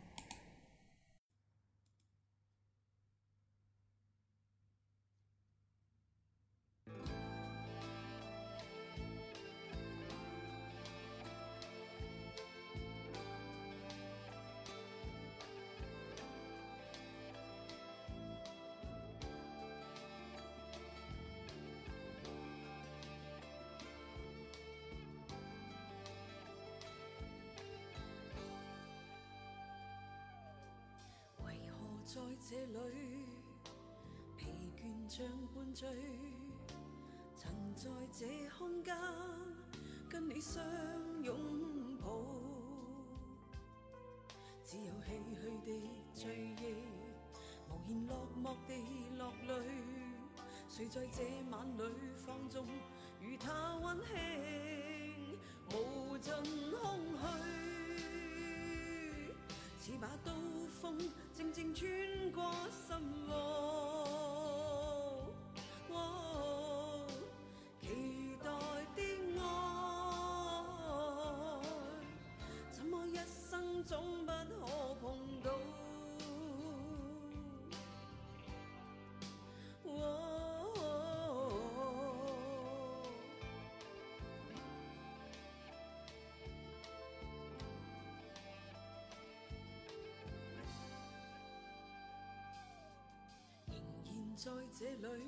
[94.41, 94.49] 在
[94.79, 95.21] 這裏，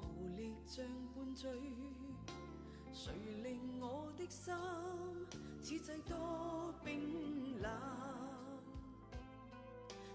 [0.00, 0.82] 無力像
[1.14, 1.52] 半醉。
[2.94, 3.12] 誰
[3.42, 4.54] 令我的心
[5.60, 7.70] 此際多冰冷？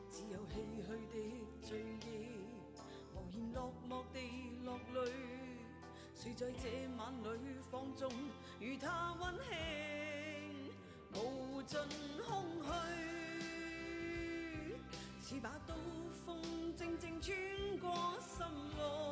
[0.09, 1.15] 只有唏噓的
[1.61, 2.41] 醉意，
[3.13, 4.17] 無言落寞地
[4.65, 5.11] 落淚。
[6.15, 6.67] 誰在這
[6.97, 7.29] 晚裏
[7.69, 8.11] 放縱，
[8.59, 10.71] 與他温馨，
[11.13, 11.77] 無盡
[12.25, 12.71] 空虛。
[15.21, 15.75] 似把刀
[18.37, 18.43] 心
[18.79, 19.02] 窩，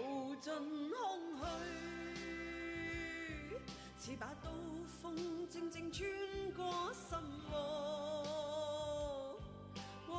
[0.00, 0.48] 無盡
[0.88, 0.96] 空
[1.38, 1.42] 虛，
[3.98, 4.50] 似把刀
[5.02, 5.12] 鋒
[5.50, 6.08] 靜靜穿
[6.56, 7.18] 過心
[7.50, 7.52] 窩，
[10.08, 10.12] 喔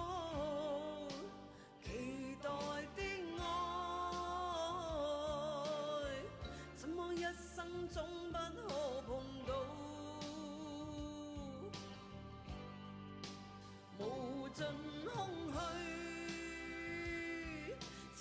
[1.83, 1.89] 期
[2.43, 2.47] 待
[2.95, 3.01] 的
[3.39, 3.41] 愛，
[6.75, 9.09] 怎麼一生總不可碰
[9.47, 9.51] 到？
[13.97, 14.01] 無
[14.49, 14.59] 盡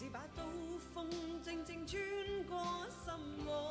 [0.01, 0.43] 是把刀
[0.94, 1.06] 锋
[1.43, 2.01] 静静穿
[2.48, 2.56] 过
[2.89, 3.12] 心
[3.47, 3.69] 窝。